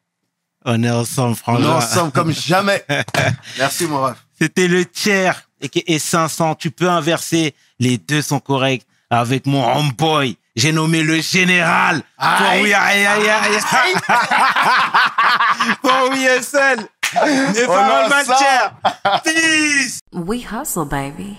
[0.65, 2.83] On est ensemble, On est ensemble comme jamais.
[3.59, 4.25] Merci, mon ref.
[4.41, 6.55] C'était le tiers et 500.
[6.55, 7.53] Tu peux inverser.
[7.77, 8.87] Les deux sont corrects.
[9.11, 12.01] Avec mon homeboy, j'ai nommé le général.
[12.17, 12.63] Pour Aïe.
[12.63, 13.59] oui, aïe, aïe, aïe.
[15.81, 16.79] Pour oui, seul.
[17.53, 18.09] Les On ensemble.
[18.09, 18.73] matières.
[19.23, 19.99] Peace.
[20.13, 21.37] We hustle, baby.